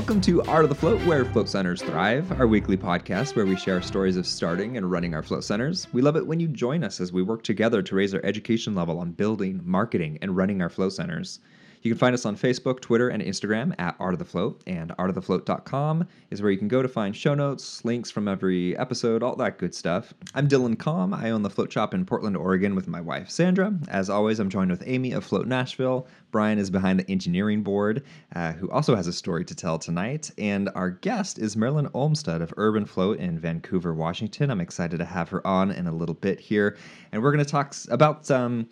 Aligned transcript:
Welcome 0.00 0.22
to 0.22 0.42
Art 0.44 0.64
of 0.64 0.70
the 0.70 0.74
Float, 0.74 0.98
where 1.02 1.26
float 1.26 1.46
centers 1.46 1.82
thrive, 1.82 2.32
our 2.40 2.46
weekly 2.46 2.78
podcast 2.78 3.36
where 3.36 3.44
we 3.44 3.54
share 3.54 3.82
stories 3.82 4.16
of 4.16 4.26
starting 4.26 4.78
and 4.78 4.90
running 4.90 5.14
our 5.14 5.22
float 5.22 5.44
centers. 5.44 5.88
We 5.92 6.00
love 6.00 6.16
it 6.16 6.26
when 6.26 6.40
you 6.40 6.48
join 6.48 6.82
us 6.84 7.02
as 7.02 7.12
we 7.12 7.20
work 7.22 7.42
together 7.42 7.82
to 7.82 7.94
raise 7.94 8.14
our 8.14 8.24
education 8.24 8.74
level 8.74 8.98
on 8.98 9.12
building, 9.12 9.60
marketing, 9.62 10.18
and 10.22 10.34
running 10.34 10.62
our 10.62 10.70
float 10.70 10.94
centers. 10.94 11.40
You 11.82 11.90
can 11.90 11.98
find 11.98 12.12
us 12.12 12.26
on 12.26 12.36
Facebook, 12.36 12.80
Twitter, 12.80 13.08
and 13.08 13.22
Instagram 13.22 13.74
at 13.78 13.96
Art 13.98 14.12
of 14.12 14.18
the 14.18 14.24
Float, 14.26 14.62
and 14.66 14.90
artofthefloat.com 14.98 16.06
is 16.30 16.42
where 16.42 16.50
you 16.50 16.58
can 16.58 16.68
go 16.68 16.82
to 16.82 16.88
find 16.88 17.16
show 17.16 17.34
notes, 17.34 17.82
links 17.86 18.10
from 18.10 18.28
every 18.28 18.76
episode, 18.76 19.22
all 19.22 19.34
that 19.36 19.56
good 19.56 19.74
stuff. 19.74 20.12
I'm 20.34 20.46
Dylan 20.46 20.78
Calm. 20.78 21.14
I 21.14 21.30
own 21.30 21.42
the 21.42 21.48
float 21.48 21.72
shop 21.72 21.94
in 21.94 22.04
Portland, 22.04 22.36
Oregon 22.36 22.74
with 22.74 22.86
my 22.86 23.00
wife, 23.00 23.30
Sandra. 23.30 23.72
As 23.88 24.10
always, 24.10 24.40
I'm 24.40 24.50
joined 24.50 24.70
with 24.70 24.82
Amy 24.84 25.12
of 25.12 25.24
Float 25.24 25.46
Nashville. 25.46 26.06
Brian 26.30 26.58
is 26.58 26.68
behind 26.68 27.00
the 27.00 27.10
engineering 27.10 27.62
board, 27.62 28.04
uh, 28.36 28.52
who 28.52 28.70
also 28.70 28.94
has 28.94 29.06
a 29.06 29.12
story 29.12 29.44
to 29.46 29.54
tell 29.54 29.78
tonight. 29.78 30.30
And 30.36 30.68
our 30.74 30.90
guest 30.90 31.38
is 31.38 31.56
Marilyn 31.56 31.88
Olmsted 31.94 32.42
of 32.42 32.52
Urban 32.58 32.84
Float 32.84 33.18
in 33.18 33.38
Vancouver, 33.38 33.94
Washington. 33.94 34.50
I'm 34.50 34.60
excited 34.60 34.98
to 34.98 35.06
have 35.06 35.30
her 35.30 35.44
on 35.46 35.70
in 35.70 35.86
a 35.86 35.92
little 35.92 36.14
bit 36.14 36.40
here. 36.40 36.76
And 37.10 37.22
we're 37.22 37.32
going 37.32 37.44
to 37.44 37.50
talk 37.50 37.74
about. 37.88 38.30
Um, 38.30 38.68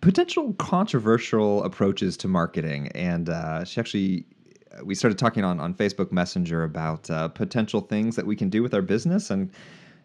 potential 0.00 0.52
controversial 0.54 1.62
approaches 1.64 2.16
to 2.18 2.28
marketing, 2.28 2.88
and 2.88 3.28
uh, 3.28 3.64
she 3.64 3.80
actually 3.80 4.26
we 4.84 4.94
started 4.94 5.18
talking 5.18 5.44
on 5.44 5.60
on 5.60 5.74
Facebook 5.74 6.12
Messenger 6.12 6.64
about 6.64 7.10
uh, 7.10 7.28
potential 7.28 7.80
things 7.80 8.16
that 8.16 8.26
we 8.26 8.36
can 8.36 8.48
do 8.48 8.62
with 8.62 8.74
our 8.74 8.82
business 8.82 9.30
and. 9.30 9.50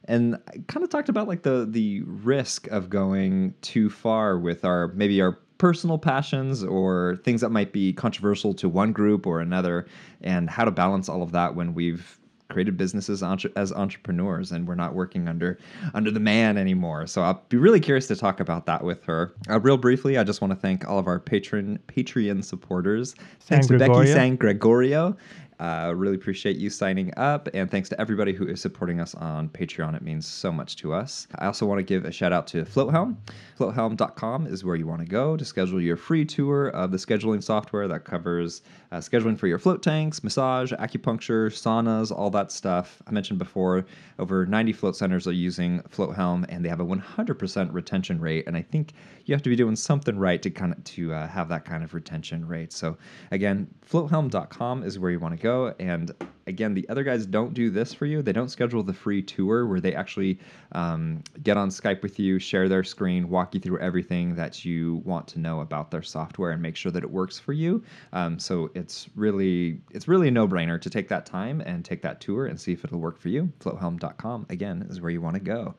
And 0.10 0.36
I 0.48 0.60
kind 0.70 0.86
of 0.86 0.90
talked 0.90 1.10
about 1.10 1.28
like 1.28 1.42
the 1.42 1.68
the 1.70 2.02
risk 2.04 2.68
of 2.68 2.90
going 2.90 3.54
too 3.62 3.90
far 3.90 4.40
with 4.40 4.64
our 4.64 4.88
maybe 4.94 5.22
our 5.22 5.38
personal 5.58 5.98
passions 5.98 6.64
or 6.64 7.20
things 7.26 7.42
that 7.42 7.50
might 7.50 7.73
be 7.73 7.92
controversial 7.92 8.54
to 8.54 8.70
one 8.70 8.94
group 8.94 9.28
or 9.28 9.42
another, 9.42 9.86
and 10.22 10.50
how 10.50 10.64
to 10.64 10.72
balance 10.72 11.10
all 11.10 11.22
of 11.22 11.34
that 11.34 11.56
when 11.56 11.73
we've 11.73 12.18
created 12.58 12.76
businesses 12.76 13.22
entre- 13.22 13.52
as 13.56 13.72
entrepreneurs 13.72 14.52
and 14.52 14.68
we're 14.68 14.74
not 14.74 14.96
working 14.96 15.28
under 15.28 15.60
under 15.94 16.10
the 16.10 16.20
man 16.20 16.58
anymore. 16.58 17.06
So 17.06 17.22
i'll 17.22 17.44
be 17.50 17.58
really 17.58 17.80
curious 17.80 18.08
to 18.08 18.16
talk 18.16 18.40
about 18.40 18.66
that 18.66 18.84
with 18.84 19.04
her. 19.04 19.36
Uh, 19.48 19.60
real 19.60 19.78
briefly 19.78 20.18
i 20.18 20.24
just 20.24 20.42
want 20.42 20.52
to 20.54 20.60
thank 20.60 20.88
all 20.88 20.98
of 20.98 21.06
our 21.06 21.20
patron 21.20 21.78
patreon 21.88 22.44
supporters. 22.44 23.14
San 23.38 23.62
thanks 23.62 23.68
to 23.68 23.78
becky 23.78 24.08
san 24.08 24.38
gregorio. 24.38 25.16
Uh, 25.60 25.92
really 25.96 26.16
appreciate 26.16 26.58
you 26.58 26.70
signing 26.70 27.12
up 27.18 27.50
and 27.54 27.70
thanks 27.72 27.90
to 27.90 28.00
everybody 28.00 28.32
who 28.32 28.48
is 28.48 28.62
supporting 28.62 29.00
us 29.00 29.16
on 29.16 29.50
patreon. 29.50 29.96
It 29.96 30.04
means 30.04 30.28
so 30.28 30.52
much 30.52 30.76
to 30.78 30.94
us. 30.94 31.28
I 31.36 31.48
also 31.48 31.66
want 31.66 31.80
to 31.80 31.84
give 31.84 32.06
a 32.06 32.12
shout 32.12 32.32
out 32.32 32.46
to 32.48 32.64
floathelm. 32.64 33.18
Floathelm.com 33.60 34.46
is 34.48 34.64
where 34.64 34.76
you 34.76 34.86
want 34.86 35.02
to 35.02 35.08
go 35.08 35.36
to 35.36 35.44
schedule 35.44 35.82
your 35.82 35.98
free 35.98 36.26
tour 36.26 36.68
of 36.70 36.92
the 36.92 36.98
scheduling 36.98 37.44
software 37.44 37.88
that 37.88 38.04
covers 38.04 38.62
uh, 38.92 38.98
scheduling 38.98 39.38
for 39.38 39.48
your 39.48 39.60
float 39.60 39.84
tanks 39.84 40.24
massage 40.24 40.72
acupuncture 40.74 41.52
saunas 41.52 42.12
all 42.12 42.30
that 42.30 42.52
stuff. 42.52 43.02
I 43.08 43.12
mentioned 43.12 43.40
before 43.40 43.86
over 44.20 44.46
90 44.46 44.74
float 44.74 44.96
centers 44.96 45.28
are 45.28 45.34
using 45.34 45.82
Float 45.90 46.16
Helm, 46.16 46.46
and 46.50 46.64
they 46.64 46.70
have 46.70 46.80
a 46.80 46.86
100% 46.86 47.74
retention 47.74 48.20
rate 48.20 48.48
and 48.48 48.56
i 48.56 48.62
think 48.62 48.94
you 49.26 49.36
have 49.36 49.42
to 49.42 49.50
be 49.50 49.56
doing 49.56 49.76
something 49.76 50.18
right 50.18 50.42
to 50.42 50.50
kind 50.50 50.74
of 50.74 50.84
to 50.84 51.14
uh, 51.14 51.28
have 51.28 51.50
that 51.50 51.66
kind 51.66 51.84
of 51.84 51.94
retention 51.94 52.48
rate. 52.48 52.72
So 52.72 52.98
again 53.32 53.68
floathelm.com 53.90 54.84
is 54.84 55.00
where 55.00 55.12
you 55.12 55.20
want 55.20 55.36
to 55.36 55.42
go 55.42 55.74
and 55.80 56.12
again 56.48 56.73
the 56.73 56.88
other 56.90 57.03
guys 57.03 57.26
don't 57.26 57.53
do 57.53 57.70
this 57.70 57.94
for 57.94 58.06
you. 58.06 58.22
They 58.22 58.34
don't 58.34 58.50
schedule 58.50 58.83
the 58.83 58.94
free 58.94 59.22
tour 59.22 59.67
where 59.67 59.80
they 59.80 59.94
actually 59.94 60.39
um, 60.72 61.23
get 61.44 61.58
on 61.58 61.70
skype 61.70 62.02
with 62.02 62.20
you 62.20 62.39
share 62.39 62.67
their 62.70 62.83
screen 62.83 63.30
walk 63.30 63.54
you 63.54 63.60
through 63.61 63.80
everything 63.80 64.36
that 64.36 64.66
you 64.66 65.02
want 65.05 65.27
to 65.30 65.39
know 65.39 65.60
about 65.61 65.92
their 65.92 66.02
software 66.04 66.52
and 66.52 66.61
make 66.61 66.76
sure 66.76 66.92
that 66.92 67.04
it 67.04 67.10
works 67.11 67.38
for 67.39 67.54
you. 67.54 67.83
Um, 68.14 68.39
so 68.39 68.72
it's 68.76 69.08
really 69.16 69.82
it's 69.92 70.08
really 70.08 70.30
a 70.30 70.32
no-brainer 70.32 70.82
to 70.82 70.89
take 70.89 71.10
that 71.10 71.26
time 71.26 71.61
and 71.61 71.83
take 71.86 72.02
that 72.02 72.22
tour 72.22 72.48
and 72.48 72.60
see 72.60 72.73
if 72.73 72.83
it'll 72.83 72.99
work 72.99 73.20
for 73.20 73.30
you. 73.30 73.52
floathelm.com 73.60 74.45
again 74.49 74.86
is 74.89 75.02
where 75.02 75.11
you 75.11 75.22
want 75.22 75.36
to 75.36 75.42
go. 75.42 75.76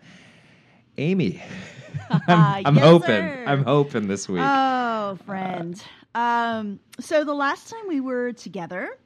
Amy 0.98 1.41
i'm, 2.28 2.60
I'm 2.66 2.76
Yes, 2.76 2.84
hoping 2.84 3.09
sir. 3.09 3.44
i'm 3.47 3.64
hoping 3.64 4.09
this 4.09 4.28
week. 4.28 4.43
Oh, 4.44 5.19
friend. 5.25 5.81
Um, 6.14 6.81
so 6.98 7.25
the 7.25 7.34
last 7.34 7.69
time 7.70 7.87
we 7.88 8.00
were 8.00 8.32
together, 8.32 8.98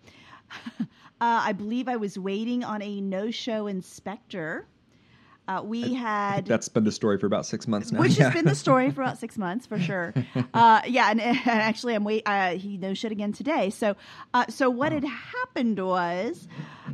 uh, 1.22 1.40
I 1.44 1.52
believe 1.52 1.88
I 1.88 1.96
was 1.96 2.18
waiting 2.18 2.64
on 2.64 2.82
a 2.82 3.00
no-show 3.00 3.68
inspector. 3.68 4.66
Uh, 5.48 5.60
we 5.64 5.94
had 5.94 6.46
that's 6.46 6.68
been 6.68 6.84
the 6.84 6.92
story 6.92 7.18
for 7.18 7.26
about 7.26 7.44
six 7.44 7.66
months 7.66 7.90
now 7.90 7.98
which 8.00 8.16
Yeah. 8.16 8.24
has 8.26 8.32
been 8.34 8.44
the 8.44 8.54
story 8.54 8.90
for 8.92 9.02
about 9.02 9.18
six 9.24 9.36
months 9.36 9.66
for 9.66 9.78
sure. 9.78 10.14
Uh, 10.54 10.80
yeah, 10.86 11.10
and, 11.10 11.20
and 11.20 11.38
actually, 11.46 11.94
I'm 11.94 12.04
wait. 12.04 12.22
Uh, 12.26 12.50
he 12.52 12.76
no 12.76 12.94
shit 12.94 13.10
again 13.12 13.32
today. 13.32 13.70
So, 13.70 13.96
uh, 14.34 14.46
so 14.48 14.70
what 14.70 14.92
had 14.92 15.04
happened 15.04 15.78
was, 15.84 16.46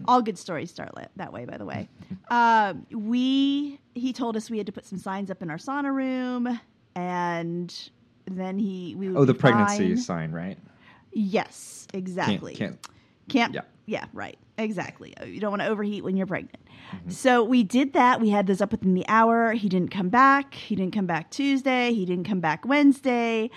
all 0.07 0.23
good 0.23 0.39
stories 0.39 0.71
start 0.71 0.93
that 1.17 1.33
way. 1.33 1.45
By 1.45 1.57
the 1.59 1.67
way, 1.67 1.89
uh, 2.31 2.75
we 2.91 3.79
he 3.95 4.13
told 4.15 4.37
us 4.37 4.49
we 4.51 4.59
had 4.59 4.67
to 4.67 4.73
put 4.73 4.87
some 4.87 4.99
signs 4.99 5.31
up 5.31 5.43
in 5.43 5.51
our 5.51 5.59
sauna 5.59 5.93
room, 5.95 6.59
and 6.95 7.91
then 8.27 8.59
he 8.59 8.95
we 8.95 9.09
would 9.09 9.19
oh 9.19 9.25
the 9.27 9.35
pregnancy 9.35 9.89
fine. 9.95 9.97
sign 9.99 10.33
right 10.33 10.59
Yes, 11.13 11.87
exactly. 11.95 12.55
can't 12.55 12.79
Can't. 13.29 13.55
Yeah. 13.55 13.63
Yeah. 13.89 14.05
Right. 14.13 14.39
Exactly. 14.59 15.17
Uh, 15.17 15.25
You 15.25 15.41
don't 15.41 15.51
want 15.51 15.63
to 15.63 15.69
overheat 15.69 16.05
when 16.05 16.15
you're 16.15 16.27
pregnant. 16.27 16.59
Mm-hmm. 16.95 17.11
So 17.11 17.43
we 17.43 17.65
did 17.65 17.95
that. 17.95 18.21
We 18.21 18.29
had 18.29 18.47
this 18.47 18.61
up 18.61 18.71
within 18.71 18.93
the 18.93 19.07
hour. 19.09 19.53
He 19.53 19.71
didn't 19.71 19.91
come 19.91 20.11
back. 20.11 20.53
He 20.53 20.77
didn't 20.77 20.93
come 20.93 21.07
back 21.07 21.31
Tuesday. 21.31 21.95
He 21.95 22.05
didn't 22.05 22.25
come 22.25 22.41
back 22.41 22.67
Wednesday. 22.67 23.51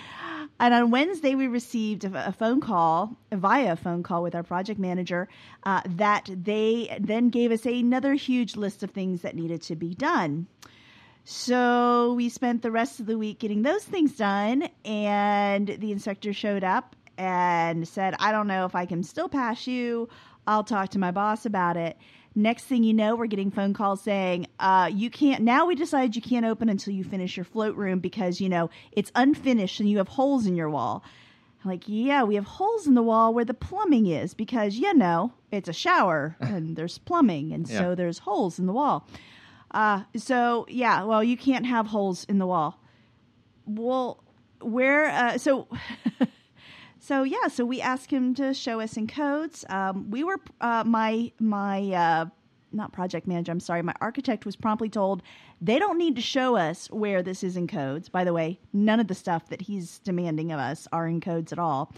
And 0.58 0.72
on 0.72 0.90
Wednesday, 0.90 1.34
we 1.34 1.48
received 1.48 2.04
a, 2.04 2.28
a 2.28 2.32
phone 2.32 2.60
call 2.60 3.14
via 3.30 3.72
a 3.72 3.76
phone 3.76 4.02
call 4.02 4.22
with 4.22 4.34
our 4.34 4.42
project 4.42 4.80
manager 4.80 5.28
uh, 5.64 5.82
that 5.86 6.30
they 6.32 6.96
then 6.98 7.28
gave 7.28 7.52
us 7.52 7.66
another 7.66 8.14
huge 8.14 8.56
list 8.56 8.82
of 8.82 8.90
things 8.90 9.20
that 9.20 9.36
needed 9.36 9.60
to 9.62 9.76
be 9.76 9.94
done. 9.94 10.46
So 11.24 12.14
we 12.14 12.30
spent 12.30 12.62
the 12.62 12.70
rest 12.70 13.00
of 13.00 13.06
the 13.06 13.18
week 13.18 13.38
getting 13.38 13.62
those 13.62 13.84
things 13.84 14.16
done, 14.16 14.68
and 14.84 15.68
the 15.68 15.92
inspector 15.92 16.32
showed 16.32 16.64
up 16.64 16.96
and 17.18 17.86
said, 17.86 18.14
I 18.18 18.32
don't 18.32 18.46
know 18.46 18.64
if 18.64 18.74
I 18.74 18.86
can 18.86 19.02
still 19.02 19.28
pass 19.28 19.66
you. 19.66 20.08
I'll 20.46 20.64
talk 20.64 20.90
to 20.90 20.98
my 20.98 21.10
boss 21.10 21.46
about 21.46 21.76
it. 21.76 21.96
Next 22.34 22.64
thing 22.64 22.82
you 22.82 22.94
know, 22.94 23.14
we're 23.14 23.26
getting 23.26 23.50
phone 23.50 23.74
calls 23.74 24.02
saying, 24.02 24.46
uh, 24.58 24.90
you 24.92 25.10
can't, 25.10 25.42
now 25.42 25.66
we 25.66 25.74
decided 25.74 26.16
you 26.16 26.22
can't 26.22 26.46
open 26.46 26.68
until 26.70 26.94
you 26.94 27.04
finish 27.04 27.36
your 27.36 27.44
float 27.44 27.76
room 27.76 27.98
because, 28.00 28.40
you 28.40 28.48
know, 28.48 28.70
it's 28.92 29.12
unfinished 29.14 29.80
and 29.80 29.90
you 29.90 29.98
have 29.98 30.08
holes 30.08 30.46
in 30.46 30.56
your 30.56 30.70
wall. 30.70 31.04
I'm 31.62 31.70
like, 31.70 31.84
yeah, 31.86 32.22
we 32.24 32.34
have 32.36 32.44
holes 32.46 32.86
in 32.86 32.94
the 32.94 33.02
wall 33.02 33.34
where 33.34 33.44
the 33.44 33.54
plumbing 33.54 34.06
is 34.06 34.32
because, 34.34 34.76
you 34.76 34.94
know, 34.94 35.32
it's 35.50 35.68
a 35.68 35.72
shower 35.74 36.36
and 36.40 36.74
there's 36.74 36.96
plumbing 36.98 37.52
and 37.52 37.68
Yeah. 37.68 37.78
so 37.78 37.94
there's 37.94 38.18
holes 38.20 38.58
in 38.58 38.66
the 38.66 38.72
wall. 38.72 39.06
Uh, 39.70 40.02
so 40.16 40.66
yeah, 40.68 41.04
well, 41.04 41.22
you 41.22 41.36
can't 41.36 41.66
have 41.66 41.86
holes 41.86 42.24
in 42.24 42.38
the 42.38 42.46
wall. 42.46 42.80
Well, 43.66 44.22
where? 44.60 45.08
Uh, 45.10 45.38
so, 45.38 45.68
so 47.02 47.24
yeah, 47.24 47.48
so 47.48 47.64
we 47.64 47.80
asked 47.80 48.12
him 48.12 48.32
to 48.36 48.54
show 48.54 48.78
us 48.78 48.96
in 48.96 49.08
codes. 49.08 49.64
Um, 49.68 50.08
we 50.08 50.22
were 50.22 50.38
uh, 50.60 50.84
my 50.86 51.32
my 51.40 51.90
uh, 51.90 52.26
not 52.70 52.92
project 52.92 53.26
manager. 53.26 53.50
I'm 53.50 53.58
sorry, 53.58 53.82
my 53.82 53.94
architect 54.00 54.46
was 54.46 54.54
promptly 54.54 54.88
told 54.88 55.20
they 55.60 55.80
don't 55.80 55.98
need 55.98 56.14
to 56.14 56.22
show 56.22 56.54
us 56.54 56.86
where 56.92 57.20
this 57.20 57.42
is 57.42 57.56
in 57.56 57.66
codes. 57.66 58.08
By 58.08 58.22
the 58.22 58.32
way, 58.32 58.60
none 58.72 59.00
of 59.00 59.08
the 59.08 59.16
stuff 59.16 59.48
that 59.48 59.62
he's 59.62 59.98
demanding 59.98 60.52
of 60.52 60.60
us 60.60 60.86
are 60.92 61.08
in 61.08 61.20
codes 61.20 61.52
at 61.52 61.58
all. 61.58 61.92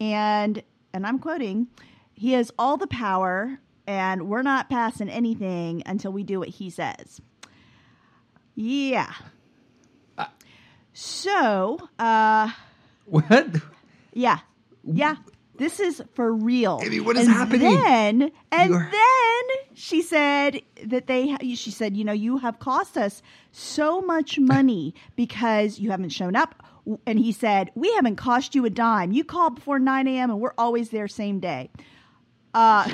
And 0.00 0.60
and 0.92 1.06
I'm 1.06 1.20
quoting, 1.20 1.68
he 2.14 2.32
has 2.32 2.50
all 2.58 2.76
the 2.76 2.88
power 2.88 3.60
and 3.86 4.28
we're 4.28 4.42
not 4.42 4.68
passing 4.68 5.08
anything 5.08 5.84
until 5.86 6.10
we 6.10 6.24
do 6.24 6.40
what 6.40 6.48
he 6.48 6.68
says. 6.68 7.20
Yeah. 8.56 9.12
So, 10.92 11.88
uh, 12.00 12.50
what 13.04 13.60
yeah, 14.12 14.40
yeah, 14.92 15.16
this 15.56 15.80
is 15.80 16.02
for 16.14 16.32
real. 16.32 16.80
Amy, 16.82 17.00
what 17.00 17.16
is 17.16 17.26
and 17.26 17.36
happening? 17.36 17.74
Then, 17.80 18.32
and 18.52 18.70
You 18.70 18.76
are- 18.76 18.90
then 18.90 19.56
she 19.74 20.02
said 20.02 20.60
that 20.84 21.06
they. 21.06 21.36
She 21.54 21.70
said, 21.70 21.96
you 21.96 22.04
know, 22.04 22.12
you 22.12 22.38
have 22.38 22.58
cost 22.58 22.96
us 22.96 23.22
so 23.52 24.00
much 24.00 24.38
money 24.38 24.94
because 25.16 25.78
you 25.78 25.90
haven't 25.90 26.10
shown 26.10 26.36
up. 26.36 26.64
And 27.06 27.18
he 27.18 27.32
said, 27.32 27.70
we 27.74 27.92
haven't 27.94 28.16
cost 28.16 28.54
you 28.54 28.64
a 28.64 28.70
dime. 28.70 29.12
You 29.12 29.22
called 29.24 29.56
before 29.56 29.78
nine 29.78 30.06
a.m. 30.08 30.30
and 30.30 30.40
we're 30.40 30.54
always 30.56 30.88
there 30.90 31.06
same 31.08 31.38
day. 31.38 31.70
Uh, 32.54 32.88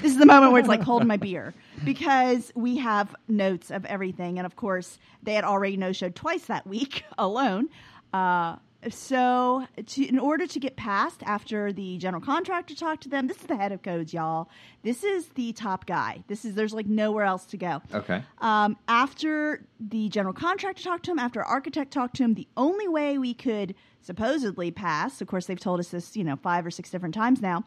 this 0.00 0.12
is 0.12 0.16
the 0.18 0.24
moment 0.26 0.52
where 0.52 0.60
it's 0.60 0.68
like 0.68 0.80
holding 0.82 1.06
my 1.06 1.18
beer 1.18 1.52
because 1.84 2.50
we 2.54 2.78
have 2.78 3.14
notes 3.28 3.70
of 3.70 3.84
everything, 3.84 4.38
and 4.38 4.46
of 4.46 4.56
course 4.56 4.98
they 5.22 5.34
had 5.34 5.44
already 5.44 5.76
no 5.76 5.92
showed 5.92 6.14
twice 6.14 6.46
that 6.46 6.66
week 6.66 7.04
alone. 7.18 7.68
Uh, 8.14 8.56
so, 8.90 9.66
to, 9.86 10.04
in 10.06 10.18
order 10.18 10.46
to 10.46 10.58
get 10.60 10.76
past 10.76 11.22
after 11.24 11.72
the 11.72 11.96
general 11.98 12.22
contractor 12.22 12.74
talked 12.74 13.02
to 13.04 13.08
them, 13.08 13.26
this 13.26 13.38
is 13.38 13.44
the 13.46 13.56
head 13.56 13.72
of 13.72 13.82
codes, 13.82 14.12
y'all. 14.12 14.48
This 14.82 15.02
is 15.04 15.28
the 15.30 15.52
top 15.52 15.86
guy. 15.86 16.22
This 16.26 16.44
is 16.44 16.54
there's 16.54 16.74
like 16.74 16.86
nowhere 16.86 17.24
else 17.24 17.46
to 17.46 17.56
go. 17.56 17.80
okay 17.94 18.22
Um, 18.38 18.76
after 18.88 19.64
the 19.80 20.08
general 20.08 20.34
contractor 20.34 20.82
talked 20.82 21.04
to 21.06 21.10
him, 21.12 21.18
after 21.18 21.42
architect 21.42 21.92
talked 21.92 22.16
to 22.16 22.24
him, 22.24 22.34
the 22.34 22.48
only 22.56 22.88
way 22.88 23.16
we 23.18 23.34
could 23.34 23.74
supposedly 24.02 24.70
pass, 24.70 25.20
of 25.22 25.28
course, 25.28 25.46
they've 25.46 25.58
told 25.58 25.80
us 25.80 25.88
this, 25.88 26.16
you 26.16 26.24
know, 26.24 26.36
five 26.36 26.66
or 26.66 26.70
six 26.70 26.90
different 26.90 27.14
times 27.14 27.40
now, 27.40 27.64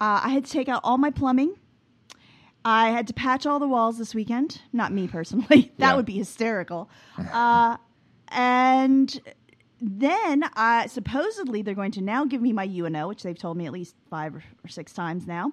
Uh, 0.00 0.20
I 0.24 0.28
had 0.30 0.46
to 0.46 0.50
take 0.50 0.68
out 0.68 0.80
all 0.84 0.96
my 0.96 1.10
plumbing. 1.10 1.54
I 2.64 2.88
had 2.90 3.06
to 3.08 3.12
patch 3.14 3.44
all 3.46 3.58
the 3.58 3.68
walls 3.68 3.98
this 3.98 4.14
weekend. 4.14 4.60
Not 4.72 4.92
me 4.92 5.08
personally. 5.08 5.72
that 5.78 5.90
Yeah. 5.90 5.96
would 5.96 6.06
be 6.06 6.16
hysterical. 6.18 6.88
Uh, 7.32 7.76
and 8.28 9.20
then 9.80 10.44
uh, 10.56 10.86
supposedly 10.86 11.62
they're 11.62 11.74
going 11.74 11.92
to 11.92 12.02
now 12.02 12.24
give 12.24 12.42
me 12.42 12.52
my 12.52 12.64
U&O, 12.64 13.08
which 13.08 13.22
they've 13.22 13.38
told 13.38 13.56
me 13.56 13.66
at 13.66 13.72
least 13.72 13.94
five 14.08 14.34
or 14.36 14.42
six 14.68 14.92
times 14.92 15.26
now. 15.26 15.52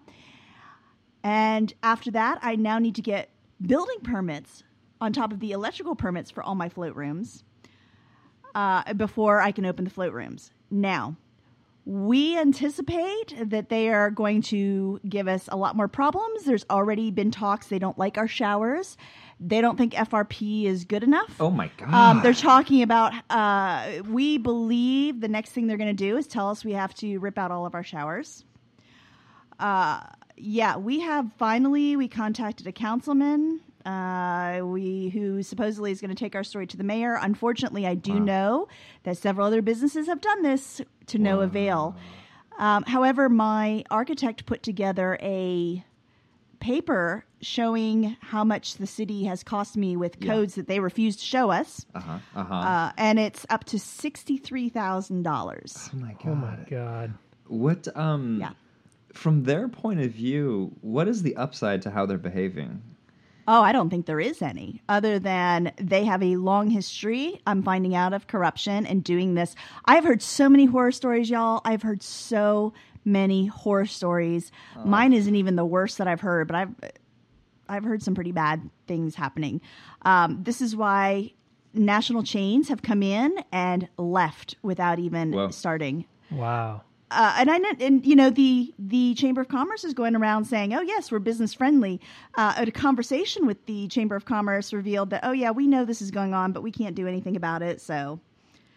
And 1.23 1.73
after 1.83 2.11
that, 2.11 2.39
I 2.41 2.55
now 2.55 2.79
need 2.79 2.95
to 2.95 3.01
get 3.01 3.29
building 3.65 3.99
permits 4.03 4.63
on 5.01 5.13
top 5.13 5.31
of 5.31 5.39
the 5.39 5.51
electrical 5.51 5.95
permits 5.95 6.31
for 6.31 6.43
all 6.43 6.55
my 6.55 6.69
float 6.69 6.95
rooms 6.95 7.43
uh, 8.55 8.93
before 8.93 9.41
I 9.41 9.51
can 9.51 9.65
open 9.65 9.85
the 9.85 9.91
float 9.91 10.13
rooms. 10.13 10.51
Now, 10.69 11.15
we 11.85 12.37
anticipate 12.37 13.33
that 13.41 13.69
they 13.69 13.89
are 13.89 14.11
going 14.11 14.41
to 14.41 14.99
give 15.07 15.27
us 15.27 15.47
a 15.49 15.55
lot 15.55 15.75
more 15.75 15.87
problems. 15.87 16.43
There's 16.43 16.65
already 16.69 17.11
been 17.11 17.31
talks. 17.31 17.67
They 17.67 17.79
don't 17.79 17.97
like 17.97 18.17
our 18.17 18.27
showers. 18.27 18.97
They 19.39 19.61
don't 19.61 19.77
think 19.77 19.93
FRP 19.93 20.65
is 20.65 20.83
good 20.85 21.03
enough. 21.03 21.35
Oh 21.39 21.51
my 21.51 21.69
god. 21.77 21.93
Um, 21.93 22.21
they're 22.23 22.33
talking 22.33 22.81
about. 22.81 23.13
Uh, 23.29 24.01
we 24.09 24.37
believe 24.39 25.21
the 25.21 25.27
next 25.27 25.51
thing 25.51 25.67
they're 25.67 25.77
going 25.77 25.95
to 25.95 26.03
do 26.05 26.17
is 26.17 26.25
tell 26.25 26.49
us 26.49 26.65
we 26.65 26.73
have 26.73 26.93
to 26.95 27.19
rip 27.19 27.37
out 27.37 27.51
all 27.51 27.65
of 27.65 27.75
our 27.75 27.83
showers. 27.83 28.43
Uh, 29.59 30.01
yeah, 30.35 30.77
we 30.77 30.99
have 31.01 31.29
finally 31.37 31.95
we 31.95 32.07
contacted 32.07 32.67
a 32.67 32.71
councilman. 32.71 33.59
Uh, 33.85 34.61
we 34.63 35.09
who 35.09 35.41
supposedly 35.43 35.91
is 35.91 36.01
going 36.01 36.09
to 36.09 36.15
take 36.15 36.35
our 36.35 36.43
story 36.43 36.67
to 36.67 36.77
the 36.77 36.83
mayor. 36.83 37.17
Unfortunately, 37.21 37.87
I 37.87 37.95
do 37.95 38.13
Wow. 38.13 38.19
know 38.19 38.67
that 39.03 39.17
several 39.17 39.47
other 39.47 39.61
businesses 39.61 40.07
have 40.07 40.19
done 40.21 40.41
this 40.41 40.81
to 41.07 41.17
no 41.17 41.39
avail. 41.41 41.95
Um, 42.59 42.83
however, 42.83 43.29
my 43.29 43.83
architect 43.89 44.45
put 44.45 44.61
together 44.63 45.17
a 45.21 45.83
paper 46.59 47.23
showing 47.41 48.17
how 48.21 48.43
much 48.43 48.75
the 48.75 48.87
city 48.87 49.23
has 49.25 49.43
cost 49.43 49.77
me 49.77 49.95
with 49.95 50.17
Yeah. 50.19 50.33
codes 50.33 50.55
that 50.55 50.67
they 50.67 50.79
refused 50.79 51.19
to 51.19 51.25
show 51.25 51.51
us, 51.51 51.85
uh-huh. 51.95 52.17
Uh-huh. 52.35 52.53
uh, 52.53 52.91
and 52.97 53.19
it's 53.19 53.45
up 53.49 53.63
to 53.65 53.79
sixty-three 53.79 54.69
thousand 54.69 55.23
dollars. 55.23 55.89
oh 55.93 55.97
my 55.97 56.13
god. 56.13 56.27
Oh 56.27 56.35
my 56.35 56.57
god. 56.69 57.13
What 57.47 57.87
um 57.95 58.37
Yeah. 58.41 58.51
from 59.13 59.43
their 59.43 59.67
point 59.67 59.99
of 60.01 60.11
view, 60.11 60.71
what 60.81 61.07
is 61.07 61.23
the 61.23 61.35
upside 61.35 61.81
to 61.83 61.91
how 61.91 62.05
they're 62.05 62.17
behaving? 62.17 62.81
Oh, 63.49 63.61
I 63.61 63.71
don't 63.71 63.89
think 63.89 64.07
there 64.07 64.19
is 64.19 64.41
any 64.41 64.81
other 64.89 65.19
than 65.19 65.71
they 65.77 66.03
have 66.03 66.21
a 66.21 66.35
long 66.35 66.69
history. 66.69 67.39
I'm 67.47 67.63
finding 67.63 67.95
out 67.95 68.11
of 68.11 68.27
corruption 68.27 68.85
and 68.85 69.01
doing 69.01 69.35
this. 69.35 69.55
I've 69.85 70.03
heard 70.03 70.21
so 70.21 70.49
many 70.49 70.65
horror 70.65 70.91
stories, 70.91 71.29
y'all. 71.29 71.61
I've 71.63 71.81
heard 71.81 72.03
so 72.03 72.73
many 73.07 73.47
horror 73.47 73.85
stories. 73.87 74.51
Mine 74.85 75.13
isn't 75.13 75.35
even 75.35 75.55
the 75.55 75.65
worst 75.65 75.97
that 75.97 76.07
I've 76.07 76.21
heard, 76.21 76.47
but 76.47 76.55
I've 76.55 76.75
I've 77.69 77.83
heard 77.83 78.03
some 78.03 78.13
pretty 78.15 78.31
bad 78.31 78.69
things 78.87 79.15
happening. 79.15 79.61
Um, 80.03 80.43
this 80.43 80.61
is 80.61 80.75
why 80.75 81.33
national 81.73 82.23
chains 82.23 82.69
have 82.69 82.81
come 82.81 83.01
in 83.03 83.37
and 83.51 83.87
left 83.97 84.55
without 84.61 84.99
even 84.99 85.31
Whoa. 85.33 85.49
starting 85.51 86.05
Wow. 86.31 86.81
uh, 87.11 87.35
and 87.37 87.49
I 87.51 87.57
know, 87.57 87.71
and 87.79 88.05
you 88.05 88.15
know 88.15 88.29
the 88.29 88.73
the 88.79 89.13
Chamber 89.15 89.41
of 89.41 89.47
Commerce 89.47 89.83
is 89.85 89.93
going 89.93 90.15
around 90.15 90.45
saying, 90.45 90.73
"Oh 90.73 90.81
yes, 90.81 91.09
we're 91.11 91.19
business 91.19 91.53
friendly." 91.53 92.01
Uh, 92.35 92.53
a 92.57 92.71
conversation 92.71 93.45
with 93.45 93.65
the 93.65 93.87
Chamber 93.87 94.15
of 94.15 94.25
Commerce 94.25 94.73
revealed 94.73 95.09
that, 95.11 95.21
"Oh 95.23 95.31
yeah, 95.31 95.51
we 95.51 95.67
know 95.67 95.85
this 95.85 96.01
is 96.01 96.11
going 96.11 96.33
on, 96.33 96.51
but 96.51 96.63
we 96.63 96.71
can't 96.71 96.95
do 96.95 97.07
anything 97.07 97.35
about 97.37 97.61
it." 97.61 97.79
So 97.81 98.19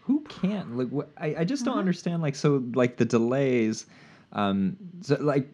Who 0.02 0.20
can't? 0.28 0.76
Like 0.76 0.88
what 0.88 1.10
I, 1.16 1.36
I 1.38 1.44
just 1.44 1.64
don't 1.64 1.72
Uh-huh. 1.72 1.80
understand 1.80 2.22
like 2.22 2.34
so 2.36 2.62
like 2.74 2.96
the 2.98 3.04
delays 3.04 3.86
um 4.32 4.76
so 5.00 5.16
like 5.20 5.48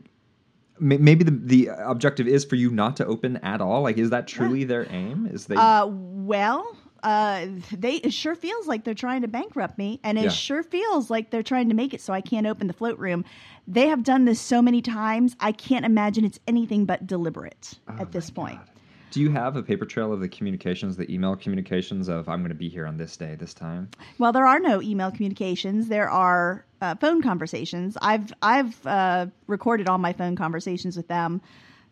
maybe 0.79 1.25
the 1.25 1.31
the 1.31 1.71
objective 1.79 2.29
is 2.29 2.45
for 2.45 2.57
you 2.57 2.71
not 2.71 2.97
to 2.97 3.07
open 3.07 3.37
at 3.39 3.61
all. 3.61 3.83
Like 3.83 3.99
is 3.99 4.11
that 4.11 4.27
truly 4.27 4.65
their 4.65 4.87
aim? 4.91 5.27
Is 5.27 5.47
they 5.47 5.57
Uh, 5.57 5.87
well, 5.89 6.77
uh, 7.03 7.47
they 7.73 7.95
it 7.95 8.13
sure 8.13 8.35
feels 8.35 8.67
like 8.67 8.85
they're 8.85 8.95
trying 8.95 9.23
to 9.23 9.29
bankrupt 9.29 9.79
me, 9.79 10.01
and 10.03 10.19
it 10.19 10.25
Yeah. 10.25 10.31
sure 10.31 10.63
feels 10.63 11.09
like 11.11 11.31
they're 11.31 11.43
trying 11.43 11.69
to 11.71 11.75
make 11.75 11.95
it 11.95 12.01
so 12.01 12.13
I 12.13 12.21
can't 12.21 12.47
open 12.47 12.67
the 12.67 12.73
float 12.75 12.99
room. 12.99 13.25
They 13.67 13.89
have 13.89 14.03
done 14.03 14.25
this 14.27 14.41
so 14.41 14.61
many 14.61 14.83
times. 14.83 15.35
I 15.41 15.53
can't 15.53 15.85
imagine 15.87 16.25
it's 16.25 16.41
anything 16.47 16.85
but 16.85 17.07
deliberate 17.07 17.79
Oh 17.89 17.95
at 17.99 18.13
this 18.13 18.31
point. 18.31 18.59
God. 18.59 18.71
Do 19.17 19.23
you 19.23 19.31
have 19.31 19.57
a 19.57 19.63
paper 19.63 19.87
trail 19.87 20.13
of 20.13 20.21
the 20.21 20.29
communications, 20.29 20.99
the 20.99 21.11
email 21.11 21.37
communications 21.37 22.07
of 22.07 22.29
I'm 22.29 22.41
going 22.41 22.51
to 22.51 22.55
be 22.55 22.69
here 22.69 22.87
on 22.87 22.99
this 22.99 23.17
day, 23.17 23.35
this 23.35 23.55
time? 23.55 23.89
Well, 24.19 24.31
there 24.31 24.45
are 24.45 24.61
no 24.61 24.83
email 24.83 25.11
communications. 25.11 25.89
There 25.89 26.11
are 26.11 26.67
uh, 26.83 26.97
phone 26.97 27.23
conversations. 27.23 27.97
I've 28.03 28.31
I've 28.43 28.87
uh, 28.87 29.29
recorded 29.47 29.89
all 29.89 29.97
my 29.97 30.13
phone 30.13 30.37
conversations 30.37 30.99
with 30.99 31.09
them, 31.09 31.41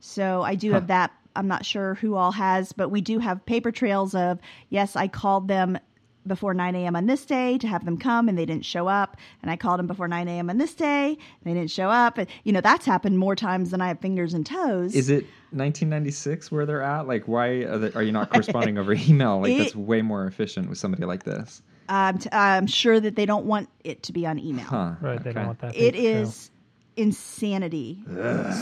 so 0.00 0.42
I 0.42 0.54
do 0.54 0.72
Huh. 0.72 0.74
have 0.80 0.88
that. 0.88 1.12
I'm 1.34 1.48
not 1.48 1.64
sure 1.64 1.94
who 1.94 2.14
all 2.14 2.32
has, 2.32 2.74
but 2.74 2.90
we 2.90 3.00
do 3.00 3.20
have 3.20 3.46
paper 3.46 3.72
trails 3.72 4.14
of 4.14 4.38
yes, 4.68 4.94
I 4.94 5.08
called 5.08 5.48
them 5.48 5.78
before 6.26 6.52
9 6.52 6.74
a.m. 6.74 6.94
on 6.96 7.06
this 7.06 7.24
day 7.24 7.56
to 7.56 7.66
have 7.68 7.86
them 7.86 7.96
come, 7.96 8.28
and 8.28 8.36
they 8.36 8.44
didn't 8.46 8.64
show 8.66 8.86
up. 8.86 9.16
And 9.40 9.50
I 9.50 9.56
called 9.56 9.78
them 9.78 9.86
before 9.86 10.08
9 10.08 10.28
a.m. 10.28 10.50
on 10.50 10.58
this 10.58 10.74
day, 10.74 11.08
and 11.08 11.16
they 11.44 11.54
didn't 11.54 11.70
show 11.70 11.88
up. 11.90 12.18
And, 12.18 12.28
you 12.44 12.52
know, 12.52 12.60
that's 12.62 12.84
happened 12.86 13.18
more 13.18 13.36
times 13.36 13.70
than 13.70 13.80
I 13.82 13.88
have 13.88 14.00
fingers 14.00 14.32
and 14.34 14.44
toes. 14.46 14.94
Is 14.94 15.10
it 15.10 15.26
1996 15.54 16.50
where 16.52 16.66
they're 16.66 16.82
at? 16.82 17.06
Like, 17.06 17.26
why 17.28 17.46
are, 17.64 17.78
they, 17.78 17.92
are 17.92 18.02
you 18.02 18.12
not 18.12 18.30
corresponding 18.32 18.78
over 18.78 18.92
email? 18.92 19.40
Like, 19.40 19.52
It- 19.52 19.58
that's 19.58 19.76
way 19.76 20.02
more 20.02 20.26
efficient 20.26 20.68
with 20.68 20.78
somebody 20.78 21.04
like 21.04 21.22
this. 21.24 21.62
I'm, 21.88 22.18
t- 22.18 22.30
I'm 22.32 22.66
sure 22.66 22.98
that 22.98 23.14
they 23.14 23.26
don't 23.26 23.44
want 23.44 23.68
it 23.84 24.02
to 24.04 24.12
be 24.14 24.26
on 24.26 24.38
email. 24.38 24.64
Huh. 24.64 24.94
Right. 25.02 25.22
They 25.22 25.32
don't 25.34 25.46
want 25.46 25.58
that. 25.60 25.76
It 25.76 25.92
big 25.92 26.02
show. 26.02 26.08
is 26.08 26.50
insanity. 26.96 28.02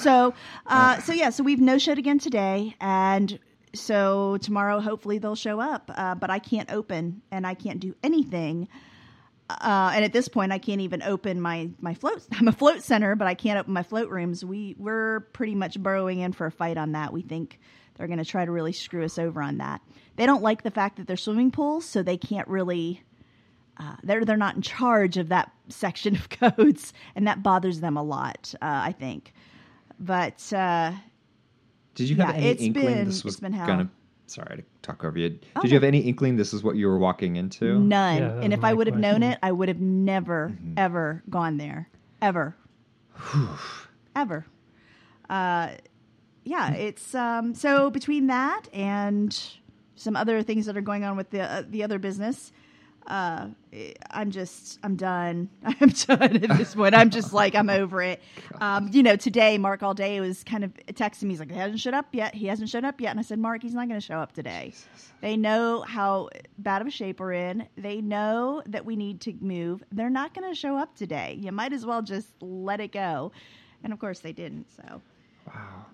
So, 0.01 0.35
uh, 0.67 1.01
so 1.01 1.13
yeah, 1.13 1.31
so 1.31 1.43
we've 1.45 1.61
no 1.61 1.79
showed 1.79 1.99
again 1.99 2.19
today, 2.19 2.75
and 2.81 3.39
so 3.75 4.39
tomorrow 4.39 4.81
hopefully 4.81 5.19
they'll 5.19 5.35
show 5.37 5.61
up. 5.61 5.91
Uh, 5.95 6.15
but 6.15 6.31
I 6.31 6.39
can't 6.39 6.73
open 6.73 7.23
and 7.31 7.47
I 7.47 7.55
can't 7.55 7.79
do 7.81 7.95
anything. 8.03 8.69
Uh, 9.61 9.93
and 9.95 10.05
at 10.05 10.13
this 10.13 10.29
point, 10.29 10.53
I 10.53 10.59
can't 10.59 10.81
even 10.81 11.03
open 11.03 11.41
my 11.41 11.71
my 11.81 11.95
float. 11.95 12.27
I'm 12.33 12.49
a 12.49 12.53
float 12.53 12.83
center, 12.83 13.15
but 13.17 13.27
I 13.27 13.35
can't 13.35 13.59
open 13.59 13.73
my 13.73 13.83
float 13.83 14.09
rooms. 14.11 14.45
We 14.45 14.75
we're 14.79 15.21
pretty 15.33 15.55
much 15.55 15.79
burrowing 15.83 16.21
in 16.21 16.33
for 16.33 16.47
a 16.47 16.51
fight 16.53 16.77
on 16.77 16.93
that. 16.93 17.13
We 17.13 17.23
think 17.23 17.59
they're 17.95 18.07
going 18.07 18.19
to 18.19 18.25
try 18.25 18.45
to 18.45 18.51
really 18.51 18.73
screw 18.73 19.05
us 19.05 19.19
over 19.19 19.43
on 19.43 19.59
that. 19.59 19.81
They 20.17 20.25
don't 20.27 20.43
like 20.43 20.63
the 20.63 20.71
fact 20.71 20.97
that 20.97 21.07
they're 21.07 21.17
swimming 21.17 21.51
pools, 21.51 21.85
so 21.85 22.03
they 22.03 22.17
can't 22.17 22.49
really 22.49 23.03
uh, 23.79 23.97
they're 24.03 24.25
they're 24.25 24.37
not 24.37 24.57
in 24.57 24.63
charge 24.63 25.17
of 25.17 25.29
that 25.29 25.51
section 25.69 26.15
of 26.17 26.29
codes, 26.29 26.93
and 27.15 27.27
that 27.27 27.43
bothers 27.43 27.81
them 27.81 27.97
a 27.97 28.03
lot. 28.03 28.55
Uh, 28.63 28.67
I 28.85 28.93
think, 28.93 29.33
but 29.99 30.53
uh, 30.53 30.93
Did 31.95 32.09
you 32.09 32.17
have 32.17 32.31
Yeah, 32.31 32.35
any 32.37 32.47
it's 32.49 32.63
inkling 32.63 32.87
been- 32.87 33.07
this 33.07 33.25
was 33.25 33.39
hell. 33.41 33.67
gonna? 33.67 33.91
Sorry 34.33 34.57
to 34.57 34.63
talk 34.81 35.05
over 35.05 35.19
you. 35.19 35.29
Did 35.31 35.47
Oh, 35.57 35.63
you 35.65 35.75
have 35.75 35.85
any 35.85 35.99
inkling 36.01 36.37
this 36.37 36.55
is 36.55 36.63
what 36.63 36.77
you 36.77 36.87
were 36.89 36.99
walking 36.99 37.37
into? 37.37 37.79
none. 37.79 38.19
Yeah, 38.19 38.41
and 38.43 38.53
if 38.53 38.65
I 38.65 38.73
would 38.73 38.87
have 38.87 38.97
known 38.99 39.23
it, 39.23 39.39
I 39.43 39.53
would 39.53 39.69
have 39.69 39.81
never 39.81 40.53
Mm-hmm. 40.53 40.75
ever 40.79 41.23
gone 41.29 41.59
there, 41.59 41.89
ever, 42.23 42.57
ever. 44.17 44.47
Uh, 45.29 45.71
yeah, 46.45 46.73
it's 46.75 47.15
um, 47.15 47.55
so 47.55 47.91
between 47.91 48.27
that 48.27 48.63
and 48.73 49.39
some 49.97 50.17
other 50.17 50.43
things 50.43 50.67
that 50.67 50.77
are 50.77 50.81
going 50.83 51.05
on 51.05 51.17
with 51.17 51.31
the 51.31 51.41
uh, 51.43 51.63
the 51.69 51.83
other 51.85 51.99
business. 51.99 52.53
Uh, 53.07 53.49
I'm 54.11 54.31
just, 54.31 54.79
I'm 54.83 54.97
done. 54.97 55.49
I'm 55.65 55.89
done 55.89 56.37
at 56.45 56.59
this 56.59 56.75
point. 56.75 56.95
I'm 56.95 57.11
just 57.11 57.33
like, 57.33 57.55
I'm 57.55 57.69
over 57.71 58.03
it. 58.03 58.23
Um, 58.61 58.89
you 58.93 59.03
know, 59.03 59.17
today, 59.17 59.59
Mark 59.59 59.83
all 59.83 59.95
day 59.95 60.21
was 60.21 60.45
kind 60.45 60.65
of 60.65 60.73
texting 60.93 61.25
me. 61.25 61.31
He's 61.31 61.41
like, 61.41 61.51
he 61.51 61.59
hasn't 61.59 61.81
showed 61.81 61.95
up 61.95 62.07
yet. 62.13 62.35
He 62.35 62.47
hasn't 62.47 62.69
showed 62.69 62.85
up 62.85 63.01
yet. 63.01 63.11
And 63.11 63.19
I 63.19 63.23
said, 63.23 63.39
Mark, 63.39 63.63
he's 63.63 63.75
not 63.75 63.89
going 63.89 64.01
to 64.01 64.07
show 64.07 64.19
up 64.19 64.33
today. 64.33 64.73
They 65.21 65.37
know 65.37 65.83
how 65.83 66.29
bad 66.59 66.81
of 66.81 66.89
a 66.89 66.91
shape 66.91 67.21
we're 67.21 67.33
in. 67.33 67.67
They 67.77 68.01
know 68.01 68.63
that 68.67 68.85
we 68.85 68.97
need 68.97 69.21
to 69.23 69.35
move. 69.41 69.83
They're 69.93 70.11
not 70.11 70.35
going 70.35 70.49
to 70.49 70.55
show 70.55 70.77
up 70.77 70.95
today. 70.97 71.39
You 71.41 71.53
might 71.53 71.73
as 71.73 71.85
well 71.85 72.03
just 72.03 72.29
let 72.41 72.81
it 72.81 72.93
go. 72.93 73.33
And 73.85 73.93
of 73.93 73.99
course, 73.99 74.21
they 74.21 74.33
didn't. 74.33 74.67
So, 74.77 75.01
Wow. 75.47 75.87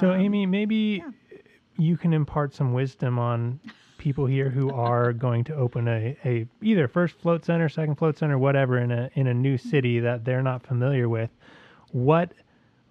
So, 0.00 0.12
um, 0.12 0.20
Amy, 0.20 0.46
maybe 0.46 1.02
you 1.76 1.96
can 1.96 2.12
impart 2.12 2.54
some 2.54 2.72
wisdom 2.72 3.18
on 3.18 3.60
people 3.98 4.26
here 4.26 4.50
who 4.50 4.70
are 4.70 5.12
going 5.12 5.44
to 5.44 5.54
open 5.54 5.88
a, 5.88 6.16
a 6.24 6.46
either 6.62 6.88
first 6.88 7.18
float 7.18 7.44
center, 7.44 7.68
second 7.68 7.96
float 7.96 8.18
center, 8.18 8.38
whatever 8.38 8.78
in 8.78 8.90
a 8.90 9.10
in 9.14 9.26
a 9.26 9.34
new 9.34 9.56
mm-hmm. 9.56 9.68
city 9.68 10.00
that 10.00 10.24
they're 10.24 10.42
not 10.42 10.66
familiar 10.66 11.08
with. 11.08 11.30
What 11.92 12.32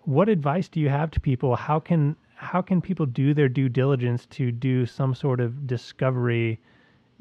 what 0.03 0.29
advice 0.29 0.67
do 0.67 0.79
you 0.79 0.89
have 0.89 1.11
to 1.11 1.19
people? 1.19 1.55
How 1.55 1.79
can 1.79 2.15
how 2.35 2.61
can 2.61 2.81
people 2.81 3.05
do 3.05 3.33
their 3.33 3.49
due 3.49 3.69
diligence 3.69 4.25
to 4.27 4.51
do 4.51 4.85
some 4.85 5.15
sort 5.15 5.39
of 5.39 5.67
discovery 5.67 6.59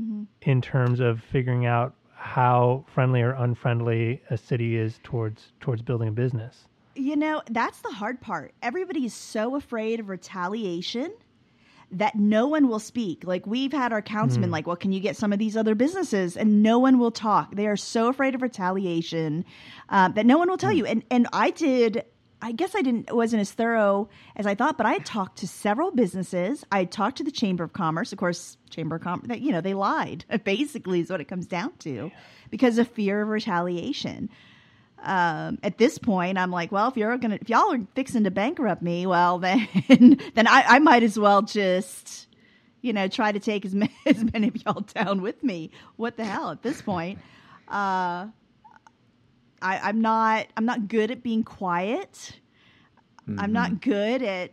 mm-hmm. 0.00 0.24
in 0.42 0.60
terms 0.60 1.00
of 1.00 1.22
figuring 1.22 1.66
out 1.66 1.94
how 2.14 2.84
friendly 2.92 3.22
or 3.22 3.32
unfriendly 3.32 4.22
a 4.30 4.36
city 4.36 4.76
is 4.76 5.00
towards 5.02 5.52
towards 5.60 5.82
building 5.82 6.08
a 6.08 6.12
business? 6.12 6.68
You 6.96 7.16
know, 7.16 7.42
that's 7.50 7.80
the 7.80 7.90
hard 7.90 8.20
part. 8.20 8.54
Everybody 8.62 9.04
is 9.04 9.14
so 9.14 9.56
afraid 9.56 9.98
of 9.98 10.08
retaliation 10.08 11.12
that 11.90 12.14
no 12.14 12.46
one 12.46 12.68
will 12.68 12.78
speak. 12.78 13.24
Like 13.24 13.46
we've 13.46 13.72
had 13.72 13.92
our 13.92 14.02
councilman 14.02 14.50
like, 14.50 14.66
"Well, 14.66 14.76
can 14.76 14.92
you 14.92 15.00
get 15.00 15.16
some 15.16 15.32
of 15.32 15.38
these 15.38 15.56
other 15.56 15.74
businesses?" 15.74 16.36
and 16.36 16.62
no 16.62 16.78
one 16.78 16.98
will 16.98 17.10
talk. 17.10 17.54
They 17.54 17.66
are 17.66 17.76
so 17.76 18.08
afraid 18.08 18.34
of 18.34 18.42
retaliation 18.42 19.44
uh, 19.88 20.08
that 20.08 20.26
no 20.26 20.38
one 20.38 20.48
will 20.48 20.58
tell 20.58 20.72
you. 20.72 20.86
And 20.86 21.04
and 21.10 21.26
I 21.32 21.50
did 21.50 22.04
I 22.44 22.52
guess 22.52 22.74
I 22.74 22.82
didn't 22.82 23.10
wasn't 23.10 23.40
as 23.40 23.52
thorough 23.52 24.10
as 24.36 24.46
I 24.46 24.54
thought, 24.54 24.76
but 24.76 24.84
I 24.84 24.98
talked 24.98 25.38
to 25.38 25.48
several 25.48 25.90
businesses. 25.90 26.62
I 26.70 26.84
talked 26.84 27.16
to 27.16 27.24
the 27.24 27.30
Chamber 27.30 27.64
of 27.64 27.72
Commerce. 27.72 28.12
Of 28.12 28.18
course, 28.18 28.58
Chamber 28.68 28.96
of 28.96 29.02
Commerce, 29.02 29.28
That 29.28 29.40
you 29.40 29.50
know, 29.50 29.62
they 29.62 29.72
lied. 29.72 30.26
Basically, 30.44 31.00
is 31.00 31.08
what 31.08 31.22
it 31.22 31.24
comes 31.24 31.46
down 31.46 31.72
to, 31.78 32.10
because 32.50 32.76
of 32.76 32.86
fear 32.88 33.22
of 33.22 33.28
retaliation. 33.28 34.28
Um, 35.02 35.58
at 35.62 35.76
this 35.76 35.98
point, 35.98 36.38
I'm 36.38 36.50
like, 36.50 36.72
well, 36.72 36.88
if 36.88 36.96
you're 36.96 37.16
gonna, 37.18 37.38
if 37.40 37.48
y'all 37.48 37.74
are 37.74 37.80
fixing 37.94 38.24
to 38.24 38.30
bankrupt 38.30 38.82
me, 38.82 39.06
well, 39.06 39.38
then, 39.38 40.20
then 40.34 40.46
I, 40.46 40.64
I 40.66 40.78
might 40.78 41.02
as 41.02 41.18
well 41.18 41.42
just, 41.42 42.26
you 42.80 42.92
know, 42.92 43.08
try 43.08 43.32
to 43.32 43.40
take 43.40 43.64
as 43.64 43.74
many, 43.74 43.94
as 44.06 44.24
many 44.32 44.48
of 44.48 44.56
y'all 44.64 44.80
down 44.80 45.20
with 45.20 45.42
me. 45.42 45.70
What 45.96 46.16
the 46.16 46.24
hell? 46.24 46.50
At 46.50 46.62
this 46.62 46.80
point, 46.80 47.18
uh, 47.68 48.28
I, 49.60 49.78
I'm 49.82 50.00
not, 50.00 50.46
I'm 50.56 50.64
not 50.64 50.88
good 50.88 51.10
at 51.10 51.22
being 51.22 51.42
quiet. 51.42 52.38
I'm 53.38 53.52
not 53.52 53.80
good 53.80 54.22
at 54.22 54.52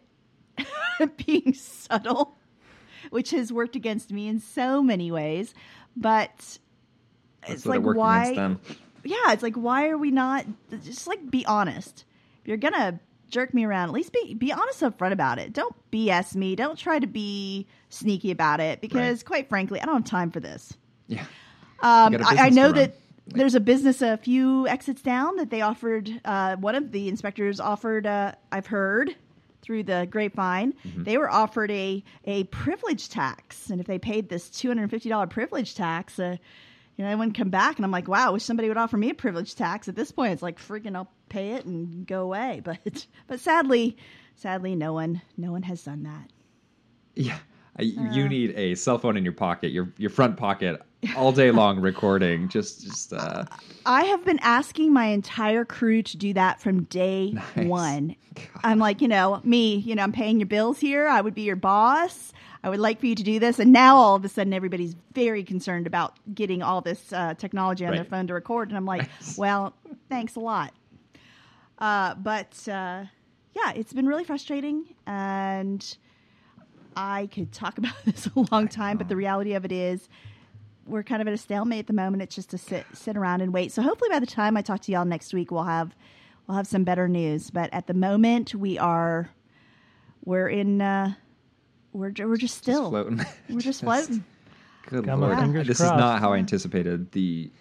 being 1.26 1.54
subtle, 1.54 2.38
which 3.10 3.32
has 3.32 3.52
worked 3.52 3.76
against 3.76 4.12
me 4.12 4.28
in 4.28 4.40
so 4.40 4.82
many 4.82 5.12
ways. 5.12 5.54
But 5.96 6.32
That's 7.42 7.54
it's 7.54 7.66
like 7.66 7.82
why 7.82 8.28
against 8.28 8.36
them. 8.36 8.60
Yeah, 9.04 9.32
it's 9.32 9.44
like 9.44 9.56
why 9.56 9.90
are 9.90 9.98
we 9.98 10.12
not 10.12 10.46
just 10.84 11.08
like 11.08 11.30
be 11.30 11.46
honest. 11.46 12.06
If 12.42 12.48
you're 12.48 12.58
gonna 12.58 13.00
jerk 13.30 13.54
me 13.54 13.64
around, 13.66 13.90
at 13.90 13.94
least 13.94 14.12
be 14.14 14.34
be 14.34 14.52
honest 14.52 14.84
up 14.84 14.98
front 14.98 15.14
about 15.14 15.40
it. 15.40 15.54
Don't 15.54 15.76
BS 15.92 16.36
me. 16.36 16.56
Don't 16.56 16.78
try 16.78 17.00
to 17.00 17.08
be 17.08 17.68
sneaky 17.90 18.32
about 18.32 18.60
it 18.60 18.82
because 18.82 19.24
quite 19.24 19.50
frankly, 19.50 19.80
I 19.82 19.86
don't 19.86 19.96
have 19.96 20.06
time 20.06 20.32
for 20.32 20.40
this. 20.40 20.74
Yeah. 21.08 21.26
Um, 21.82 22.18
I, 22.26 22.36
I 22.38 22.50
know 22.50 22.72
that 22.72 22.90
run. 22.92 22.98
there's 23.28 23.56
a 23.56 23.60
business 23.60 24.02
a 24.02 24.18
few 24.18 24.68
exits 24.68 25.02
down 25.02 25.38
that 25.38 25.50
they 25.50 25.62
offered. 25.62 26.12
Uh, 26.26 26.56
one 26.58 26.76
of 26.76 26.92
the 26.92 27.08
inspectors 27.10 27.60
offered. 27.60 28.06
Uh, 28.08 28.34
I've 28.52 28.68
heard 28.68 29.16
through 29.62 29.84
the 29.84 30.08
grapevine 30.10 30.74
Mm-hmm. 30.86 31.04
they 31.04 31.18
were 31.20 31.30
offered 31.30 31.70
a 31.72 32.04
a 32.26 32.44
privilege 32.46 33.10
tax, 33.10 33.70
and 33.70 33.80
if 33.80 33.86
they 33.88 34.00
paid 34.00 34.28
this 34.30 34.50
two 34.50 34.68
hundred 34.68 34.84
and 34.84 34.92
fifty 34.92 35.10
dollar 35.10 35.28
privilege 35.28 35.76
tax, 35.76 36.18
uh, 36.20 36.38
you 37.02 37.08
know, 37.08 37.14
they 37.14 37.16
wouldn't 37.16 37.36
come 37.36 37.50
back. 37.50 37.78
And 37.78 37.84
I'm 37.86 37.90
like, 37.90 38.08
wow, 38.08 38.28
I 38.28 38.30
wish 38.30 38.44
somebody 38.44 38.68
would 38.68 38.78
offer 38.78 38.96
me 38.96 39.10
a 39.10 39.16
privilege 39.16 39.56
tax. 39.56 39.88
At 39.88 39.96
this 39.96 40.12
point, 40.12 40.34
it's 40.34 40.44
like 40.44 40.60
freaking, 40.60 40.96
I'll 40.96 41.10
pay 41.30 41.54
it 41.54 41.66
and 41.66 42.06
go 42.06 42.22
away. 42.22 42.62
But 42.72 43.08
but 43.26 43.40
sadly, 43.40 43.98
sadly, 44.36 44.76
no 44.76 44.94
one 44.94 45.20
no 45.36 45.52
one 45.52 45.64
has 45.64 45.84
done 45.84 46.04
that. 46.04 46.30
Yeah. 47.16 47.40
Uh. 47.80 47.84
you 47.84 48.30
need 48.30 48.52
a 48.56 48.76
cell 48.76 49.00
phone 49.00 49.18
in 49.18 49.24
your 49.24 49.34
pocket, 49.34 49.72
your 49.72 49.92
your 49.98 50.12
front 50.12 50.38
pocket, 50.38 50.80
all 51.18 51.32
day 51.32 51.50
long 51.50 51.80
recording. 51.90 52.48
Just 52.50 52.84
just 52.84 53.14
uh 53.14 53.46
I 53.88 54.04
have 54.04 54.24
been 54.24 54.40
asking 54.44 54.94
my 54.94 55.06
entire 55.06 55.66
crew 55.66 56.04
to 56.04 56.18
do 56.18 56.34
that 56.34 56.62
from 56.62 56.84
day 56.84 57.32
Nice. 57.56 57.66
one. 57.66 58.16
I'm 58.64 58.78
like, 58.78 59.02
you 59.02 59.08
know, 59.08 59.42
me, 59.44 59.78
you 59.78 59.96
know, 59.96 60.04
I'm 60.04 60.12
paying 60.12 60.40
your 60.40 60.48
bills 60.48 60.80
here. 60.80 61.08
I 61.08 61.20
would 61.20 61.34
be 61.34 61.42
your 61.42 61.56
boss. 61.56 62.32
I 62.64 62.70
would 62.70 62.80
like 62.80 63.00
for 63.00 63.08
you 63.08 63.16
to 63.16 63.24
do 63.24 63.40
this. 63.40 63.60
And 63.60 63.74
now 63.74 63.96
all 63.96 64.16
of 64.16 64.24
a 64.24 64.30
sudden, 64.30 64.54
everybody's 64.54 64.96
very 65.14 65.44
concerned 65.44 65.88
about 65.88 66.18
getting 66.34 66.62
all 66.62 66.82
this 66.82 67.12
uh, 67.12 67.34
technology 67.34 67.86
on 67.86 67.96
their 67.96 68.06
phone 68.06 68.28
to 68.28 68.34
record. 68.34 68.70
And 68.70 68.78
I'm 68.78 68.86
like, 68.86 69.10
well, 69.38 69.74
thanks 70.10 70.36
a 70.36 70.40
lot. 70.40 70.74
Uh, 71.80 72.14
but 72.16 72.68
uh, 72.68 73.06
yeah, 73.56 73.72
it's 73.76 73.94
been 73.94 74.06
really 74.06 74.24
frustrating. 74.24 74.86
And 75.08 75.98
I 76.96 77.28
could 77.28 77.52
talk 77.52 77.78
about 77.80 77.96
this 78.06 78.28
a 78.36 78.46
long 78.52 78.68
time, 78.68 78.98
but 78.98 79.10
the 79.10 79.16
reality 79.16 79.54
of 79.54 79.66
it 79.66 79.72
is, 79.72 80.08
we're 80.88 81.04
kind 81.04 81.22
of 81.22 81.28
at 81.28 81.34
a 81.34 81.38
stalemate 81.38 81.80
at 81.80 81.88
the 81.88 81.94
moment. 81.94 82.24
It's 82.24 82.36
just 82.36 82.50
to 82.50 82.58
sit 82.58 82.86
sit 82.94 83.16
around 83.16 83.42
and 83.42 83.54
wait. 83.54 83.72
So 83.72 83.82
hopefully 83.82 84.10
by 84.10 84.20
the 84.20 84.26
time 84.26 84.58
I 84.58 84.62
talk 84.62 84.82
to 84.82 84.92
y'all 84.92 85.06
next 85.06 85.34
week, 85.34 85.52
we'll 85.52 85.64
have 85.64 85.96
we'll 86.48 86.58
have 86.58 86.68
some 86.68 86.84
better 86.84 87.08
news. 87.08 87.50
But 87.50 87.72
at 87.72 87.88
the 87.88 87.94
moment, 87.94 88.56
we 88.56 88.78
are 88.80 89.30
we're 90.26 90.50
in 90.50 90.82
uh, 90.82 91.14
we're 91.94 92.12
we're 92.20 92.38
just 92.38 92.58
still 92.58 92.90
floating. 92.90 93.22
we're 93.50 93.60
just 93.72 93.82
floating. 93.82 94.24
Good 94.88 95.06
Got 95.06 95.20
lord. 95.20 95.38
fingers 95.38 95.68
This 95.68 95.78
crossed. 95.78 95.94
is 95.94 96.00
not 96.00 96.20
how 96.20 96.34
I 96.34 96.38
anticipated 96.38 97.12
the 97.12 97.52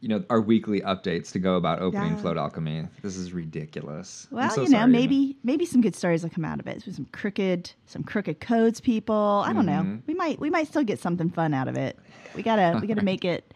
you 0.00 0.08
know, 0.08 0.22
our 0.28 0.40
weekly 0.42 0.82
updates 0.82 1.32
to 1.32 1.38
go 1.38 1.54
about 1.56 1.80
opening 1.80 2.10
Yeah. 2.10 2.16
Float 2.16 2.36
Alchemy. 2.36 2.84
This 3.00 3.16
is 3.16 3.32
ridiculous. 3.32 4.28
I'm 4.30 4.36
Well, 4.36 4.50
so 4.50 4.60
you 4.62 4.68
know, 4.68 4.78
sorry, 4.80 4.82
Amy. 4.90 4.92
maybe 4.98 5.36
maybe 5.44 5.64
some 5.64 5.80
good 5.80 5.96
stories 5.96 6.22
will 6.22 6.28
come 6.30 6.44
out 6.44 6.60
of 6.60 6.66
it. 6.66 6.82
Some 6.82 7.06
crooked 7.12 7.72
some 7.86 8.02
crooked 8.02 8.38
codes, 8.40 8.80
people. 8.80 9.42
I 9.46 9.52
don't 9.54 9.64
know. 9.66 9.80
Mhm. 9.82 10.02
We 10.06 10.12
might 10.14 10.38
we 10.40 10.50
might 10.50 10.66
still 10.68 10.84
get 10.84 10.98
something 10.98 11.30
fun 11.30 11.54
out 11.54 11.68
of 11.68 11.76
it. 11.76 11.98
We 12.34 12.42
gotta 12.42 12.78
we 12.80 12.86
gotta 12.86 13.02
make 13.12 13.24
it 13.24 13.54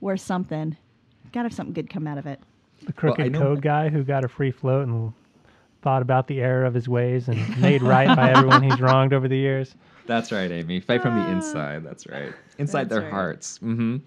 worth 0.00 0.20
something. 0.20 0.76
Gotta 1.32 1.46
have 1.48 1.54
something 1.54 1.72
good 1.74 1.90
come 1.90 2.06
out 2.06 2.18
of 2.18 2.26
it. 2.26 2.40
The 2.86 2.92
crooked 2.92 3.32
know- 3.32 3.40
code 3.40 3.62
guy 3.62 3.88
who 3.88 4.04
got 4.04 4.24
a 4.24 4.28
free 4.28 4.52
float 4.52 4.86
and 4.86 5.12
thought 5.82 6.02
about 6.02 6.26
the 6.26 6.40
error 6.40 6.64
of 6.64 6.74
his 6.74 6.88
ways 6.88 7.28
and 7.28 7.58
made 7.60 7.82
right 7.82 8.14
by 8.16 8.30
everyone 8.30 8.62
he's 8.62 8.80
wronged 8.86 9.12
over 9.12 9.28
the 9.28 9.36
years. 9.36 9.74
That's 10.06 10.32
right, 10.32 10.50
Amy. 10.50 10.80
Fight 10.80 11.02
from 11.02 11.14
the 11.14 11.26
inside. 11.30 11.84
That's 11.84 12.06
right. 12.08 12.32
Inside 12.58 12.78
Ah. 12.78 12.82
That's 12.82 12.88
their 12.90 13.00
right. 13.02 13.10
hearts. 13.12 13.58
hmm 13.58 13.98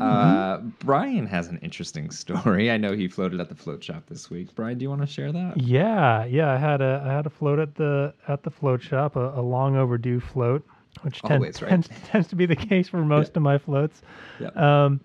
Uh, 0.00 0.58
Brian 0.80 1.26
has 1.26 1.48
an 1.48 1.58
interesting 1.58 2.10
story. 2.10 2.70
I 2.70 2.76
know 2.76 2.92
he 2.92 3.06
floated 3.08 3.40
at 3.40 3.48
the 3.48 3.54
float 3.54 3.84
shop 3.84 4.04
this 4.06 4.30
week. 4.30 4.54
Brian, 4.54 4.78
do 4.78 4.82
you 4.84 4.88
want 4.88 5.02
to 5.02 5.06
share 5.06 5.30
that? 5.32 5.60
Yeah, 5.60 6.24
yeah. 6.24 6.52
I 6.52 6.56
had 6.56 6.80
a 6.80 7.02
I 7.06 7.12
had 7.12 7.26
a 7.26 7.30
float 7.30 7.58
at 7.58 7.74
the 7.74 8.14
at 8.28 8.42
the 8.42 8.50
float 8.50 8.82
shop, 8.82 9.16
a, 9.16 9.30
a 9.38 9.42
long 9.42 9.76
overdue 9.76 10.20
float, 10.20 10.66
which 11.02 11.20
tend, 11.22 11.34
Always, 11.34 11.60
right? 11.60 11.68
tends 11.68 11.88
tends 12.04 12.28
to 12.28 12.36
be 12.36 12.46
the 12.46 12.56
case 12.56 12.88
for 12.88 13.04
most 13.04 13.36
of 13.36 13.42
my 13.42 13.58
floats. 13.58 14.00
Yep. 14.40 14.56
Um, 14.56 15.00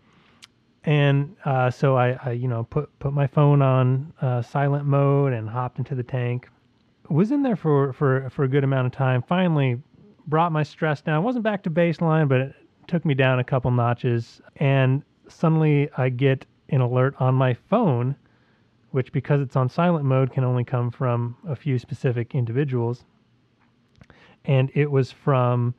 and 0.88 1.36
uh, 1.44 1.70
so 1.70 1.98
I, 1.98 2.17
I, 2.24 2.32
you 2.32 2.48
know, 2.48 2.63
put 2.63 2.98
put 3.00 3.12
my 3.12 3.27
phone 3.27 3.62
on 3.62 4.13
uh, 4.22 4.41
silent 4.41 4.86
mode 4.86 5.34
and 5.34 5.50
hopped 5.50 5.79
into 5.79 5.96
the 5.96 6.03
tank. 6.03 6.50
Was 7.10 7.32
in 7.32 7.44
there 7.44 7.58
for 7.58 7.91
for 7.91 8.29
for 8.29 8.46
a 8.46 8.48
good 8.48 8.63
amount 8.63 8.88
of 8.88 8.94
time. 8.94 9.22
Finally, 9.22 9.82
brought 10.27 10.53
my 10.53 10.63
stress 10.63 11.01
down. 11.01 11.24
wasn't 11.24 11.44
back 11.44 11.62
to 11.63 11.70
baseline, 11.70 12.29
but 12.29 12.39
it 12.39 12.56
took 12.88 13.03
me 13.06 13.13
down 13.13 13.39
a 13.39 13.44
couple 13.44 13.70
notches. 13.70 14.41
And 14.56 15.03
suddenly, 15.27 15.89
I 15.98 16.08
get 16.08 16.46
an 16.70 16.79
alert 16.79 17.15
on 17.20 17.36
my 17.36 17.53
phone, 17.53 18.15
which 18.91 19.12
because 19.12 19.41
it's 19.41 19.58
on 19.58 19.67
silent 19.67 20.06
mode 20.06 20.32
can 20.32 20.46
only 20.46 20.63
come 20.63 20.89
from 20.89 21.36
a 21.46 21.56
few 21.58 21.77
specific 21.79 22.34
individuals. 22.34 23.03
And 24.46 24.72
it 24.74 24.89
was 24.89 25.12
from 25.12 25.75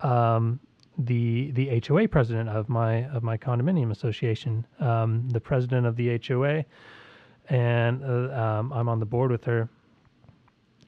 um, 0.00 0.58
the 0.98 1.52
the 1.52 1.80
HOA 1.86 2.08
president 2.08 2.48
of 2.48 2.68
my 2.68 3.04
of 3.08 3.22
my 3.22 3.36
condominium 3.36 3.90
association, 3.90 4.66
um, 4.80 5.28
the 5.30 5.40
president 5.40 5.86
of 5.86 5.96
the 5.96 6.20
HOA, 6.26 6.64
and 7.48 8.04
uh, 8.04 8.34
um, 8.34 8.72
I'm 8.72 8.88
on 8.88 8.98
the 8.98 9.06
board 9.06 9.30
with 9.30 9.44
her. 9.44 9.68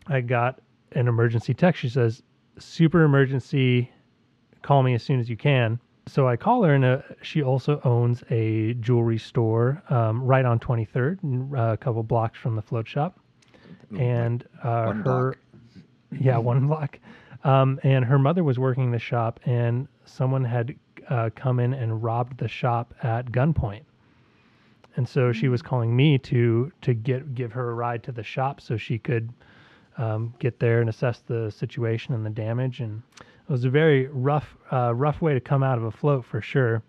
I 0.08 0.20
got 0.20 0.60
an 0.92 1.06
emergency 1.06 1.54
text. 1.54 1.80
She 1.80 1.88
says, 1.88 2.22
"Super 2.58 3.04
emergency, 3.04 3.90
call 4.62 4.82
me 4.82 4.94
as 4.94 5.02
soon 5.02 5.20
as 5.20 5.30
you 5.30 5.36
can." 5.36 5.78
So 6.06 6.26
I 6.26 6.36
call 6.36 6.64
her, 6.64 6.74
and 6.74 6.84
uh, 6.84 7.02
she 7.22 7.42
also 7.42 7.80
owns 7.84 8.24
a 8.30 8.74
jewelry 8.74 9.18
store 9.18 9.80
um, 9.90 10.22
right 10.24 10.44
on 10.44 10.58
23rd, 10.58 11.52
uh, 11.56 11.72
a 11.72 11.76
couple 11.76 12.02
blocks 12.02 12.36
from 12.36 12.56
the 12.56 12.62
float 12.62 12.88
shop, 12.88 13.20
and 13.96 14.44
uh, 14.64 14.92
her 14.92 15.02
block. 15.02 15.38
yeah, 16.18 16.36
one 16.36 16.66
block. 16.66 16.98
Um, 17.44 17.78
and 17.84 18.04
her 18.04 18.18
mother 18.18 18.42
was 18.42 18.58
working 18.58 18.90
the 18.90 18.98
shop, 18.98 19.40
and 19.44 19.86
someone 20.10 20.44
had 20.44 20.74
uh, 21.08 21.30
come 21.34 21.60
in 21.60 21.72
and 21.72 22.02
robbed 22.02 22.38
the 22.38 22.48
shop 22.48 22.94
at 23.02 23.32
gunpoint. 23.32 23.82
And 24.96 25.08
so 25.08 25.32
she 25.32 25.48
was 25.48 25.62
calling 25.62 25.94
me 25.94 26.18
to 26.18 26.72
to 26.82 26.94
get 26.94 27.34
give 27.34 27.52
her 27.52 27.70
a 27.70 27.74
ride 27.74 28.02
to 28.04 28.12
the 28.12 28.22
shop 28.22 28.60
so 28.60 28.76
she 28.76 28.98
could 28.98 29.32
um, 29.98 30.34
get 30.38 30.58
there 30.58 30.80
and 30.80 30.88
assess 30.88 31.20
the 31.20 31.50
situation 31.50 32.14
and 32.14 32.26
the 32.26 32.30
damage. 32.30 32.80
And 32.80 33.02
it 33.20 33.52
was 33.52 33.64
a 33.64 33.70
very 33.70 34.08
rough 34.08 34.56
uh, 34.72 34.94
rough 34.94 35.22
way 35.22 35.32
to 35.34 35.40
come 35.40 35.62
out 35.62 35.78
of 35.78 35.84
a 35.84 35.90
float 35.90 36.24
for 36.24 36.40
sure. 36.40 36.82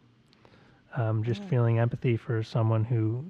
Um, 0.97 1.23
just 1.23 1.41
feeling 1.45 1.79
empathy 1.79 2.17
for 2.17 2.43
someone 2.43 2.83
who 2.83 3.23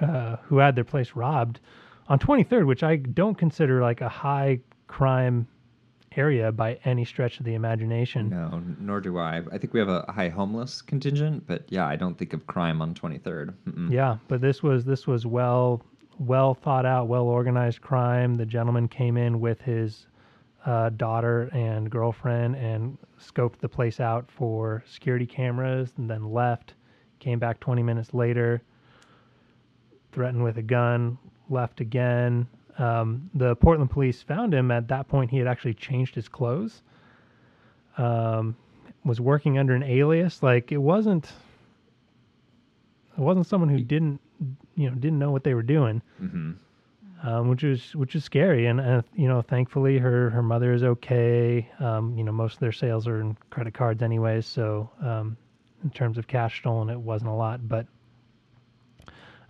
uh, 0.00 0.36
who 0.44 0.58
had 0.58 0.76
their 0.76 0.84
place 0.84 1.12
robbed 1.14 1.60
on 2.08 2.18
23rd, 2.18 2.66
which 2.66 2.82
I 2.82 2.96
don't 2.96 3.36
consider 3.36 3.82
like 3.82 4.00
a 4.00 4.08
high 4.08 4.60
crime 4.86 5.46
area 6.16 6.50
by 6.50 6.78
any 6.84 7.04
stretch 7.04 7.38
of 7.38 7.46
the 7.46 7.54
imagination. 7.54 8.30
No, 8.30 8.62
nor 8.78 9.00
do 9.00 9.18
I. 9.18 9.42
I 9.52 9.58
think 9.58 9.72
we 9.72 9.78
have 9.78 9.88
a 9.88 10.04
high 10.08 10.28
homeless 10.28 10.82
contingent, 10.82 11.46
but 11.46 11.64
yeah, 11.68 11.86
I 11.86 11.96
don't 11.96 12.18
think 12.18 12.32
of 12.32 12.46
crime 12.46 12.82
on 12.82 12.94
23rd. 12.94 13.54
Mm-mm. 13.68 13.92
Yeah, 13.92 14.16
but 14.28 14.40
this 14.40 14.62
was 14.62 14.84
this 14.84 15.06
was 15.06 15.24
well 15.24 15.82
well 16.18 16.54
thought 16.54 16.84
out, 16.84 17.06
well 17.08 17.24
organized 17.24 17.80
crime. 17.80 18.34
The 18.34 18.46
gentleman 18.46 18.88
came 18.88 19.16
in 19.16 19.40
with 19.40 19.60
his 19.60 20.06
uh, 20.66 20.90
daughter 20.90 21.48
and 21.52 21.90
girlfriend 21.90 22.56
and 22.56 22.98
scoped 23.18 23.58
the 23.60 23.68
place 23.68 24.00
out 24.00 24.30
for 24.30 24.84
security 24.86 25.26
cameras, 25.26 25.92
and 25.96 26.10
then 26.10 26.32
left. 26.32 26.74
Came 27.20 27.38
back 27.38 27.60
20 27.60 27.82
minutes 27.82 28.14
later, 28.14 28.62
threatened 30.12 30.42
with 30.42 30.56
a 30.56 30.62
gun, 30.62 31.18
left 31.50 31.80
again. 31.80 32.48
Um, 32.80 33.30
the 33.34 33.54
Portland 33.56 33.90
police 33.90 34.22
found 34.22 34.54
him. 34.54 34.70
At 34.70 34.88
that 34.88 35.08
point, 35.08 35.30
he 35.30 35.38
had 35.38 35.46
actually 35.46 35.74
changed 35.74 36.14
his 36.14 36.28
clothes. 36.28 36.82
Um, 37.98 38.56
was 39.04 39.20
working 39.20 39.58
under 39.58 39.74
an 39.74 39.82
alias. 39.82 40.42
Like 40.42 40.72
it 40.72 40.78
wasn't. 40.78 41.30
It 43.18 43.20
wasn't 43.20 43.46
someone 43.46 43.68
who 43.68 43.80
didn't, 43.80 44.20
you 44.76 44.88
know, 44.88 44.94
didn't 44.94 45.18
know 45.18 45.30
what 45.30 45.44
they 45.44 45.54
were 45.54 45.62
doing. 45.62 46.00
hmm 46.18 46.52
um, 47.22 47.48
which 47.48 47.62
was 47.62 47.94
which 47.94 48.14
is 48.14 48.24
scary. 48.24 48.66
And 48.66 48.80
uh, 48.80 49.02
you 49.14 49.28
know, 49.28 49.42
thankfully, 49.42 49.98
her 49.98 50.30
her 50.30 50.42
mother 50.42 50.72
is 50.72 50.82
okay. 50.82 51.68
Um, 51.78 52.16
you 52.16 52.24
know, 52.24 52.32
most 52.32 52.54
of 52.54 52.60
their 52.60 52.72
sales 52.72 53.06
are 53.06 53.20
in 53.20 53.36
credit 53.50 53.74
cards, 53.74 54.02
anyways. 54.02 54.46
So 54.46 54.90
um, 55.02 55.36
in 55.84 55.90
terms 55.90 56.18
of 56.18 56.26
cash 56.26 56.60
stolen, 56.60 56.88
it 56.88 56.98
wasn't 56.98 57.30
a 57.30 57.34
lot. 57.34 57.66
But 57.68 57.86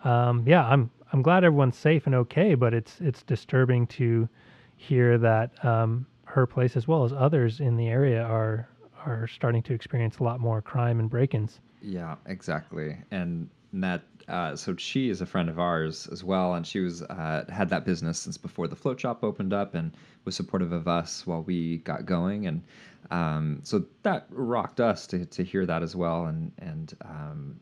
um, 0.04 0.44
yeah, 0.46 0.66
I'm 0.66 0.90
I'm 1.12 1.23
glad 1.23 1.45
everyone's 1.45 1.76
safe 1.76 2.07
and 2.07 2.14
okay. 2.14 2.55
But 2.55 2.75
it's 2.75 3.00
it's 3.00 3.23
disturbing 3.23 3.87
to 3.88 4.29
hear 4.76 5.19
that 5.19 5.64
um, 5.64 6.07
her 6.25 6.47
place, 6.47 6.76
as 6.76 6.87
well 6.88 7.05
as 7.05 7.12
others 7.12 7.61
in 7.61 7.76
the 7.76 7.88
area, 7.88 8.23
are 8.23 8.69
are 9.05 9.26
starting 9.26 9.62
to 9.64 9.75
experience 9.75 10.19
a 10.19 10.23
lot 10.23 10.40
more 10.40 10.61
crime 10.61 11.00
and 11.00 11.09
break-ins. 11.09 11.61
Yeah, 11.83 12.17
exactly. 12.26 12.99
And 13.11 13.49
that 13.73 14.02
uh, 14.29 14.55
so 14.55 14.76
she 14.76 15.11
is 15.11 15.21
a 15.21 15.26
friend 15.26 15.49
of 15.49 15.59
ours 15.59 16.09
as 16.12 16.23
well, 16.23 16.55
and 16.55 16.67
she 16.67 16.81
was 16.81 17.02
uh, 17.02 17.45
had 17.49 17.69
that 17.71 17.85
business 17.85 18.19
since 18.19 18.38
before 18.38 18.69
the 18.69 18.76
float 18.76 19.00
shop 19.00 19.25
opened 19.25 19.52
up, 19.52 19.75
and 19.75 19.93
was 20.25 20.37
supportive 20.37 20.73
of 20.73 20.87
us 20.87 21.26
while 21.26 21.43
we 21.43 21.79
got 21.79 22.07
going, 22.07 22.47
and 22.47 22.62
um, 23.11 23.61
so 23.64 23.85
that 24.02 24.26
rocked 24.31 24.81
us 24.81 25.07
to 25.09 25.25
to 25.26 25.43
hear 25.43 25.67
that 25.67 25.83
as 25.83 25.97
well, 25.97 26.26
and 26.26 26.52
and 26.59 26.95
um, 27.02 27.61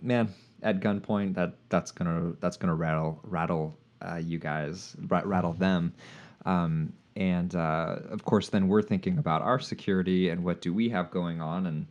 man, 0.00 0.28
at 0.64 0.80
gunpoint, 0.80 1.34
that 1.34 1.54
that's 1.68 1.92
gonna 1.92 2.32
that's 2.40 2.56
gonna 2.56 2.74
rattle 2.74 3.20
rattle 3.22 3.78
uh, 4.04 4.16
you 4.16 4.38
guys, 4.38 4.96
rattle 5.08 5.52
them. 5.52 5.94
Um, 6.44 6.92
and 7.16 7.54
uh, 7.54 7.98
of 8.10 8.24
course, 8.24 8.48
then 8.48 8.66
we're 8.66 8.82
thinking 8.82 9.18
about 9.18 9.42
our 9.42 9.60
security 9.60 10.30
and 10.30 10.44
what 10.44 10.60
do 10.60 10.74
we 10.74 10.88
have 10.88 11.10
going 11.10 11.40
on, 11.40 11.66
and 11.66 11.86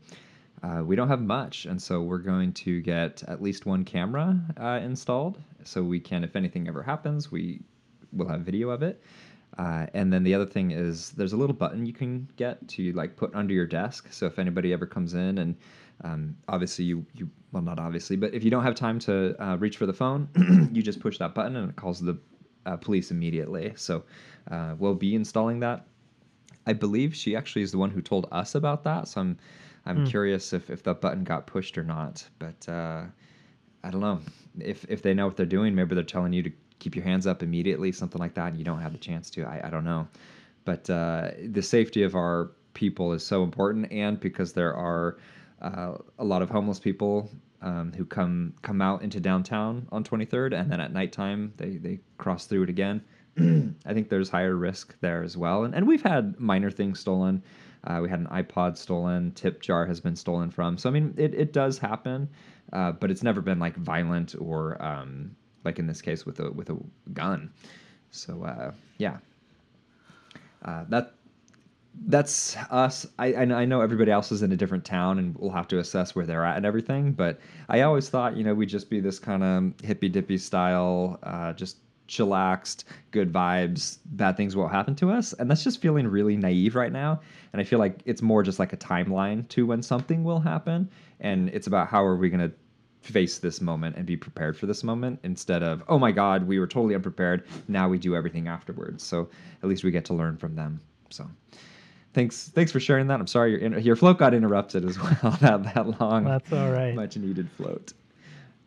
uh, 0.63 0.83
we 0.83 0.95
don't 0.95 1.07
have 1.07 1.21
much, 1.21 1.65
and 1.65 1.81
so 1.81 2.01
we're 2.01 2.17
going 2.17 2.51
to 2.53 2.81
get 2.81 3.23
at 3.27 3.41
least 3.41 3.65
one 3.65 3.85
camera 3.85 4.39
uh, 4.59 4.79
installed, 4.83 5.41
so 5.63 5.81
we 5.81 5.99
can, 5.99 6.23
if 6.23 6.35
anything 6.35 6.67
ever 6.67 6.83
happens, 6.83 7.31
we 7.31 7.61
will 8.11 8.27
have 8.27 8.41
video 8.41 8.69
of 8.69 8.83
it. 8.83 9.01
Uh, 9.57 9.85
and 9.93 10.11
then 10.11 10.23
the 10.23 10.33
other 10.33 10.45
thing 10.45 10.71
is, 10.71 11.11
there's 11.11 11.33
a 11.33 11.37
little 11.37 11.55
button 11.55 11.85
you 11.85 11.93
can 11.93 12.27
get 12.37 12.67
to 12.67 12.91
like 12.93 13.15
put 13.15 13.33
under 13.35 13.53
your 13.53 13.67
desk. 13.67 14.07
So 14.11 14.25
if 14.25 14.39
anybody 14.39 14.73
ever 14.73 14.85
comes 14.85 15.13
in, 15.13 15.37
and 15.37 15.55
um, 16.03 16.35
obviously 16.47 16.85
you 16.85 17.05
you 17.13 17.29
well 17.51 17.63
not 17.63 17.79
obviously, 17.79 18.15
but 18.15 18.33
if 18.33 18.43
you 18.43 18.51
don't 18.51 18.63
have 18.63 18.75
time 18.75 18.99
to 18.99 19.35
uh, 19.43 19.57
reach 19.57 19.77
for 19.77 19.85
the 19.85 19.93
phone, 19.93 20.27
you 20.73 20.81
just 20.81 20.99
push 20.99 21.17
that 21.19 21.33
button 21.33 21.55
and 21.55 21.69
it 21.69 21.75
calls 21.75 21.99
the 21.99 22.17
uh, 22.65 22.77
police 22.77 23.11
immediately. 23.11 23.73
So 23.75 24.03
uh, 24.51 24.75
we'll 24.77 24.95
be 24.95 25.15
installing 25.15 25.59
that. 25.61 25.85
I 26.65 26.73
believe 26.73 27.15
she 27.15 27.35
actually 27.35 27.61
is 27.61 27.71
the 27.71 27.77
one 27.77 27.89
who 27.89 28.01
told 28.01 28.27
us 28.31 28.55
about 28.55 28.83
that. 28.83 29.07
So 29.07 29.21
I'm 29.21 29.37
I'm 29.85 30.05
mm. 30.05 30.09
curious 30.09 30.53
if, 30.53 30.69
if 30.69 30.83
that 30.83 31.01
button 31.01 31.23
got 31.23 31.45
pushed 31.45 31.77
or 31.77 31.83
not. 31.83 32.27
But 32.39 32.67
uh, 32.69 33.03
I 33.83 33.89
don't 33.89 34.01
know. 34.01 34.19
If 34.59 34.85
if 34.89 35.01
they 35.01 35.13
know 35.13 35.27
what 35.27 35.37
they're 35.37 35.45
doing, 35.45 35.75
maybe 35.75 35.95
they're 35.95 36.03
telling 36.03 36.33
you 36.33 36.43
to 36.43 36.51
keep 36.79 36.95
your 36.95 37.05
hands 37.05 37.27
up 37.27 37.43
immediately, 37.43 37.91
something 37.91 38.19
like 38.19 38.33
that, 38.35 38.47
and 38.47 38.57
you 38.57 38.65
don't 38.65 38.81
have 38.81 38.91
the 38.91 38.97
chance 38.97 39.29
to. 39.31 39.43
I, 39.45 39.67
I 39.67 39.69
don't 39.69 39.85
know. 39.85 40.07
But 40.65 40.89
uh, 40.89 41.31
the 41.49 41.61
safety 41.61 42.03
of 42.03 42.15
our 42.15 42.51
people 42.73 43.13
is 43.13 43.25
so 43.25 43.43
important, 43.43 43.91
and 43.91 44.19
because 44.19 44.53
there 44.53 44.73
are 44.75 45.17
uh, 45.63 45.97
a 46.19 46.23
lot 46.23 46.41
of 46.41 46.49
homeless 46.49 46.79
people 46.79 47.29
um, 47.61 47.93
who 47.93 48.05
come 48.05 48.53
come 48.61 48.81
out 48.81 49.01
into 49.01 49.19
downtown 49.19 49.87
on 49.91 50.03
23rd, 50.03 50.59
and 50.59 50.71
then 50.71 50.79
at 50.79 50.91
nighttime 50.91 51.53
they 51.57 51.77
they 51.77 51.99
cross 52.17 52.45
through 52.45 52.63
it 52.63 52.69
again. 52.69 53.01
I 53.85 53.93
think 53.93 54.09
there's 54.09 54.29
higher 54.29 54.55
risk 54.55 54.95
there 54.99 55.23
as 55.23 55.37
well, 55.37 55.63
and 55.63 55.73
and 55.73 55.87
we've 55.87 56.03
had 56.03 56.39
minor 56.39 56.69
things 56.69 56.99
stolen. 56.99 57.41
Uh, 57.85 57.99
we 58.01 58.09
had 58.09 58.19
an 58.19 58.27
iPod 58.27 58.77
stolen. 58.77 59.31
Tip 59.31 59.61
jar 59.61 59.85
has 59.85 59.99
been 59.99 60.15
stolen 60.15 60.49
from. 60.51 60.77
So 60.77 60.89
I 60.89 60.93
mean, 60.93 61.13
it, 61.17 61.33
it 61.33 61.53
does 61.53 61.77
happen, 61.77 62.29
uh, 62.71 62.91
but 62.93 63.11
it's 63.11 63.23
never 63.23 63.41
been 63.41 63.59
like 63.59 63.75
violent 63.75 64.35
or 64.39 64.81
um, 64.83 65.35
like 65.63 65.79
in 65.79 65.87
this 65.87 66.01
case 66.01 66.25
with 66.25 66.39
a 66.39 66.51
with 66.51 66.69
a 66.69 66.77
gun. 67.13 67.51
So 68.11 68.43
uh, 68.43 68.71
yeah, 68.97 69.17
uh, 70.63 70.85
that 70.89 71.13
that's 72.07 72.57
us. 72.69 73.05
I, 73.19 73.35
I 73.35 73.65
know 73.65 73.81
everybody 73.81 74.11
else 74.11 74.31
is 74.31 74.41
in 74.41 74.51
a 74.51 74.57
different 74.57 74.83
town, 74.83 75.19
and 75.19 75.35
we'll 75.37 75.51
have 75.51 75.67
to 75.69 75.79
assess 75.79 76.15
where 76.15 76.25
they're 76.25 76.45
at 76.45 76.57
and 76.57 76.65
everything. 76.65 77.13
But 77.13 77.39
I 77.69 77.81
always 77.81 78.09
thought, 78.09 78.35
you 78.35 78.43
know, 78.43 78.53
we'd 78.53 78.69
just 78.69 78.89
be 78.89 78.99
this 78.99 79.19
kind 79.19 79.43
of 79.43 79.73
hippy 79.85 80.09
dippy 80.09 80.37
style, 80.37 81.19
uh, 81.23 81.53
just 81.53 81.77
chillaxed, 82.07 82.83
good 83.11 83.31
vibes, 83.31 83.99
bad 84.05 84.37
things 84.37 84.55
won't 84.55 84.71
happen 84.71 84.95
to 84.95 85.11
us. 85.11 85.33
And 85.33 85.49
that's 85.49 85.63
just 85.63 85.81
feeling 85.81 86.07
really 86.07 86.35
naive 86.35 86.75
right 86.75 86.91
now. 86.91 87.21
And 87.53 87.61
I 87.61 87.63
feel 87.63 87.79
like 87.79 88.01
it's 88.05 88.21
more 88.21 88.43
just 88.43 88.59
like 88.59 88.73
a 88.73 88.77
timeline 88.77 89.47
to 89.49 89.65
when 89.65 89.81
something 89.81 90.23
will 90.23 90.39
happen. 90.39 90.89
And 91.19 91.49
it's 91.49 91.67
about 91.67 91.87
how 91.87 92.03
are 92.03 92.17
we 92.17 92.29
going 92.29 92.47
to 92.47 92.53
face 93.01 93.37
this 93.37 93.61
moment 93.61 93.95
and 93.97 94.05
be 94.05 94.15
prepared 94.15 94.57
for 94.57 94.65
this 94.65 94.83
moment 94.83 95.19
instead 95.23 95.61
of, 95.63 95.83
oh 95.87 95.99
my 95.99 96.11
God, 96.11 96.47
we 96.47 96.59
were 96.59 96.67
totally 96.67 96.95
unprepared. 96.95 97.45
Now 97.67 97.89
we 97.89 97.97
do 97.97 98.15
everything 98.15 98.47
afterwards. 98.47 99.03
So 99.03 99.29
at 99.61 99.69
least 99.69 99.83
we 99.83 99.91
get 99.91 100.05
to 100.05 100.13
learn 100.13 100.37
from 100.37 100.55
them. 100.55 100.81
So 101.09 101.29
thanks 102.13 102.49
thanks 102.49 102.71
for 102.71 102.79
sharing 102.79 103.07
that. 103.07 103.19
I'm 103.19 103.27
sorry 103.27 103.61
your, 103.61 103.79
your 103.79 103.95
float 103.95 104.17
got 104.17 104.33
interrupted 104.33 104.85
as 104.85 104.99
well. 105.23 105.37
that, 105.41 105.63
that 105.73 105.99
long. 105.99 106.25
That's 106.25 106.51
all 106.51 106.71
right. 106.71 106.95
Much 106.95 107.17
needed 107.17 107.49
float. 107.51 107.93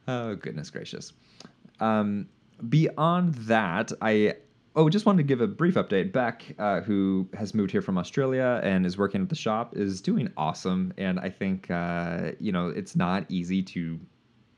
Oh, 0.08 0.34
goodness 0.36 0.70
gracious. 0.70 1.12
Um, 1.80 2.28
beyond 2.68 3.34
that, 3.34 3.92
I 4.00 4.34
oh 4.74 4.88
just 4.88 5.06
wanted 5.06 5.18
to 5.18 5.24
give 5.24 5.40
a 5.40 5.46
brief 5.46 5.74
update. 5.74 6.12
Beck, 6.12 6.54
uh, 6.58 6.80
who 6.80 7.28
has 7.34 7.54
moved 7.54 7.70
here 7.70 7.82
from 7.82 7.98
Australia 7.98 8.60
and 8.62 8.86
is 8.86 8.96
working 8.96 9.22
at 9.22 9.28
the 9.28 9.34
shop, 9.34 9.76
is 9.76 10.00
doing 10.00 10.30
awesome. 10.36 10.92
And 10.96 11.18
I 11.18 11.30
think 11.30 11.70
uh, 11.70 12.32
you 12.40 12.52
know 12.52 12.68
it's 12.68 12.96
not 12.96 13.24
easy 13.28 13.62
to 13.62 13.98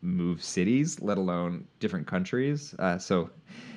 move 0.03 0.43
cities, 0.43 1.01
let 1.01 1.19
alone 1.19 1.67
different 1.81 2.07
countries. 2.07 2.75
Uh, 2.79 2.99
so 2.99 3.31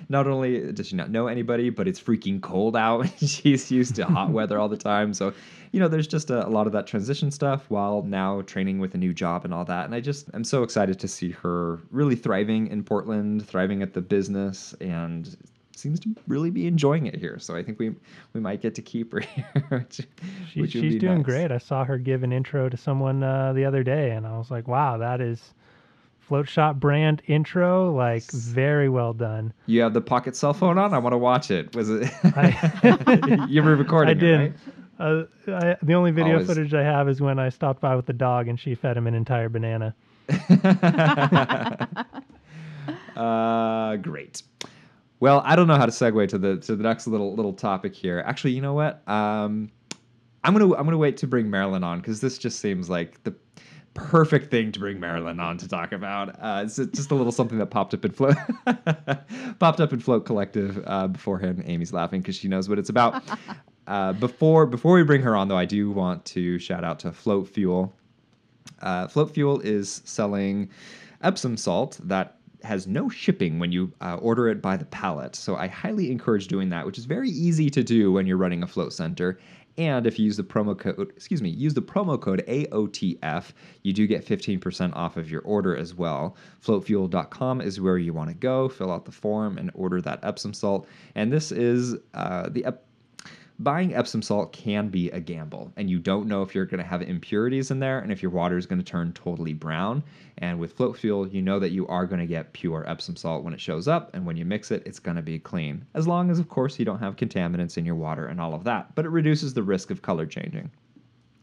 not 0.09 0.27
only 0.27 0.71
does 0.73 0.87
she 0.87 0.95
not 0.95 1.09
know 1.09 1.27
anybody, 1.27 1.69
but 1.69 1.87
it's 1.87 1.99
freaking 1.99 2.41
cold 2.41 2.75
out. 2.75 3.07
She's 3.17 3.71
used 3.71 3.95
to 3.95 4.05
hot 4.05 4.29
weather 4.29 4.59
all 4.59 4.69
the 4.69 4.77
time. 4.77 5.13
So, 5.13 5.33
you 5.71 5.79
know, 5.79 5.87
there's 5.87 6.07
just 6.07 6.29
a, 6.29 6.45
a, 6.45 6.49
lot 6.49 6.67
of 6.67 6.73
that 6.73 6.85
transition 6.85 7.31
stuff 7.31 7.65
while 7.69 8.03
now 8.03 8.41
training 8.41 8.79
with 8.79 8.93
a 8.93 8.97
new 8.97 9.13
job 9.13 9.45
and 9.45 9.53
all 9.53 9.65
that. 9.65 9.85
And 9.85 9.95
I 9.95 10.01
just, 10.01 10.29
I'm 10.33 10.43
so 10.43 10.63
excited 10.63 10.99
to 10.99 11.07
see 11.07 11.31
her 11.31 11.79
really 11.91 12.15
thriving 12.15 12.67
in 12.67 12.83
Portland, 12.83 13.47
thriving 13.47 13.81
at 13.81 13.93
the 13.93 14.01
business, 14.01 14.75
and 14.81 15.35
seems 15.81 15.99
to 16.01 16.15
really 16.27 16.49
be 16.49 16.67
enjoying 16.67 17.07
it 17.07 17.15
here. 17.15 17.39
So 17.39 17.55
I 17.55 17.63
think 17.63 17.79
we 17.79 17.95
we 18.33 18.39
might 18.39 18.61
get 18.61 18.75
to 18.75 18.81
keep 18.81 19.13
her 19.13 19.19
here. 19.35 19.63
which, 19.69 20.01
she, 20.49 20.61
which 20.61 20.71
she's 20.73 20.99
doing 20.99 21.17
nice. 21.17 21.25
great. 21.25 21.51
I 21.51 21.57
saw 21.57 21.83
her 21.83 21.97
give 21.97 22.23
an 22.23 22.31
intro 22.31 22.69
to 22.69 22.77
someone 22.77 23.23
uh, 23.23 23.53
the 23.53 23.65
other 23.65 23.83
day, 23.83 24.11
and 24.11 24.27
I 24.27 24.37
was 24.37 24.51
like, 24.51 24.67
wow, 24.67 24.97
that 24.97 25.21
is 25.21 25.53
float 26.31 26.47
shop 26.47 26.77
brand 26.77 27.21
intro 27.27 27.93
like 27.93 28.23
very 28.31 28.87
well 28.87 29.11
done. 29.11 29.51
You 29.65 29.81
have 29.81 29.93
the 29.93 29.99
pocket 29.99 30.33
cell 30.33 30.53
phone 30.53 30.77
on? 30.77 30.93
I 30.93 30.97
want 30.97 31.11
to 31.11 31.17
watch 31.17 31.51
it. 31.51 31.75
Was 31.75 31.89
it 31.89 32.09
I, 32.23 33.45
you 33.49 33.61
were 33.61 33.75
recording 33.75 34.11
i 34.11 34.13
did 34.13 34.39
right? 34.39 34.53
uh, 34.97 35.23
I, 35.47 35.75
the 35.81 35.93
only 35.93 36.11
video 36.11 36.35
Always. 36.35 36.47
footage 36.47 36.73
i 36.73 36.83
have 36.83 37.09
is 37.09 37.19
when 37.19 37.37
i 37.37 37.49
stopped 37.49 37.81
by 37.81 37.97
with 37.97 38.05
the 38.05 38.13
dog 38.13 38.47
and 38.47 38.57
she 38.57 38.75
fed 38.75 38.95
him 38.95 39.07
an 39.07 39.13
entire 39.13 39.49
banana. 39.49 39.93
Uh, 43.15 43.97
great. 43.97 44.41
Well 45.19 45.41
i 45.45 45.57
don't 45.57 45.67
know 45.67 45.75
how 45.75 45.85
to 45.85 45.91
segue 45.91 46.29
to 46.29 46.37
the 46.37 46.57
to 46.57 46.77
the 46.77 46.83
next 46.83 47.07
little 47.07 47.35
little 47.35 47.53
topic 47.53 47.93
here. 47.93 48.23
Actually 48.25 48.51
you 48.51 48.61
know 48.61 48.73
what? 48.73 49.05
Um, 49.07 49.69
i'm 50.45 50.53
gonna 50.53 50.73
i'm 50.75 50.85
gonna 50.85 50.97
wait 50.97 51.17
to 51.17 51.27
bring 51.27 51.49
marilyn 51.51 51.83
on 51.83 51.99
because 51.99 52.21
this 52.21 52.37
just 52.37 52.59
seems 52.59 52.89
like 52.89 53.21
the 53.23 53.35
perfect 53.93 54.51
thing 54.51 54.71
to 54.71 54.79
bring 54.79 54.99
Marilyn 54.99 55.39
on 55.39 55.57
to 55.57 55.67
talk 55.67 55.91
about. 55.91 56.29
Uh, 56.39 56.63
it's 56.65 56.77
just 56.77 57.11
a 57.11 57.15
little 57.15 57.31
something 57.31 57.57
that 57.57 57.67
popped 57.67 57.93
up 57.93 58.05
in 58.05 58.11
float, 58.11 58.35
popped 59.59 59.79
up 59.79 59.93
in 59.93 59.99
float 59.99 60.25
collective 60.25 60.81
uh, 60.85 61.07
beforehand. 61.07 61.63
Amy's 61.65 61.93
laughing 61.93 62.21
because 62.21 62.35
she 62.35 62.47
knows 62.47 62.69
what 62.69 62.79
it's 62.79 62.89
about. 62.89 63.23
Uh, 63.87 64.13
before 64.13 64.67
before 64.67 64.93
we 64.93 65.03
bring 65.03 65.21
her 65.21 65.35
on, 65.35 65.47
though, 65.47 65.57
I 65.57 65.65
do 65.65 65.89
want 65.91 66.23
to 66.25 66.59
shout 66.59 66.83
out 66.83 66.99
to 66.99 67.11
Float 67.11 67.49
Fuel. 67.49 67.91
Uh, 68.79 69.07
float 69.07 69.33
Fuel 69.33 69.59
is 69.61 70.01
selling 70.05 70.69
Epsom 71.23 71.57
salt 71.57 71.99
that 72.03 72.37
has 72.63 72.87
no 72.87 73.09
shipping 73.09 73.59
when 73.59 73.71
you 73.71 73.91
uh, 74.01 74.15
order 74.15 74.47
it 74.47 74.61
by 74.61 74.77
the 74.77 74.85
pallet. 74.85 75.35
So 75.35 75.55
I 75.55 75.67
highly 75.67 76.11
encourage 76.11 76.47
doing 76.47 76.69
that, 76.69 76.85
which 76.85 76.97
is 76.97 77.05
very 77.05 77.29
easy 77.29 77.69
to 77.71 77.83
do 77.83 78.11
when 78.11 78.27
you're 78.27 78.37
running 78.37 78.63
a 78.63 78.67
float 78.67 78.93
center. 78.93 79.39
And 79.77 80.05
if 80.05 80.19
you 80.19 80.25
use 80.25 80.37
the 80.37 80.43
promo 80.43 80.77
code, 80.77 81.11
excuse 81.15 81.41
me, 81.41 81.49
use 81.49 81.73
the 81.73 81.81
promo 81.81 82.19
code 82.19 82.43
AOTF, 82.47 83.51
you 83.83 83.93
do 83.93 84.07
get 84.07 84.25
15% 84.25 84.95
off 84.95 85.17
of 85.17 85.29
your 85.29 85.41
order 85.41 85.75
as 85.75 85.95
well. 85.95 86.35
Floatfuel.com 86.63 87.61
is 87.61 87.79
where 87.79 87.97
you 87.97 88.13
want 88.13 88.29
to 88.29 88.35
go. 88.35 88.69
Fill 88.69 88.91
out 88.91 89.05
the 89.05 89.11
form 89.11 89.57
and 89.57 89.71
order 89.73 90.01
that 90.01 90.19
Epsom 90.23 90.53
salt. 90.53 90.87
And 91.15 91.31
this 91.31 91.51
is 91.51 91.95
uh, 92.13 92.49
the 92.49 92.65
buying 93.63 93.93
Epsom 93.93 94.21
salt 94.21 94.51
can 94.53 94.87
be 94.89 95.09
a 95.11 95.19
gamble, 95.19 95.71
and 95.77 95.89
you 95.89 95.99
don't 95.99 96.27
know 96.27 96.41
if 96.41 96.55
you're 96.55 96.65
going 96.65 96.79
to 96.79 96.89
have 96.89 97.01
impurities 97.01 97.69
in 97.69 97.79
there 97.79 97.99
and 97.99 98.11
if 98.11 98.21
your 98.21 98.31
water 98.31 98.57
is 98.57 98.65
going 98.65 98.79
to 98.79 98.85
turn 98.85 99.13
totally 99.13 99.53
brown. 99.53 100.03
And 100.39 100.59
with 100.59 100.73
Float 100.73 100.97
Fuel, 100.97 101.27
you 101.27 101.41
know 101.41 101.59
that 101.59 101.71
you 101.71 101.87
are 101.87 102.05
going 102.05 102.19
to 102.19 102.25
get 102.25 102.53
pure 102.53 102.83
Epsom 102.89 103.15
salt 103.15 103.43
when 103.43 103.53
it 103.53 103.61
shows 103.61 103.87
up, 103.87 104.09
and 104.13 104.25
when 104.25 104.37
you 104.37 104.45
mix 104.45 104.71
it, 104.71 104.83
it's 104.85 104.99
going 104.99 105.17
to 105.17 105.21
be 105.21 105.37
clean. 105.37 105.85
As 105.93 106.07
long 106.07 106.31
as, 106.31 106.39
of 106.39 106.49
course, 106.49 106.79
you 106.79 106.85
don't 106.85 106.99
have 106.99 107.15
contaminants 107.15 107.77
in 107.77 107.85
your 107.85 107.95
water 107.95 108.27
and 108.27 108.41
all 108.41 108.53
of 108.53 108.63
that, 108.63 108.95
but 108.95 109.05
it 109.05 109.09
reduces 109.09 109.53
the 109.53 109.63
risk 109.63 109.91
of 109.91 110.01
color 110.01 110.25
changing. 110.25 110.71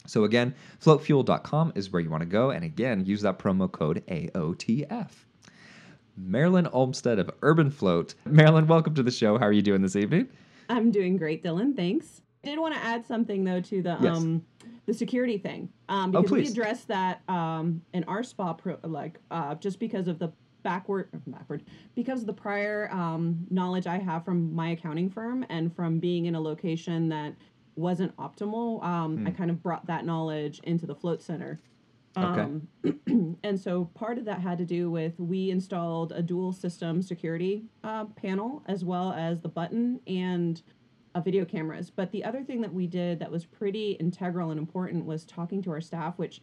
So, 0.07 0.25
again, 0.25 0.55
floatfuel.com 0.83 1.73
is 1.75 1.93
where 1.93 2.01
you 2.01 2.11
want 2.11 2.23
to 2.23 2.29
go, 2.29 2.51
and 2.51 2.65
again, 2.65 3.05
use 3.05 3.23
that 3.23 3.39
promo 3.39 3.71
code 3.71 4.03
AOTF. 4.09 5.11
Marilyn 6.17 6.67
Olmstead 6.73 7.19
of 7.19 7.31
Urban 7.43 7.71
Float. 7.71 8.15
Marilyn, 8.25 8.67
welcome 8.67 8.95
to 8.95 9.03
the 9.05 9.11
show. 9.11 9.39
How 9.39 9.47
are 9.47 9.53
you 9.53 9.63
doing 9.63 9.83
this 9.83 9.95
evening? 9.95 10.29
I'm 10.69 10.91
doing 10.91 11.17
great, 11.17 11.43
Dylan. 11.43 11.75
Thanks. 11.75 12.23
I 12.45 12.49
did 12.49 12.59
want 12.61 12.75
to 12.75 12.81
add 12.81 13.05
something 13.07 13.45
though 13.45 13.61
to 13.63 13.83
the 13.83 13.97
Yes. 14.01 14.17
um 14.17 14.45
the 14.87 14.95
security 14.95 15.37
thing 15.39 15.69
um, 15.91 16.15
Oh, 16.17 16.23
because 16.23 16.33
we 16.33 16.47
addressed 16.47 16.89
that 16.89 17.21
um 17.29 17.83
in 17.93 18.05
our 18.05 18.23
spa 18.23 18.53
pro- 18.55 18.79
like 18.85 19.19
uh 19.31 19.55
just 19.57 19.79
because 19.81 20.09
of 20.09 20.19
the 20.19 20.33
backward 20.63 21.09
backward 21.27 21.63
because 21.95 22.21
of 22.21 22.27
the 22.27 22.33
prior 22.33 22.89
um 22.93 23.47
knowledge 23.51 23.87
I 23.87 23.99
have 23.99 24.25
from 24.25 24.55
my 24.55 24.71
accounting 24.71 25.11
firm 25.11 25.45
and 25.49 25.75
from 25.75 25.99
being 25.99 26.27
in 26.27 26.35
a 26.37 26.41
location 26.41 27.09
that 27.11 27.35
wasn't 27.77 28.17
optimal 28.17 28.83
um 28.85 29.25
I 29.27 29.31
Hmm. 29.31 29.37
kind 29.37 29.51
of 29.51 29.63
brought 29.63 29.87
that 29.87 30.05
knowledge 30.07 30.61
into 30.65 30.87
the 30.87 30.95
float 30.95 31.21
center 31.23 31.61
Okay. 32.25 32.41
um, 32.41 33.39
and 33.45 33.59
so 33.59 33.87
part 33.95 34.19
of 34.19 34.25
that 34.25 34.41
had 34.41 34.59
to 34.59 34.65
do 34.65 34.91
with 34.91 35.19
we 35.19 35.51
installed 35.51 36.13
a 36.13 36.23
dual 36.23 36.53
system 36.53 37.03
security 37.03 37.65
uh, 37.85 38.05
panel 38.07 38.63
as 38.67 38.85
well 38.85 39.13
as 39.13 39.41
the 39.41 39.49
button 39.49 40.01
and 40.07 40.63
uh, 41.15 41.21
video 41.21 41.45
cameras. 41.45 41.91
But 41.91 42.11
the 42.13 42.25
other 42.25 42.43
thing 42.43 42.61
that 42.63 42.73
we 42.73 42.87
did 42.87 43.19
that 43.21 43.31
was 43.31 43.45
pretty 43.45 43.93
integral 43.93 44.51
and 44.51 44.59
important 44.59 45.05
was 45.05 45.25
talking 45.25 45.63
to 45.63 45.71
our 45.71 45.81
staff, 45.81 46.19
which 46.19 46.41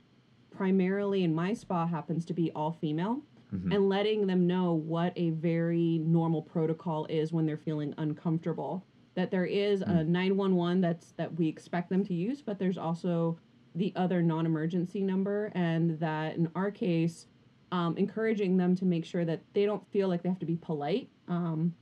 primarily 0.49 1.23
in 1.23 1.33
my 1.35 1.53
spa 1.53 1.85
happens 1.85 2.25
to 2.25 2.33
be 2.33 2.51
all 2.51 2.71
female. 2.71 3.21
Mhm. 3.53 3.73
And 3.73 3.89
letting 3.89 4.25
them 4.25 4.47
know 4.47 4.73
what 4.73 5.13
a 5.15 5.29
very 5.29 5.99
normal 5.99 6.41
protocol 6.41 7.05
is 7.05 7.31
when 7.31 7.45
they're 7.45 7.57
feeling 7.57 7.93
uncomfortable. 7.97 8.83
That 9.13 9.29
there 9.31 9.45
is 9.45 9.81
a 9.81 10.03
911 10.03 10.81
that's 10.81 11.11
that 11.13 11.35
we 11.35 11.47
expect 11.47 11.89
them 11.89 12.03
to 12.05 12.13
use, 12.13 12.41
but 12.41 12.57
there's 12.57 12.77
also 12.77 13.38
the 13.75 13.93
other 13.95 14.21
non-emergency 14.21 15.01
number 15.01 15.51
and 15.53 15.99
that 15.99 16.35
in 16.35 16.49
our 16.55 16.71
case 16.71 17.27
um, 17.71 17.97
encouraging 17.97 18.55
them 18.57 18.75
to 18.75 18.85
make 18.85 19.05
sure 19.05 19.25
that 19.25 19.41
they 19.53 19.65
don't 19.65 19.85
feel 19.91 20.07
like 20.07 20.23
they 20.23 20.29
have 20.29 20.39
to 20.39 20.45
be 20.45 20.55
polite 20.55 21.09
um, 21.27 21.73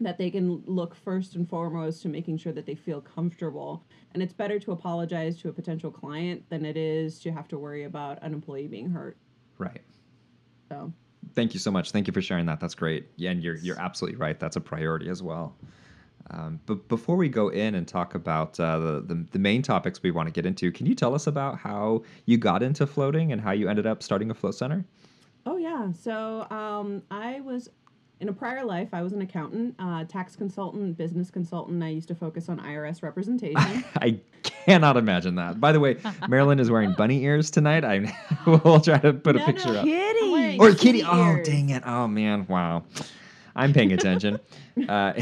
that 0.00 0.18
they 0.18 0.30
can 0.30 0.62
look 0.66 0.94
first 0.94 1.34
and 1.34 1.48
foremost 1.48 2.02
to 2.02 2.08
making 2.08 2.36
sure 2.36 2.52
that 2.52 2.66
they 2.66 2.74
feel 2.74 3.00
comfortable 3.00 3.84
and 4.12 4.22
it's 4.22 4.32
better 4.32 4.58
to 4.58 4.72
apologize 4.72 5.36
to 5.38 5.48
a 5.48 5.52
potential 5.52 5.90
client 5.90 6.44
than 6.50 6.64
it 6.64 6.76
is 6.76 7.18
to 7.18 7.32
have 7.32 7.48
to 7.48 7.58
worry 7.58 7.84
about 7.84 8.18
an 8.22 8.32
employee 8.32 8.68
being 8.68 8.90
hurt 8.90 9.16
Right. 9.58 9.82
so 10.70 10.92
Thank 11.34 11.52
you 11.52 11.60
so 11.60 11.70
much. 11.70 11.90
Thank 11.92 12.06
you 12.06 12.12
for 12.12 12.22
sharing 12.22 12.46
that. 12.46 12.58
That's 12.58 12.74
great. 12.74 13.06
Yeah, 13.16 13.30
and 13.30 13.42
you're 13.42 13.56
you're 13.56 13.78
absolutely 13.78 14.18
right. 14.18 14.40
That's 14.40 14.56
a 14.56 14.60
priority 14.60 15.08
as 15.08 15.22
well. 15.22 15.54
Um, 16.30 16.60
but 16.66 16.88
before 16.88 17.16
we 17.16 17.28
go 17.28 17.48
in 17.48 17.74
and 17.74 17.88
talk 17.88 18.14
about 18.14 18.58
uh, 18.60 18.78
the, 18.78 19.00
the 19.00 19.26
the 19.32 19.38
main 19.38 19.62
topics 19.62 20.02
we 20.02 20.10
want 20.10 20.26
to 20.26 20.32
get 20.32 20.44
into, 20.46 20.70
can 20.70 20.86
you 20.86 20.94
tell 20.94 21.14
us 21.14 21.26
about 21.26 21.58
how 21.58 22.02
you 22.26 22.36
got 22.36 22.62
into 22.62 22.86
floating 22.86 23.32
and 23.32 23.40
how 23.40 23.52
you 23.52 23.68
ended 23.68 23.86
up 23.86 24.02
starting 24.02 24.30
a 24.30 24.34
float 24.34 24.54
center? 24.54 24.84
Oh 25.46 25.56
yeah. 25.56 25.90
So 25.92 26.46
um, 26.50 27.02
I 27.10 27.40
was 27.40 27.70
in 28.20 28.28
a 28.28 28.32
prior 28.32 28.64
life. 28.64 28.88
I 28.92 29.00
was 29.02 29.12
an 29.12 29.22
accountant, 29.22 29.74
uh, 29.78 30.04
tax 30.04 30.36
consultant, 30.36 30.98
business 30.98 31.30
consultant. 31.30 31.82
I 31.82 31.88
used 31.88 32.08
to 32.08 32.14
focus 32.14 32.48
on 32.48 32.58
IRS 32.58 33.02
representation. 33.02 33.84
I 33.96 34.18
cannot 34.42 34.96
imagine 34.96 35.36
that. 35.36 35.60
By 35.60 35.72
the 35.72 35.80
way, 35.80 35.96
Marilyn 36.28 36.58
is 36.58 36.70
wearing 36.70 36.92
bunny 36.92 37.22
ears 37.24 37.50
tonight. 37.50 37.84
I 37.84 38.12
will 38.46 38.80
try 38.80 38.98
to 38.98 39.12
put 39.12 39.36
a 39.36 39.38
No, 39.38 39.46
picture 39.46 39.72
no. 39.72 39.80
up. 39.80 39.84
Kitty. 39.84 40.58
Or 40.58 40.70
Kitty 40.70 40.78
kitty. 40.78 41.02
Oh, 41.04 41.40
dang 41.44 41.70
it. 41.70 41.84
Oh, 41.86 42.08
man. 42.08 42.46
Wow. 42.48 42.82
I'm 43.54 43.72
paying 43.72 43.92
attention. 43.92 44.40
uh, 44.88 45.12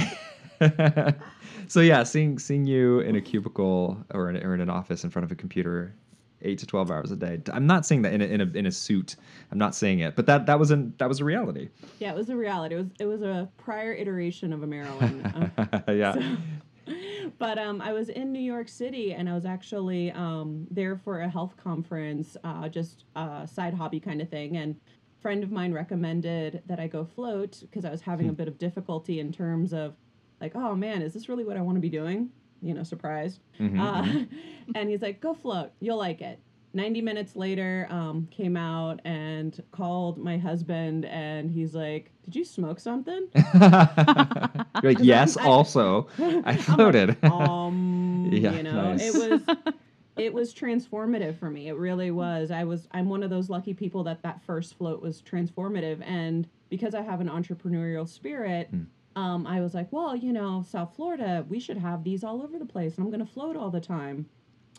so 1.69 1.81
yeah, 1.81 2.03
seeing 2.03 2.38
seeing 2.38 2.66
you 2.66 3.01
in 3.01 3.16
a 3.16 3.21
cubicle 3.21 3.99
or 4.12 4.31
in, 4.31 4.37
or 4.45 4.55
in 4.55 4.61
an 4.61 4.71
office 4.71 5.05
in 5.05 5.11
front 5.11 5.25
of 5.25 5.33
a 5.33 5.35
computer, 5.35 5.95
eight 6.42 6.59
to 6.59 6.66
twelve 6.66 6.90
hours 6.90 7.11
a 7.11 7.16
day. 7.16 7.40
I'm 7.53 7.66
not 7.66 7.87
saying 7.87 8.03
that 8.03 8.12
in 8.12 8.23
a, 8.23 8.25
in 8.25 8.40
a 8.40 8.45
in 8.55 8.66
a 8.66 8.73
suit. 8.73 9.16
I'm 9.51 9.59
not 9.59 9.75
saying 9.75 10.01
it, 10.01 10.16
but 10.16 10.27
that 10.27 10.47
that 10.47 10.59
was 10.59 10.71
an 10.71 10.95
that 10.99 11.09
was 11.09 11.21
a 11.21 11.25
reality. 11.25 11.69
yeah, 11.99 12.11
it 12.11 12.16
was 12.16 12.29
a 12.29 12.37
reality. 12.37 12.75
It 12.75 12.79
was 12.79 12.88
it 13.01 13.07
was 13.07 13.23
a 13.23 13.49
prior 13.59 13.92
iteration 13.92 14.53
of 14.53 14.62
a 14.62 14.66
Marilyn. 14.66 15.53
Uh, 15.88 15.92
yeah. 15.92 16.37
but 17.38 17.59
um, 17.59 17.81
I 17.81 17.92
was 17.92 18.09
in 18.09 18.33
New 18.33 18.40
York 18.40 18.69
City 18.69 19.12
and 19.14 19.29
I 19.29 19.35
was 19.35 19.45
actually 19.45 20.11
um, 20.12 20.66
there 20.71 20.97
for 20.97 21.21
a 21.21 21.29
health 21.29 21.57
conference, 21.57 22.37
uh, 22.45 22.69
just 22.69 23.05
a 23.14 23.49
side 23.51 23.75
hobby 23.75 24.01
kind 24.01 24.21
of 24.21 24.29
thing. 24.29 24.57
And 24.57 24.77
a 25.19 25.23
friend 25.23 25.42
of 25.42 25.51
mine 25.51 25.73
recommended 25.73 26.62
that 26.66 26.79
I 26.79 26.87
go 26.87 27.05
float 27.05 27.61
because 27.61 27.85
I 27.85 27.90
was 27.90 28.01
having 28.01 28.29
a 28.29 28.33
bit 28.33 28.49
of 28.49 28.59
difficulty 28.59 29.21
in 29.21 29.33
terms 29.33 29.73
of 29.73 29.95
like, 30.40 30.53
oh 30.55 30.75
man, 30.75 31.03
is 31.03 31.12
this 31.14 31.29
really 31.29 31.44
what 31.44 31.57
I 31.57 31.61
want 31.62 31.77
to 31.77 31.81
be 31.81 31.88
doing? 31.88 32.31
You 32.62 32.75
know, 32.75 32.83
surprise. 32.83 33.40
Mhm, 33.61 33.79
Uh, 33.81 34.25
and 34.75 34.88
he's 34.90 35.03
like, 35.03 35.20
go 35.20 35.35
float, 35.35 35.70
you'll 35.81 35.99
like 35.99 36.20
it. 36.20 36.40
90 36.75 37.01
minutes 37.01 37.37
later, 37.37 37.87
um, 37.90 38.29
came 38.31 38.55
out 38.57 39.01
and 39.05 39.62
called 39.70 40.18
my 40.18 40.37
husband, 40.37 41.07
and 41.07 41.51
he's 41.51 41.75
like, 41.75 42.11
Did 42.27 42.37
you 42.37 42.44
smoke 42.44 42.81
something? 42.81 43.29
You're 43.35 43.62
like 44.92 44.99
yes. 45.01 45.37
I- 45.38 45.44
Also, 45.46 46.09
I 46.18 46.22
like, 46.42 46.61
floated. 46.61 47.16
um, 47.25 48.29
Yeah, 48.31 48.53
you 48.53 48.62
know, 48.62 48.92
nice. 48.94 49.14
it 49.14 49.31
was 49.31 49.57
it 50.16 50.33
was 50.35 50.53
transformative 50.55 51.38
for 51.38 51.51
me. 51.51 51.68
It 51.68 51.77
really 51.77 52.11
was. 52.11 52.51
I 52.51 52.64
was 52.64 52.88
I'm 52.92 53.09
one 53.09 53.22
of 53.22 53.31
those 53.31 53.49
lucky 53.49 53.72
people 53.75 54.03
that 54.05 54.22
that 54.22 54.42
first 54.42 54.77
float 54.77 55.01
was 55.03 55.22
transformative, 55.22 56.03
and 56.07 56.46
because 56.68 56.94
I 56.94 57.03
have 57.03 57.20
an 57.20 57.29
entrepreneurial 57.29 58.07
spirit. 58.09 58.70
Mm. 58.75 58.87
Um, 59.16 59.46
I 59.46 59.61
was 59.62 59.74
like, 59.74 59.90
well, 59.92 60.14
you 60.14 60.33
know, 60.33 60.62
South 60.68 60.94
Florida, 60.94 61.44
we 61.48 61.59
should 61.59 61.79
have 61.79 62.05
these 62.05 62.22
all 62.22 62.42
over 62.42 62.59
the 62.59 62.66
place, 62.66 62.96
and 62.96 63.05
I'm 63.05 63.11
going 63.11 63.24
to 63.26 63.33
float 63.33 63.57
all 63.57 63.70
the 63.70 63.81
time. 63.81 64.26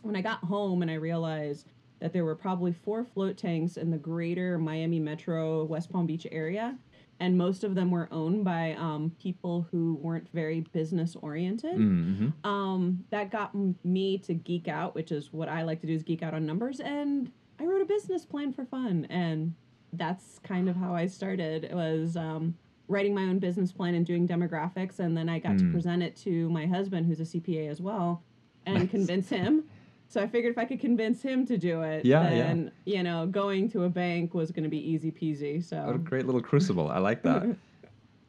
When 0.04 0.16
I 0.16 0.22
got 0.22 0.44
home 0.44 0.84
and 0.84 0.92
I 0.92 0.94
realized 0.94 1.66
that 2.00 2.14
there 2.14 2.24
were 2.24 2.36
probably 2.36 2.72
four 2.72 3.04
float 3.04 3.36
tanks 3.36 3.78
in 3.78 3.90
the 3.90 3.98
greater 3.98 4.60
Miami 4.60 5.00
Metro, 5.00 5.64
West 5.64 5.92
Palm 5.92 6.06
Beach 6.06 6.28
area, 6.32 6.78
and 7.20 7.36
most 7.36 7.64
of 7.64 7.74
them 7.74 7.90
were 7.90 8.08
owned 8.12 8.46
by 8.46 8.74
um, 8.74 9.12
people 9.20 9.68
who 9.72 9.96
weren't 9.96 10.30
very 10.32 10.62
business 10.62 11.16
oriented 11.16 11.78
hmm 11.78 12.28
um, 12.44 13.04
that 13.10 13.32
got 13.32 13.50
m- 13.56 13.76
me 13.84 14.20
to 14.20 14.36
geek 14.36 14.68
out, 14.68 14.94
which 14.94 15.12
is 15.12 15.34
what 15.34 15.50
I 15.50 15.64
like 15.64 15.82
to 15.82 15.88
do 15.88 15.94
is 15.94 16.04
geek 16.04 16.22
out 16.22 16.36
on 16.36 16.46
numbers. 16.46 16.80
And 16.80 17.32
I 17.60 17.66
wrote 17.66 17.82
a 17.82 17.86
business 17.86 18.24
plan 18.26 18.54
for 18.54 18.64
fun, 18.66 19.08
and 19.10 19.56
that's 19.94 20.38
kind 20.44 20.70
of 20.70 20.76
how 20.76 20.94
I 20.94 21.08
started. 21.08 21.64
It 21.64 21.74
was 21.74 22.16
um, 22.16 22.56
writing 22.88 23.14
my 23.14 23.24
own 23.24 23.40
business 23.40 23.72
plan 23.72 23.96
and 23.96 24.06
doing 24.06 24.28
demographics, 24.28 25.00
and 25.00 25.16
then 25.18 25.28
I 25.30 25.40
got 25.40 25.54
Mm. 25.56 25.60
to 25.60 25.72
present 25.72 26.04
it 26.04 26.16
to 26.18 26.50
my 26.50 26.66
husband, 26.66 27.06
who's 27.06 27.20
a 27.20 27.26
CPA 27.26 27.68
as 27.70 27.82
well, 27.82 28.24
and 28.66 28.80
Nice. 28.80 28.90
convince 28.92 29.30
him. 29.30 29.64
So 30.10 30.22
I 30.22 30.28
figured 30.28 30.52
if 30.52 30.58
I 30.58 30.64
could 30.64 30.80
convince 30.80 31.22
him 31.22 31.46
to 31.48 31.58
do 31.58 31.82
it, 31.82 32.06
Yeah, 32.06 32.24
yeah. 32.24 32.30
then 32.30 32.72
you 32.86 33.04
know 33.04 33.28
going 33.28 33.70
to 33.72 33.84
a 33.84 33.90
bank 33.90 34.34
was 34.34 34.52
going 34.52 34.64
to 34.64 34.70
be 34.70 34.80
easy 34.92 35.12
peasy. 35.12 35.62
So 35.64 35.86
What 35.86 35.96
a 35.96 36.00
great 36.00 36.26
little 36.26 36.42
crucible. 36.42 36.90
I 36.90 37.00
like 37.00 37.24
that. 37.24 37.56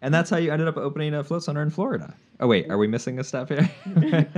And 0.01 0.15
that's 0.15 0.31
how 0.31 0.37
you 0.37 0.53
ended 0.53 0.69
up 0.69 0.77
opening 0.77 1.13
a 1.13 1.25
float 1.25 1.43
center 1.43 1.61
in 1.61 1.71
Florida. 1.71 2.15
Oh 2.39 2.47
wait, 2.47 2.71
are 2.71 2.79
we 2.79 2.87
missing 2.87 3.19
a 3.19 3.25
step 3.25 3.49
here? 3.49 3.69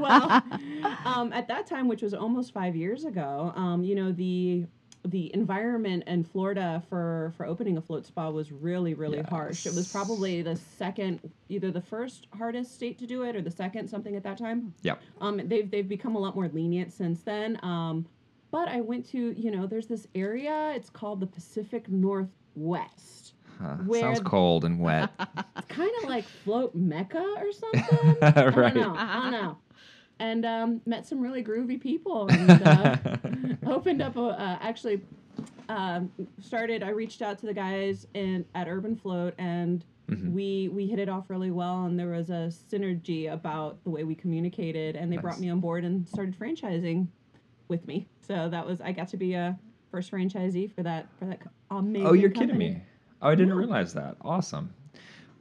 well, 0.00 0.40
um, 1.04 1.32
at 1.32 1.48
that 1.48 1.66
time, 1.66 1.88
which 1.88 2.02
was 2.02 2.14
almost 2.14 2.52
five 2.54 2.76
years 2.76 3.04
ago, 3.04 3.52
um, 3.56 3.82
you 3.82 3.96
know 3.96 4.12
the 4.12 4.64
the 5.04 5.34
environment 5.34 6.04
in 6.06 6.24
Florida 6.24 6.82
for 6.88 7.32
for 7.36 7.46
opening 7.46 7.76
a 7.76 7.80
float 7.80 8.06
spa 8.06 8.30
was 8.30 8.52
really 8.52 8.94
really 8.94 9.20
harsh. 9.22 9.66
It 9.66 9.74
was 9.74 9.90
probably 9.90 10.42
the 10.42 10.56
second, 10.56 11.20
either 11.48 11.70
the 11.70 11.80
first 11.80 12.26
hardest 12.36 12.74
state 12.74 12.98
to 12.98 13.06
do 13.06 13.22
it 13.22 13.34
or 13.34 13.42
the 13.42 13.50
second, 13.50 13.88
something 13.88 14.14
at 14.16 14.22
that 14.22 14.38
time. 14.38 14.74
yep. 14.82 15.00
Um, 15.20 15.40
they've 15.48 15.70
they've 15.70 15.88
become 15.88 16.14
a 16.14 16.18
lot 16.18 16.34
more 16.34 16.48
lenient 16.48 16.92
since 16.92 17.22
then. 17.22 17.58
Um, 17.62 18.06
but 18.50 18.68
I 18.68 18.80
went 18.80 19.08
to 19.10 19.32
you 19.40 19.50
know 19.50 19.66
there's 19.66 19.86
this 19.86 20.06
area. 20.14 20.72
It's 20.76 20.90
called 20.90 21.20
the 21.20 21.26
Pacific 21.26 21.88
Northwest. 21.88 23.34
Huh, 23.60 23.76
sounds 24.00 24.20
cold 24.20 24.64
and 24.64 24.80
wet. 24.80 25.10
It's 25.56 25.66
kind 25.68 25.90
of 26.02 26.08
like 26.08 26.24
float 26.24 26.74
mecca 26.74 27.22
or 27.22 27.52
something. 27.52 28.16
I 28.22 28.46
right. 28.48 28.74
don't 28.74 28.74
know. 28.74 28.94
I 28.96 29.20
don't 29.22 29.32
know. 29.32 29.58
And 30.22 30.46
um, 30.46 30.80
met 30.86 31.04
some 31.04 31.20
really 31.20 31.42
groovy 31.42 31.80
people 31.80 32.28
and 32.28 32.62
uh, 32.62 32.96
opened 33.66 34.00
up 34.00 34.16
a 34.16 34.20
uh, 34.20 34.58
actually 34.60 35.00
um, 35.68 36.10
started. 36.40 36.84
I 36.84 36.90
reached 36.90 37.22
out 37.22 37.38
to 37.40 37.46
the 37.46 37.52
guys 37.52 38.06
in 38.14 38.44
at 38.54 38.68
Urban 38.68 38.94
Float 38.96 39.34
and 39.38 39.84
Mhm. 40.10 40.32
we 40.32 40.68
we 40.68 40.86
hit 40.88 40.98
it 40.98 41.08
off 41.08 41.30
really 41.30 41.50
well 41.52 41.84
and 41.86 41.96
there 41.98 42.10
was 42.10 42.28
a 42.28 42.50
synergy 42.72 43.32
about 43.32 43.82
the 43.84 43.90
way 43.90 44.02
we 44.04 44.14
communicated 44.16 44.94
and 44.96 45.12
they 45.12 45.16
brought 45.16 45.40
me 45.40 45.48
on 45.48 45.60
board 45.60 45.84
and 45.84 46.08
started 46.08 46.36
franchising 46.38 47.06
with 47.68 47.86
me. 47.86 48.08
So 48.20 48.48
that 48.48 48.66
was 48.66 48.80
I 48.80 48.90
got 48.92 49.08
to 49.08 49.16
be 49.16 49.34
a 49.34 49.56
first 49.92 50.10
franchisee 50.10 50.72
for 50.74 50.82
that 50.82 51.06
for 51.18 51.24
that 51.26 51.40
amazing. 51.70 52.06
Oh, 52.08 52.12
you're 52.14 52.30
kidding 52.30 52.58
me. 52.58 52.82
Oh, 53.22 53.28
I 53.28 53.34
didn't 53.36 53.54
Yeah. 53.54 53.58
realize 53.60 53.92
that. 53.94 54.16
Awesome. 54.22 54.74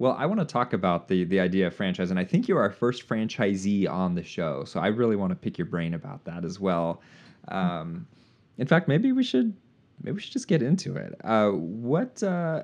Well, 0.02 0.16
I 0.18 0.26
want 0.26 0.40
to 0.40 0.48
talk 0.48 0.74
about 0.74 1.10
the 1.10 1.26
the 1.26 1.40
idea 1.40 1.68
of 1.68 1.76
franchise, 1.76 2.10
and 2.10 2.20
I 2.20 2.26
think 2.26 2.48
you're 2.48 2.60
our 2.60 2.72
first 2.72 3.08
franchisee 3.08 3.88
on 3.88 4.16
the 4.16 4.24
show. 4.24 4.64
So 4.66 4.80
I 4.80 4.88
really 4.88 5.16
want 5.16 5.30
to 5.30 5.36
pick 5.36 5.60
your 5.60 5.68
brain 5.68 5.94
about 5.94 6.26
that 6.26 6.44
as 6.44 6.60
well. 6.60 7.04
Um, 7.50 8.08
in 8.58 8.66
fact, 8.66 8.88
maybe 8.88 9.12
we 9.12 9.24
should 9.24 9.54
maybe 10.02 10.16
we 10.16 10.22
should 10.22 10.34
just 10.34 10.48
get 10.48 10.64
into 10.64 10.96
it. 10.96 11.22
Uh, 11.24 11.50
what 11.52 12.24
uh, 12.24 12.64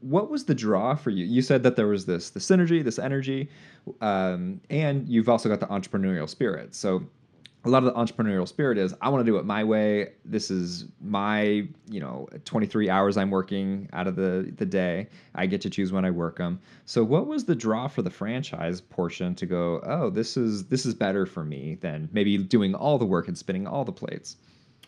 what 0.00 0.30
was 0.30 0.46
the 0.46 0.54
draw 0.54 0.94
for 0.94 1.10
you? 1.10 1.26
You 1.26 1.42
said 1.42 1.62
that 1.64 1.76
there 1.76 1.86
was 1.86 2.06
this 2.06 2.30
the 2.30 2.40
synergy, 2.40 2.82
this 2.82 2.98
energy, 2.98 3.50
um, 4.00 4.58
and 4.70 5.06
you've 5.06 5.28
also 5.28 5.50
got 5.50 5.60
the 5.60 5.66
entrepreneurial 5.66 6.30
spirit. 6.30 6.74
So 6.74 7.04
a 7.64 7.70
lot 7.70 7.82
of 7.82 7.84
the 7.84 7.92
entrepreneurial 7.92 8.46
spirit 8.46 8.76
is 8.76 8.94
I 9.00 9.08
want 9.08 9.24
to 9.24 9.30
do 9.30 9.38
it 9.38 9.46
my 9.46 9.64
way. 9.64 10.12
This 10.24 10.50
is 10.50 10.86
my, 11.00 11.66
you 11.88 12.00
know, 12.00 12.28
23 12.44 12.90
hours 12.90 13.16
I'm 13.16 13.30
working 13.30 13.88
out 13.92 14.06
of 14.06 14.16
the 14.16 14.52
the 14.56 14.66
day. 14.66 15.08
I 15.34 15.46
get 15.46 15.60
to 15.62 15.70
choose 15.70 15.90
when 15.90 16.04
I 16.04 16.10
work 16.10 16.36
them. 16.36 16.60
So 16.84 17.02
what 17.02 17.26
was 17.26 17.44
the 17.44 17.54
draw 17.54 17.88
for 17.88 18.02
the 18.02 18.10
franchise 18.10 18.80
portion 18.80 19.34
to 19.36 19.46
go, 19.46 19.80
"Oh, 19.84 20.10
this 20.10 20.36
is 20.36 20.66
this 20.66 20.84
is 20.84 20.94
better 20.94 21.24
for 21.24 21.44
me 21.44 21.76
than 21.80 22.08
maybe 22.12 22.36
doing 22.36 22.74
all 22.74 22.98
the 22.98 23.06
work 23.06 23.28
and 23.28 23.36
spinning 23.36 23.66
all 23.66 23.84
the 23.84 23.92
plates." 23.92 24.36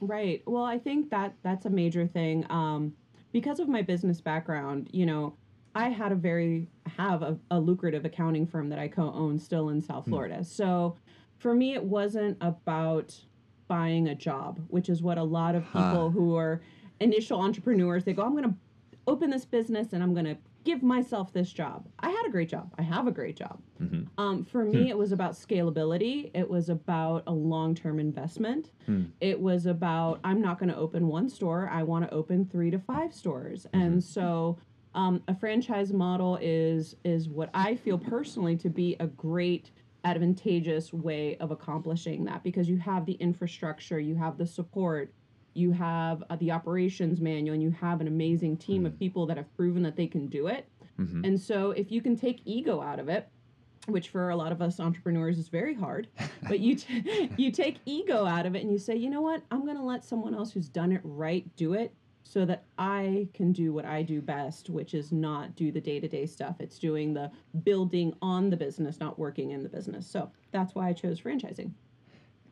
Right. 0.01 0.43
Well, 0.47 0.65
I 0.65 0.79
think 0.79 1.11
that 1.11 1.35
that's 1.43 1.65
a 1.65 1.71
major 1.71 2.07
thing. 2.07 2.45
Um, 2.51 2.95
because 3.33 3.59
of 3.59 3.69
my 3.69 3.81
business 3.81 4.21
background, 4.21 4.91
you 4.93 5.07
know, 5.07 5.35
I 5.75 5.89
had 5.89 6.13
a 6.13 6.15
very 6.15 6.69
have 6.97 7.23
a, 7.23 7.39
a 7.51 7.59
lucrative 7.59 8.05
accounting 8.05 8.47
firm 8.47 8.69
that 8.69 8.79
I 8.79 8.89
co-own 8.89 9.39
still 9.39 9.71
in 9.71 9.81
South 9.81 10.07
Florida. 10.07 10.45
So 10.45 10.97
for 11.39 11.55
me, 11.55 11.75
it 11.75 11.85
wasn't 11.85 12.37
about 12.41 13.19
buying 13.69 14.09
a 14.09 14.15
job, 14.15 14.61
which 14.69 14.89
is 14.89 15.03
what 15.03 15.19
a 15.19 15.23
lot 15.25 15.55
of 15.55 15.65
Huh. 15.65 15.91
people 15.91 16.11
who 16.11 16.37
are 16.37 16.61
initial 17.01 17.41
entrepreneurs 17.41 18.05
they 18.05 18.13
go, 18.13 18.23
I'm 18.23 18.33
going 18.33 18.45
to 18.45 18.55
open 19.07 19.31
this 19.31 19.45
business 19.45 19.93
and 19.93 20.03
I'm 20.03 20.13
going 20.15 20.25
to 20.27 20.37
give 20.65 20.83
myself 20.83 21.33
this 21.33 21.53
job. 21.53 21.87
I 22.01 22.11
had 22.11 22.27
a 22.27 22.31
great 22.31 22.49
job. 22.49 22.73
I 22.79 22.83
have 22.83 23.07
a 23.07 23.13
great 23.13 23.37
job. 23.37 23.61
Mhm. 23.81 24.09
Um, 24.19 24.45
for 24.45 24.65
me, 24.65 24.89
it 24.89 24.99
was 24.99 25.13
about 25.13 25.33
scalability. 25.33 26.31
It 26.35 26.49
was 26.49 26.69
about 26.69 27.23
a 27.27 27.33
long 27.33 27.75
term 27.75 28.01
investment. 28.01 28.73
Hmm. 28.87 29.05
It 29.21 29.41
was 29.41 29.67
about 29.67 30.19
I'm 30.25 30.41
not 30.41 30.59
going 30.59 30.71
to 30.71 30.77
open 30.77 31.07
one 31.07 31.29
store. 31.29 31.69
I 31.73 31.83
want 31.85 32.05
to 32.09 32.13
open 32.15 32.47
three 32.47 32.71
to 32.73 32.79
five 32.81 33.13
stores. 33.15 33.67
And 33.73 34.03
so, 34.03 34.59
um, 34.95 35.23
a 35.29 35.35
franchise 35.35 35.93
model 35.93 36.39
is 36.41 36.97
is 37.05 37.29
what 37.29 37.51
I 37.55 37.77
feel 37.77 37.99
personally 37.99 38.57
to 38.57 38.71
be 38.71 38.97
a 38.99 39.07
great 39.07 39.71
advantageous 40.07 40.93
way 40.93 41.37
of 41.39 41.51
accomplishing 41.51 42.25
that 42.25 42.43
because 42.43 42.69
you 42.69 42.79
have 42.79 43.05
the 43.05 43.15
infrastructure, 43.15 43.99
you 43.99 44.15
have 44.15 44.39
the 44.39 44.47
support, 44.47 45.13
you 45.55 45.73
have 45.73 46.23
uh, 46.31 46.37
the 46.37 46.51
operations 46.53 47.21
manual, 47.21 47.55
and 47.55 47.63
you 47.63 47.71
have 47.73 48.01
an 48.01 48.07
amazing 48.07 48.57
team 48.57 48.87
of 48.87 48.99
people 48.99 49.27
that 49.27 49.37
have 49.37 49.55
proven 49.57 49.83
that 49.83 49.97
they 49.97 50.07
can 50.07 50.29
do 50.29 50.47
it. 50.47 50.69
Mhm. 50.99 51.27
And 51.27 51.41
so, 51.41 51.73
if 51.73 51.91
you 51.91 52.01
can 52.01 52.17
take 52.17 52.41
ego 52.45 52.81
out 52.81 52.99
of 53.01 53.09
it, 53.09 53.29
which 53.87 54.09
for 54.09 54.31
a 54.31 54.37
lot 54.37 54.53
of 54.53 54.63
us 54.63 54.81
entrepreneurs 54.81 55.39
is 55.39 55.49
very 55.49 55.75
hard, 55.75 56.09
but 56.49 56.61
you 56.61 56.77
t- 56.77 57.31
you 57.37 57.51
take 57.51 57.79
ego 57.85 58.25
out 58.27 58.47
of 58.47 58.55
it 58.55 58.63
and 58.63 58.71
you 58.71 58.79
say, 58.79 58.95
you 58.97 59.11
know 59.11 59.21
what, 59.23 59.43
I'm 59.51 59.65
going 59.65 59.77
to 59.77 59.83
let 59.83 60.05
someone 60.05 60.35
else 60.35 60.53
who's 60.53 60.69
done 60.69 60.93
it 60.93 61.01
right 61.03 61.45
do 61.57 61.73
it, 61.75 61.93
so 62.29 62.45
that 62.45 62.65
I 62.77 63.29
can 63.35 63.53
do 63.53 63.73
what 63.73 63.85
I 63.85 64.03
do 64.03 64.21
best, 64.21 64.69
which 64.69 64.95
is 64.95 65.13
not 65.13 65.55
do 65.55 65.71
the 65.71 65.81
day 65.81 66.01
to 66.01 66.09
day 66.09 66.27
stuff. 66.27 66.57
It's 66.59 66.79
doing 66.79 67.15
the 67.15 67.31
building 67.63 68.15
on 68.21 68.51
the 68.51 68.57
business, 68.57 68.99
not 68.99 69.19
working 69.19 69.53
in 69.53 69.63
the 69.63 69.69
business. 69.69 70.07
So 70.07 70.31
that's 70.51 70.75
why 70.75 70.89
I 70.89 70.93
chose 70.93 71.21
franchising. 71.21 71.71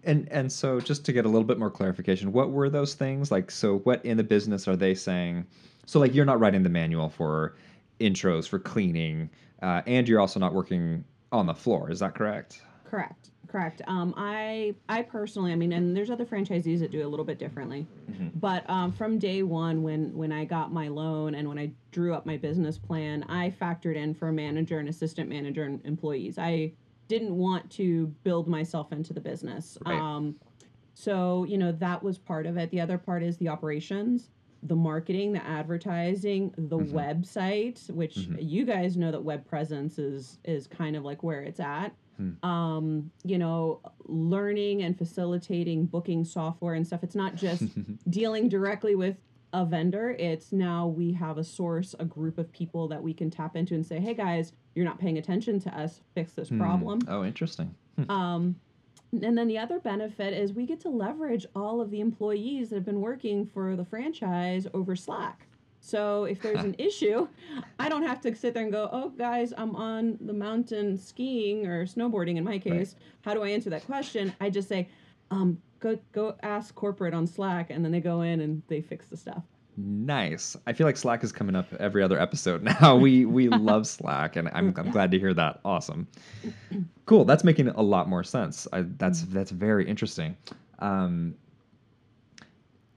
And 0.05 0.29
and 0.31 0.53
so 0.53 0.81
just 0.81 1.05
to 1.07 1.13
get 1.13 1.25
a 1.25 1.29
little 1.29 1.47
bit 1.47 1.59
more 1.59 1.71
clarification, 1.71 2.33
what 2.33 2.51
were 2.51 2.69
those 2.69 2.95
things? 2.95 3.33
Like 3.33 3.51
so 3.51 3.79
what 3.79 4.05
in 4.05 4.17
the 4.17 4.25
business 4.25 4.69
are 4.69 4.77
they 4.77 4.95
saying? 4.95 5.45
So 5.87 5.99
like 5.99 6.15
you're 6.15 6.25
not 6.25 6.39
writing 6.39 6.63
the 6.63 6.69
manual 6.69 7.09
for 7.09 7.57
intros 8.01 8.49
for 8.49 8.59
cleaning, 8.59 9.29
uh, 9.61 9.83
and 9.87 10.09
you're 10.09 10.21
also 10.21 10.39
not 10.39 10.55
working 10.55 11.05
on 11.33 11.47
the 11.47 11.55
floor, 11.55 11.91
is 11.91 11.99
that 11.99 12.15
correct? 12.15 12.63
Correct. 12.85 13.31
Correct. 13.55 13.83
Um, 13.87 14.15
I 14.17 14.75
I 14.89 15.03
personally, 15.03 15.53
I 15.53 15.55
mean, 15.55 15.71
and 15.73 15.97
there's 15.97 16.11
other 16.11 16.27
franchisees 16.27 16.81
that 16.81 16.91
do 16.91 16.99
it 16.99 17.05
a 17.05 17.09
little 17.09 17.25
bit 17.25 17.39
differently, 17.39 17.87
but 18.35 18.69
um, 18.69 18.91
from 18.91 19.17
day 19.17 19.45
one, 19.45 19.85
when 19.85 20.13
when 20.13 20.33
I 20.33 20.45
got 20.45 20.73
my 20.73 20.89
loan 20.89 21.37
and 21.37 21.49
when 21.49 21.57
I 21.61 21.71
drew 21.93 22.15
up 22.15 22.27
my 22.27 22.37
business 22.37 22.79
plan, 22.79 23.25
I 23.29 23.51
factored 23.51 23.95
in 23.95 24.13
for 24.13 24.27
a 24.27 24.33
manager 24.33 24.81
and 24.81 24.89
assistant 24.89 25.29
manager 25.29 25.63
and 25.63 25.81
employees. 25.87 26.37
I 26.37 26.73
didn't 27.07 27.37
want 27.37 27.71
to 27.73 28.09
build 28.25 28.49
myself 28.49 28.91
into 28.91 29.13
the 29.13 29.21
business. 29.21 29.79
Right. 29.87 30.01
Um, 30.01 30.35
so 30.95 31.45
you 31.45 31.57
know 31.57 31.71
that 31.71 32.03
was 32.03 32.19
part 32.19 32.47
of 32.47 32.57
it. 32.57 32.73
The 32.73 32.81
other 32.81 32.99
part 32.99 33.23
is 33.23 33.37
the 33.37 33.51
operations, 33.51 34.31
the 34.65 34.75
marketing, 34.75 35.31
the 35.33 35.47
advertising, 35.47 36.53
the 36.59 36.77
Mhm. 36.81 36.91
website, 36.91 37.89
which 37.89 38.17
Mhm. 38.17 38.37
you 38.41 38.65
guys 38.65 38.97
know 38.97 39.13
that 39.13 39.23
web 39.23 39.45
presence 39.47 39.97
is 39.97 40.41
is 40.45 40.67
kind 40.67 40.97
of 40.97 41.05
like 41.05 41.23
where 41.23 41.43
it's 41.43 41.61
at 41.61 41.95
Hmm. 42.17 42.49
um, 42.49 43.11
you 43.25 43.39
know, 43.39 43.81
learning 44.05 44.83
and 44.83 44.97
facilitating 44.97 45.87
booking 45.87 46.25
software 46.25 46.75
and 46.75 46.87
stuff. 46.87 47.03
It's 47.03 47.15
not 47.17 47.35
just 47.35 47.65
dealing 48.11 48.49
directly 48.49 48.95
with 48.95 49.17
a 49.53 49.65
vendor. 49.65 50.11
It's 50.19 50.53
now 50.53 50.87
we 50.89 51.13
have 51.13 51.39
a 51.39 51.45
source, 51.45 51.95
a 51.99 52.05
group 52.05 52.39
of 52.39 52.51
people 52.53 52.89
that 52.89 53.03
we 53.03 53.15
can 53.15 53.31
tap 53.31 53.57
into 53.57 53.75
and 53.75 53.85
say, 53.87 54.01
hey 54.01 54.15
guys, 54.15 54.53
you're 54.75 54.85
not 54.85 54.99
paying 54.99 55.19
attention 55.19 55.61
to 55.61 55.79
us. 55.79 56.01
Fix 56.15 56.33
this 56.33 56.49
Hmm. 56.49 56.59
problem. 56.61 56.99
Oh, 57.09 57.25
interesting. 57.25 57.75
Um, 58.09 58.57
and 59.13 59.39
then 59.39 59.47
the 59.47 59.59
other 59.59 59.79
benefit 59.79 60.35
is 60.35 60.53
we 60.53 60.67
get 60.67 60.81
to 60.81 60.89
leverage 60.89 61.47
all 61.55 61.81
of 61.81 61.91
the 61.93 62.01
employees 62.01 62.71
that 62.71 62.77
have 62.77 62.85
been 62.85 63.01
working 63.01 63.47
for 63.47 63.77
the 63.77 63.85
franchise 63.85 64.67
over 64.75 64.97
Slack. 64.97 65.47
So 65.85 66.25
if 66.25 66.41
there's 66.41 66.65
an 66.65 66.75
issue, 66.79 67.29
I 67.79 67.91
don't 67.91 68.05
have 68.05 68.19
to 68.23 68.35
sit 68.35 68.55
there 68.55 68.63
and 68.63 68.73
go, 68.73 68.89
"Oh, 68.91 69.11
guys, 69.11 69.53
I'm 69.57 69.77
on 69.77 70.17
the 70.19 70.33
mountain 70.33 70.97
skiing 70.97 71.67
or 71.67 71.85
snowboarding." 71.85 72.37
In 72.37 72.45
my 72.45 72.59
case, 72.59 72.97
how 73.21 73.35
do 73.35 73.43
I 73.43 73.49
answer 73.51 73.69
that 73.69 73.85
question? 73.85 74.33
I 74.41 74.49
just 74.49 74.67
say, 74.67 74.89
um, 75.31 75.61
"Go, 75.81 75.99
go 76.13 76.37
ask 76.43 76.75
corporate 76.75 77.13
on 77.13 77.27
Slack," 77.27 77.69
and 77.69 77.85
then 77.85 77.93
they 77.93 78.01
go 78.01 78.23
in 78.23 78.41
and 78.41 78.63
they 78.67 78.81
fix 78.81 79.07
the 79.07 79.17
stuff. 79.17 79.43
Nice. 79.77 80.57
I 80.67 80.73
feel 80.73 80.87
like 80.87 80.97
Slack 80.97 81.23
is 81.23 81.33
coming 81.33 81.55
up 81.55 81.71
every 81.75 82.03
other 82.03 82.19
episode 82.19 82.63
now. 82.81 82.97
We 82.97 83.27
we 83.27 83.51
love 83.51 83.87
Slack, 83.87 84.37
and 84.37 84.49
I'm 84.55 84.73
I'm 84.79 84.91
glad 84.91 85.11
to 85.11 85.19
hear 85.19 85.35
that. 85.35 85.61
Awesome. 85.67 86.09
Cool. 87.05 87.27
That's 87.27 87.45
making 87.45 87.69
a 87.69 87.83
lot 87.83 88.09
more 88.09 88.25
sense. 88.25 88.67
I, 88.73 88.87
that's 88.97 89.23
that's 89.25 89.51
very 89.51 89.87
interesting. 89.87 90.35
Um, 90.79 91.35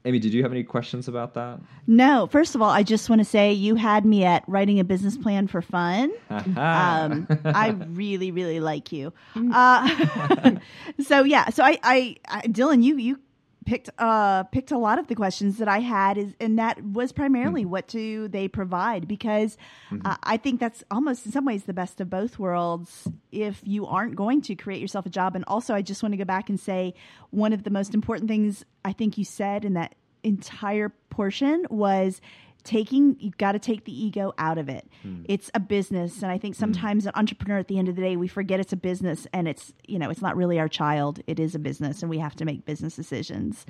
Amy, 0.05 0.19
did 0.19 0.33
you 0.33 0.41
have 0.43 0.51
any 0.51 0.63
questions 0.63 1.07
about 1.07 1.33
that? 1.33 1.59
No, 1.85 2.27
first 2.27 2.55
of 2.55 2.61
all, 2.61 2.69
I 2.69 2.83
just 2.83 3.09
want 3.09 3.19
to 3.19 3.25
say 3.25 3.51
you 3.51 3.75
had 3.75 4.05
me 4.05 4.23
at 4.23 4.43
writing 4.47 4.79
a 4.79 4.83
business 4.83 5.17
plan 5.17 5.47
for 5.47 5.61
fun. 5.61 6.11
Um, 6.29 7.27
I 7.43 7.75
really, 7.89 8.31
really 8.31 8.59
like 8.59 8.91
you. 8.91 9.11
Uh, 9.35 10.55
so 11.05 11.23
yeah, 11.23 11.49
so 11.49 11.63
I, 11.63 11.77
I, 11.83 12.15
I, 12.27 12.41
Dylan, 12.43 12.83
you, 12.83 12.97
you 12.97 13.19
picked, 13.67 13.89
uh, 13.99 14.43
picked 14.45 14.71
a 14.71 14.77
lot 14.77 14.97
of 14.97 15.07
the 15.07 15.15
questions 15.15 15.57
that 15.57 15.67
I 15.67 15.79
had, 15.79 16.17
is, 16.17 16.33
and 16.39 16.57
that 16.57 16.81
was 16.83 17.11
primarily 17.11 17.65
what 17.65 17.87
do 17.87 18.27
they 18.29 18.47
provide? 18.47 19.07
Because 19.07 19.57
uh, 20.05 20.15
I 20.23 20.37
think 20.37 20.59
that's 20.59 20.83
almost 20.89 21.25
in 21.25 21.33
some 21.33 21.45
ways 21.45 21.65
the 21.65 21.73
best 21.73 21.99
of 21.99 22.09
both 22.09 22.39
worlds. 22.39 23.07
If 23.31 23.61
you 23.63 23.85
aren't 23.85 24.15
going 24.15 24.41
to 24.43 24.55
create 24.55 24.81
yourself 24.81 25.05
a 25.05 25.09
job, 25.09 25.35
and 25.35 25.43
also 25.47 25.75
I 25.75 25.81
just 25.81 26.01
want 26.01 26.13
to 26.13 26.17
go 26.17 26.25
back 26.25 26.49
and 26.49 26.59
say 26.59 26.95
one 27.29 27.53
of 27.53 27.63
the 27.63 27.69
most 27.69 27.93
important 27.93 28.29
things 28.29 28.63
I 28.85 28.93
think 28.93 29.17
you 29.17 29.25
said 29.25 29.65
in 29.65 29.73
that 29.73 29.95
entire 30.23 30.89
portion 31.09 31.65
was 31.69 32.21
taking 32.67 33.15
you've 33.19 33.37
got 33.37 33.53
to 33.53 33.59
take 33.59 33.85
the 33.85 34.05
ego 34.05 34.33
out 34.37 34.57
of 34.57 34.69
it. 34.69 34.87
Hmm. 35.01 35.23
It's 35.25 35.49
a 35.53 35.59
business 35.59 36.21
and 36.21 36.31
i 36.31 36.37
think 36.37 36.55
hmm. 36.55 36.59
sometimes 36.59 37.05
an 37.05 37.13
entrepreneur 37.15 37.57
at 37.57 37.67
the 37.67 37.79
end 37.79 37.87
of 37.87 37.95
the 37.95 38.01
day 38.01 38.15
we 38.15 38.27
forget 38.27 38.59
it's 38.59 38.73
a 38.73 38.77
business 38.77 39.25
and 39.33 39.47
it's 39.47 39.73
you 39.87 39.97
know 39.97 40.09
it's 40.09 40.21
not 40.21 40.35
really 40.35 40.59
our 40.59 40.67
child. 40.67 41.21
It 41.27 41.39
is 41.39 41.55
a 41.55 41.59
business 41.59 42.01
and 42.01 42.09
we 42.09 42.19
have 42.19 42.35
to 42.35 42.45
make 42.45 42.65
business 42.65 42.95
decisions. 42.95 43.65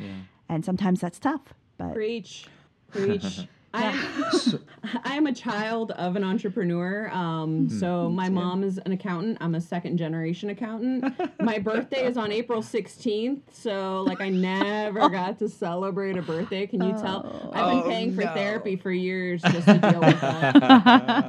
And 0.49 0.63
sometimes 0.65 1.01
that's 1.01 1.19
tough 1.19 1.53
but 1.77 1.93
Preach, 1.93 2.47
preach. 2.91 3.47
I 3.73 3.83
am, 3.83 4.59
I 5.03 5.15
am 5.15 5.27
a 5.27 5.33
child 5.33 5.91
of 5.91 6.15
an 6.15 6.23
entrepreneur. 6.23 7.09
Um, 7.11 7.69
so 7.69 8.09
my 8.09 8.29
mom 8.29 8.63
is 8.63 8.77
an 8.79 8.91
accountant. 8.91 9.37
I'm 9.41 9.55
a 9.55 9.61
second 9.61 9.97
generation 9.97 10.49
accountant. 10.49 11.13
My 11.41 11.59
birthday 11.69 12.05
is 12.05 12.17
on 12.17 12.31
April 12.31 12.61
16th. 12.61 13.41
So 13.51 14.03
like 14.07 14.21
I 14.21 14.29
never 14.29 15.09
got 15.09 15.37
to 15.39 15.49
celebrate 15.49 16.17
a 16.17 16.21
birthday. 16.21 16.65
Can 16.65 16.81
you 16.81 16.93
tell? 16.93 17.51
I've 17.53 17.67
been 17.69 17.77
Oh, 17.83 17.87
paying 17.89 18.15
for 18.15 18.21
no. 18.23 18.33
therapy 18.33 18.75
for 18.77 18.91
years 18.91 19.41
just 19.51 19.67
to 19.67 19.77
deal 19.77 19.99
with 20.01 20.21
that. 20.21 20.55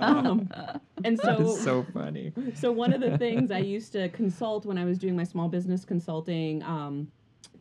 Um, 0.02 0.48
and 1.04 1.18
so, 1.18 1.36
That's 1.38 1.62
so 1.64 1.84
funny. 1.92 2.32
so 2.54 2.72
one 2.72 2.92
of 2.92 3.00
the 3.00 3.18
things 3.18 3.50
I 3.50 3.58
used 3.58 3.92
to 3.92 4.08
consult 4.10 4.64
when 4.64 4.78
I 4.78 4.84
was 4.84 4.96
doing 4.98 5.16
my 5.16 5.24
small 5.24 5.48
business 5.48 5.84
consulting, 5.84 6.62
um, 6.62 7.10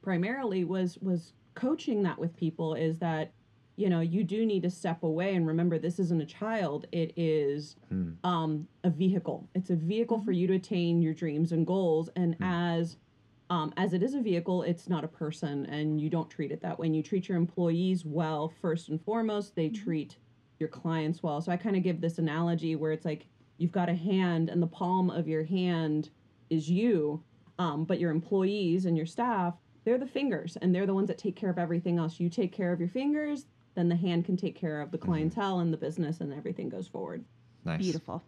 primarily 0.02 0.64
was 0.64 0.98
was 1.00 1.34
coaching 1.56 2.04
that 2.04 2.18
with 2.20 2.36
people. 2.38 2.74
Is 2.76 3.00
that 3.00 3.32
you 3.78 3.90
know 3.90 4.02
you 4.02 4.24
do 4.24 4.46
need 4.46 4.64
to 4.64 4.70
step 4.70 5.04
away 5.04 5.36
and 5.36 5.48
remember 5.48 5.78
this 5.80 6.00
isn't 6.00 6.20
a 6.22 6.26
child; 6.26 6.86
it 6.92 7.14
is 7.16 7.76
Hmm. 7.90 8.12
um, 8.26 8.68
a 8.84 8.90
vehicle. 8.90 9.48
It's 9.56 9.70
a 9.70 9.76
vehicle 9.76 10.20
for 10.20 10.32
you 10.34 10.48
to 10.48 10.56
attain 10.56 11.02
your 11.02 11.14
dreams 11.14 11.52
and 11.54 11.66
goals. 11.66 12.10
And 12.18 12.36
as 12.42 12.98
um, 13.50 13.72
as 13.78 13.94
it 13.94 14.04
is 14.04 14.14
a 14.14 14.20
vehicle, 14.22 14.64
it's 14.64 14.90
not 14.90 15.06
a 15.06 15.08
person, 15.08 15.66
and 15.68 16.02
you 16.02 16.10
don't 16.10 16.30
treat 16.30 16.52
it 16.52 16.60
that 16.62 16.78
way. 16.78 16.88
And 16.88 16.96
you 16.96 17.02
treat 17.04 17.30
your 17.30 17.38
employees 17.38 18.04
well 18.04 18.50
first 18.62 18.90
and 18.90 19.00
foremost. 19.02 19.56
They 19.56 19.70
treat 19.70 20.18
your 20.60 20.68
clients 20.68 21.24
well. 21.24 21.40
So 21.40 21.52
I 21.52 21.56
kind 21.58 21.78
of 21.78 21.84
give 21.84 22.02
this 22.02 22.18
analogy 22.18 22.76
where 22.76 22.92
it's 22.92 23.06
like 23.06 23.28
you've 23.58 23.72
got 23.72 23.88
a 23.90 23.94
hand, 23.96 24.50
and 24.50 24.62
the 24.62 24.68
palm 24.68 25.10
of 25.10 25.28
your 25.30 25.44
hand 25.46 26.10
is 26.50 26.70
you, 26.70 27.24
um, 27.60 27.86
but 27.86 28.00
your 28.00 28.12
employees 28.12 28.86
and 28.86 28.98
your 28.98 29.06
staff, 29.06 29.54
they're 29.86 29.98
the 29.98 30.06
fingers, 30.08 30.58
and 30.62 30.74
they're 30.76 30.86
the 30.86 30.94
ones 30.94 31.08
that 31.08 31.18
take 31.18 31.36
care 31.36 31.50
of 31.50 31.58
everything 31.58 31.98
else. 32.00 32.20
You 32.20 32.30
take 32.30 32.52
care 32.52 32.74
of 32.74 32.80
your 32.82 32.90
fingers, 32.90 33.46
then 33.78 33.88
the 33.88 33.96
hand 33.96 34.26
can 34.26 34.36
take 34.36 34.56
care 34.56 34.82
of 34.82 34.92
the 34.92 34.98
clientele 34.98 35.60
and 35.60 35.72
the 35.72 35.78
business, 35.78 36.20
and 36.20 36.34
everything 36.34 36.68
goes 36.68 36.88
forward. 36.88 37.24
Nice. 37.64 37.80
beautiful 37.80 38.24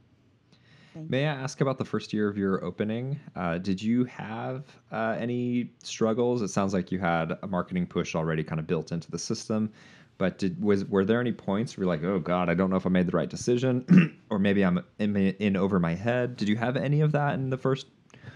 Thank 0.94 1.10
May 1.10 1.28
I 1.28 1.34
ask 1.34 1.62
about 1.62 1.78
the 1.78 1.86
first 1.86 2.14
year 2.14 2.28
of 2.28 2.38
your 2.38 2.64
opening? 2.64 3.20
Uh, 3.36 3.60
did 3.60 3.82
you 3.82 4.06
have 4.06 4.66
uh, 4.92 5.16
any 5.20 5.72
struggles? 5.84 6.42
It 6.42 6.48
sounds 6.50 6.74
like 6.74 6.92
you 6.92 7.00
had 7.00 7.38
a 7.44 7.48
marketing 7.48 7.86
push 7.86 8.16
already 8.16 8.44
kind 8.44 8.60
of 8.60 8.66
built 8.66 8.92
into 8.92 9.12
the 9.12 9.20
system, 9.20 9.72
but 10.18 10.40
did 10.40 10.62
was 10.62 10.86
were 10.86 11.06
there 11.06 11.22
any 11.22 11.32
points 11.32 11.78
where 11.78 11.86
you're 11.86 11.94
like, 11.94 12.04
oh 12.04 12.20
God, 12.20 12.50
I 12.50 12.56
don't 12.56 12.72
know 12.72 12.76
if 12.76 12.88
I 12.88 12.90
made 12.90 13.06
the 13.06 13.16
right 13.16 13.30
decision, 13.30 14.18
or 14.30 14.40
maybe 14.40 14.66
I'm 14.66 14.84
in, 14.98 15.16
in 15.16 15.56
over 15.56 15.80
my 15.80 15.94
head? 15.94 16.36
Did 16.36 16.50
you 16.50 16.56
have 16.56 16.76
any 16.76 17.02
of 17.02 17.12
that 17.12 17.36
in 17.36 17.50
the 17.50 17.58
first, 17.58 17.88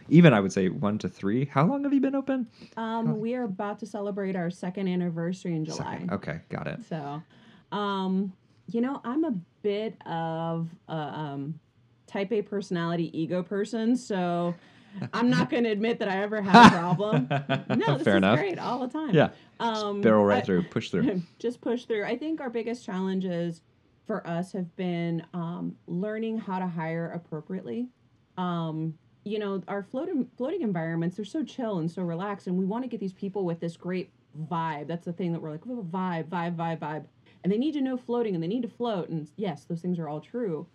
even 0.10 0.34
I 0.34 0.40
would 0.40 0.52
say 0.54 0.70
one 0.70 0.98
to 1.00 1.10
three? 1.10 1.46
How 1.46 1.66
long 1.66 1.84
have 1.84 1.94
you 1.94 2.02
been 2.02 2.16
open? 2.16 2.48
Um, 2.78 3.20
we 3.20 3.36
are 3.36 3.44
about 3.44 3.80
to 3.80 3.86
celebrate 3.86 4.36
our 4.36 4.50
second 4.50 4.88
anniversary 4.88 5.56
in 5.56 5.66
July. 5.66 5.94
Second. 5.94 6.12
Okay, 6.12 6.40
got 6.50 6.68
it. 6.68 6.80
So, 6.90 7.22
um, 7.72 8.34
you 8.68 8.82
know, 8.82 9.02
I'm 9.04 9.24
a 9.24 9.34
bit 9.62 9.96
of 10.06 10.70
a 10.88 10.94
um, 10.94 11.60
type 12.08 12.32
A 12.32 12.42
personality 12.42 13.18
ego 13.20 13.42
person, 13.44 13.96
so 13.96 14.54
I'm 15.14 15.30
not 15.30 15.50
going 15.50 15.64
to 15.64 15.72
admit 15.72 15.98
that 16.00 16.08
I 16.08 16.22
ever 16.22 16.42
had 16.42 16.68
a 16.68 16.70
problem. 16.70 17.28
No, 17.76 17.96
this 17.98 18.04
Fair 18.04 18.14
is 18.14 18.18
enough. 18.18 18.38
great 18.40 18.60
all 18.60 18.80
the 18.80 18.88
time. 18.88 19.10
Yeah, 19.14 19.30
Um, 19.60 20.02
barrel 20.02 20.24
right 20.26 20.38
I- 20.44 20.46
through, 20.46 20.64
push 20.64 20.90
through. 20.92 21.22
just 21.40 21.62
push 21.62 21.86
through. 21.86 22.04
I 22.06 22.16
think 22.18 22.40
our 22.42 22.50
biggest 22.50 22.86
challenges 22.86 23.62
for 24.06 24.26
us 24.28 24.52
have 24.52 24.76
been 24.76 25.26
um, 25.34 25.76
learning 25.88 26.38
how 26.38 26.60
to 26.60 26.68
hire 26.68 27.10
appropriately. 27.16 27.88
Um, 28.38 28.94
you 29.26 29.40
know, 29.40 29.62
our 29.68 29.84
floating 29.84 30.28
floating 30.38 30.62
environments 30.62 31.18
are 31.20 31.26
so 31.26 31.44
chill 31.44 31.80
and 31.80 31.90
so 31.90 32.02
relaxed, 32.04 32.48
and 32.48 32.58
we 32.58 32.66
want 32.66 32.84
to 32.84 32.88
get 32.90 33.00
these 33.00 33.14
people 33.14 33.46
with 33.46 33.60
this 33.60 33.78
great 33.78 34.12
vibe. 34.50 34.88
That's 34.88 35.06
the 35.06 35.14
thing 35.14 35.32
that 35.34 35.42
we're 35.42 35.52
like, 35.52 35.64
a 35.66 35.68
vibe, 35.68 36.26
vibe, 36.26 36.56
vibe, 36.56 36.80
vibe, 36.80 37.06
and 37.44 37.52
they 37.52 37.58
need 37.58 37.74
to 37.74 37.82
know 37.82 37.98
floating, 37.98 38.34
and 38.36 38.44
they 38.44 38.48
need 38.48 38.64
to 38.64 38.68
float. 38.70 39.10
And 39.10 39.30
yes, 39.38 39.64
those 39.66 39.82
things 39.82 40.00
are 40.00 40.10
all 40.10 40.20
true. 40.22 40.68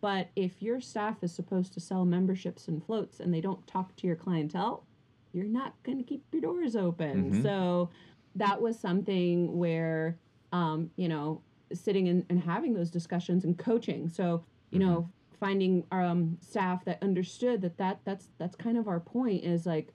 But 0.00 0.30
if 0.34 0.60
your 0.60 0.80
staff 0.80 1.22
is 1.22 1.32
supposed 1.32 1.72
to 1.74 1.80
sell 1.80 2.04
memberships 2.04 2.66
and 2.66 2.84
floats, 2.84 3.20
and 3.20 3.32
they 3.32 3.40
don't 3.40 3.64
talk 3.68 3.94
to 3.96 4.06
your 4.06 4.16
clientele, 4.16 4.84
you're 5.32 5.44
not 5.44 5.74
going 5.84 5.98
to 5.98 6.04
keep 6.04 6.24
your 6.32 6.42
doors 6.42 6.74
open. 6.74 7.30
Mhm. 7.30 7.42
So 7.42 7.88
that 8.34 8.60
was 8.60 8.78
something 8.78 9.56
where, 9.56 10.18
um, 10.50 10.90
you 10.96 11.08
know, 11.08 11.40
sitting 11.72 12.08
and, 12.08 12.26
and 12.28 12.40
having 12.42 12.74
those 12.74 12.90
discussions 12.90 13.44
and 13.44 13.56
coaching. 13.56 14.08
So, 14.08 14.42
you 14.70 14.78
know, 14.80 15.08
finding 15.46 15.84
um, 15.90 16.38
staff 16.40 16.84
that 16.84 17.02
understood 17.02 17.60
that, 17.62 17.76
that 17.76 17.98
that's 18.04 18.28
that's 18.38 18.54
kind 18.54 18.78
of 18.78 18.86
our 18.86 19.00
point 19.00 19.42
is 19.42 19.66
like 19.66 19.92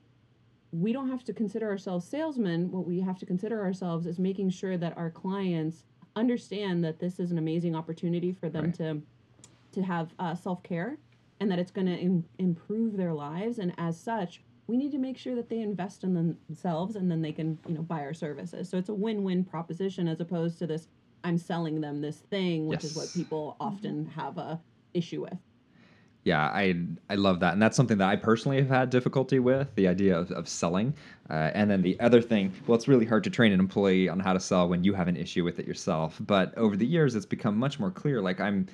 we 0.72 0.92
don't 0.92 1.08
have 1.08 1.24
to 1.24 1.32
consider 1.32 1.66
ourselves 1.70 2.06
salesmen. 2.06 2.70
What 2.70 2.86
we 2.86 3.00
have 3.00 3.18
to 3.20 3.24
consider 3.26 3.62
ourselves 3.62 4.06
is 4.06 4.18
making 4.18 4.50
sure 4.50 4.76
that 4.76 4.94
our 4.98 5.08
clients 5.08 5.84
understand 6.14 6.84
that 6.84 6.98
this 6.98 7.18
is 7.18 7.30
an 7.30 7.38
amazing 7.38 7.74
opportunity 7.74 8.30
for 8.30 8.50
them 8.50 8.66
Right. 8.66 8.74
to 8.74 9.02
to 9.72 9.82
have 9.82 10.12
uh, 10.18 10.34
self 10.34 10.62
care 10.62 10.98
and 11.40 11.50
that 11.50 11.58
it's 11.58 11.70
going 11.70 11.86
to 11.86 11.96
Im- 11.96 12.24
improve 12.38 12.98
their 12.98 13.14
lives. 13.14 13.58
And 13.58 13.72
as 13.78 13.98
such, 13.98 14.42
we 14.66 14.76
need 14.76 14.92
to 14.92 14.98
make 14.98 15.16
sure 15.16 15.34
that 15.34 15.48
they 15.48 15.60
invest 15.60 16.04
in 16.04 16.12
themselves 16.12 16.94
and 16.94 17.10
then 17.10 17.22
they 17.22 17.32
can 17.32 17.58
you 17.66 17.74
know 17.74 17.82
buy 17.82 18.00
our 18.00 18.12
services. 18.12 18.68
So 18.68 18.76
it's 18.76 18.90
a 18.90 18.94
win 18.94 19.22
win 19.22 19.44
proposition 19.44 20.08
as 20.08 20.20
opposed 20.20 20.58
to 20.58 20.66
this 20.66 20.88
I'm 21.24 21.38
selling 21.38 21.80
them 21.80 22.02
this 22.02 22.18
thing, 22.18 22.66
which 22.66 22.84
is 22.84 22.94
what 22.94 23.10
people 23.14 23.56
often 23.58 24.04
have 24.14 24.36
a 24.36 24.60
issue 24.94 25.22
with. 25.22 25.38
Yeah, 26.24 26.42
I 26.42 26.74
I 27.08 27.14
love 27.14 27.40
that, 27.40 27.54
and 27.54 27.62
that's 27.62 27.76
something 27.76 27.98
that 27.98 28.08
I 28.08 28.16
personally 28.16 28.58
have 28.58 28.68
had 28.68 28.90
difficulty 28.90 29.38
with 29.38 29.74
the 29.76 29.88
idea 29.88 30.18
of, 30.18 30.30
of 30.32 30.48
selling. 30.48 30.92
Uh, 31.30 31.50
and 31.54 31.70
then 31.70 31.80
the 31.80 31.98
other 32.00 32.20
thing, 32.20 32.52
well, 32.66 32.76
it's 32.76 32.88
really 32.88 33.06
hard 33.06 33.24
to 33.24 33.30
train 33.30 33.52
an 33.52 33.60
employee 33.60 34.08
on 34.08 34.20
how 34.20 34.32
to 34.32 34.40
sell 34.40 34.68
when 34.68 34.84
you 34.84 34.92
have 34.92 35.08
an 35.08 35.16
issue 35.16 35.44
with 35.44 35.58
it 35.58 35.66
yourself. 35.66 36.18
But 36.20 36.56
over 36.58 36.76
the 36.76 36.86
years, 36.86 37.14
it's 37.14 37.24
become 37.24 37.56
much 37.56 37.78
more 37.78 37.90
clear. 37.90 38.20
Like 38.20 38.40
I'm 38.40 38.66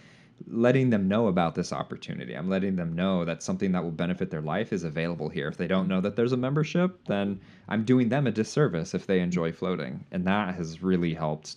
letting 0.49 0.91
them 0.91 1.07
know 1.07 1.29
about 1.29 1.55
this 1.55 1.73
opportunity. 1.73 2.35
I'm 2.35 2.49
letting 2.49 2.77
them 2.77 2.95
know 2.95 3.25
that 3.25 3.43
something 3.43 3.73
that 3.73 3.83
will 3.83 3.93
benefit 3.93 4.31
their 4.31 4.43
life 4.43 4.73
is 4.73 4.85
available 4.85 5.29
here. 5.29 5.49
If 5.49 5.57
they 5.57 5.69
don't 5.69 5.89
know 5.89 6.01
that 6.01 6.17
there's 6.17 6.33
a 6.33 6.37
membership, 6.37 6.99
then 7.07 7.41
I'm 7.69 7.85
doing 7.85 8.09
them 8.09 8.27
a 8.27 8.33
disservice 8.33 8.95
if 8.95 9.07
they 9.07 9.21
enjoy 9.21 9.53
floating, 9.53 10.05
and 10.11 10.27
that 10.27 10.55
has 10.57 10.83
really 10.83 11.15
helped 11.15 11.57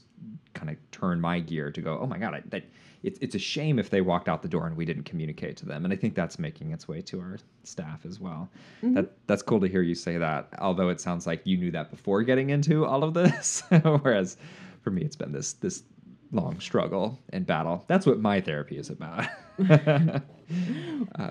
kind 0.54 0.70
of 0.70 0.78
turn 0.92 1.20
my 1.20 1.40
gear 1.40 1.72
to 1.72 1.82
go, 1.82 1.98
oh 2.00 2.08
my 2.08 2.18
god, 2.18 2.36
I, 2.36 2.44
that 2.50 2.64
it's 3.04 3.20
it's 3.22 3.36
a 3.36 3.40
shame 3.40 3.80
if 3.80 3.90
they 3.90 4.02
walked 4.02 4.28
out 4.28 4.42
the 4.42 4.48
door 4.48 4.68
and 4.68 4.76
we 4.76 4.86
didn't 4.86 5.04
communicate 5.04 5.58
to 5.58 5.66
them, 5.66 5.86
and 5.86 5.94
I 5.94 5.98
think 5.98 6.16
that's 6.16 6.40
making 6.40 6.72
its 6.72 6.88
way 6.88 7.02
to 7.02 7.20
our 7.20 7.38
staff 7.64 8.06
as 8.06 8.20
well. 8.20 8.50
That 8.82 9.12
that's 9.28 9.44
cool 9.44 9.60
to 9.60 9.68
hear 9.68 9.82
you 9.82 9.96
say 9.96 10.18
that. 10.18 10.50
Although 10.60 10.90
it 10.90 11.00
sounds 11.00 11.28
like 11.28 11.42
you 11.46 11.58
knew 11.58 11.72
that 11.72 11.92
before 11.92 12.24
getting 12.24 12.50
into 12.50 12.86
all 12.86 13.04
of 13.04 13.14
this, 13.14 13.64
whereas 13.84 14.38
for 14.82 14.92
me 14.92 15.04
it's 15.04 15.16
been 15.16 15.32
this 15.32 15.54
this 15.54 15.84
long 16.32 16.60
struggle 16.60 17.20
and 17.30 17.46
battle. 17.46 17.86
That's 17.88 18.06
what 18.06 18.20
my 18.20 18.42
therapy 18.42 18.78
is 18.78 18.90
about. 18.90 19.28
uh, 19.70 20.20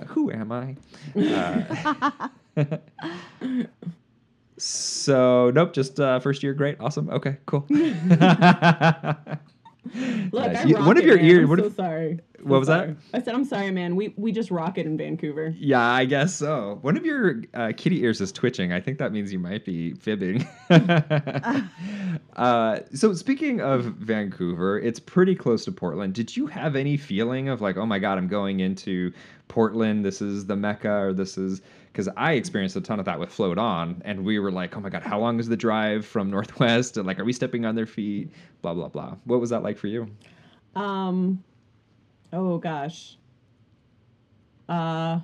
who 0.06 0.30
am 0.30 0.52
I? 0.52 0.76
Uh, 1.16 2.28
so 4.58 5.50
nope, 5.54 5.72
just 5.72 6.00
uh, 6.00 6.20
first 6.20 6.42
year, 6.42 6.54
great, 6.54 6.76
awesome, 6.80 7.10
okay, 7.10 7.38
cool. 7.46 7.66
Look, 10.32 10.52
Nice. 10.52 10.56
I 10.58 10.62
You- 10.64 10.76
one 10.78 10.96
of 10.98 11.04
your 11.04 11.18
ears. 11.18 11.48
what 11.48 11.58
so 11.58 11.66
if- 11.66 11.74
sorry. 11.76 12.20
what 12.42 12.58
was 12.58 12.68
that? 12.68 12.96
I 13.14 13.20
said 13.22 13.34
I'm 13.34 13.44
sorry, 13.44 13.70
man. 13.70 13.96
We 13.96 14.12
we 14.16 14.32
just 14.32 14.50
rock 14.50 14.78
it 14.78 14.86
in 14.86 14.96
Vancouver. 14.96 15.54
Yeah, 15.58 15.80
I 15.82 16.04
guess 16.04 16.34
so. 16.34 16.78
One 16.82 16.96
of 16.96 17.04
your 17.06 17.42
uh, 17.54 17.72
kitty 17.76 18.02
ears 18.02 18.20
is 18.20 18.32
twitching. 18.32 18.72
I 18.72 18.80
think 18.80 18.98
that 18.98 19.12
means 19.12 19.32
you 19.32 19.38
might 19.38 19.64
be 19.64 19.94
fibbing. 19.94 20.46
uh, 22.36 22.80
so, 22.94 23.14
speaking 23.14 23.60
of 23.60 23.84
Vancouver, 23.84 24.78
it's 24.78 25.00
pretty 25.00 25.34
close 25.34 25.64
to 25.64 25.72
Portland. 25.72 26.14
Did 26.14 26.36
you 26.36 26.46
have 26.46 26.76
any 26.76 26.96
feeling 26.96 27.48
of 27.48 27.60
like, 27.60 27.76
oh 27.76 27.86
my 27.86 27.98
God, 27.98 28.18
I'm 28.18 28.28
going 28.28 28.60
into 28.60 29.12
Portland? 29.48 30.04
This 30.04 30.20
is 30.22 30.46
the 30.46 30.56
Mecca, 30.56 30.90
or 30.92 31.12
this 31.12 31.38
is. 31.38 31.60
Because 31.96 32.12
I 32.14 32.34
experienced 32.34 32.76
a 32.76 32.82
ton 32.82 32.98
of 32.98 33.06
that 33.06 33.18
with 33.18 33.30
Float 33.30 33.56
On, 33.56 34.02
and 34.04 34.22
we 34.22 34.38
were 34.38 34.52
like, 34.52 34.76
oh 34.76 34.80
my 34.80 34.90
God, 34.90 35.02
how 35.02 35.18
long 35.18 35.40
is 35.40 35.48
the 35.48 35.56
drive 35.56 36.04
from 36.04 36.30
Northwest? 36.30 36.98
And 36.98 37.06
like, 37.06 37.18
are 37.18 37.24
we 37.24 37.32
stepping 37.32 37.64
on 37.64 37.74
their 37.74 37.86
feet? 37.86 38.30
Blah, 38.60 38.74
blah, 38.74 38.88
blah. 38.88 39.14
What 39.24 39.40
was 39.40 39.48
that 39.48 39.62
like 39.62 39.78
for 39.78 39.86
you? 39.86 40.06
Um, 40.74 41.42
oh 42.34 42.58
gosh. 42.58 43.16
Uh, 44.68 45.20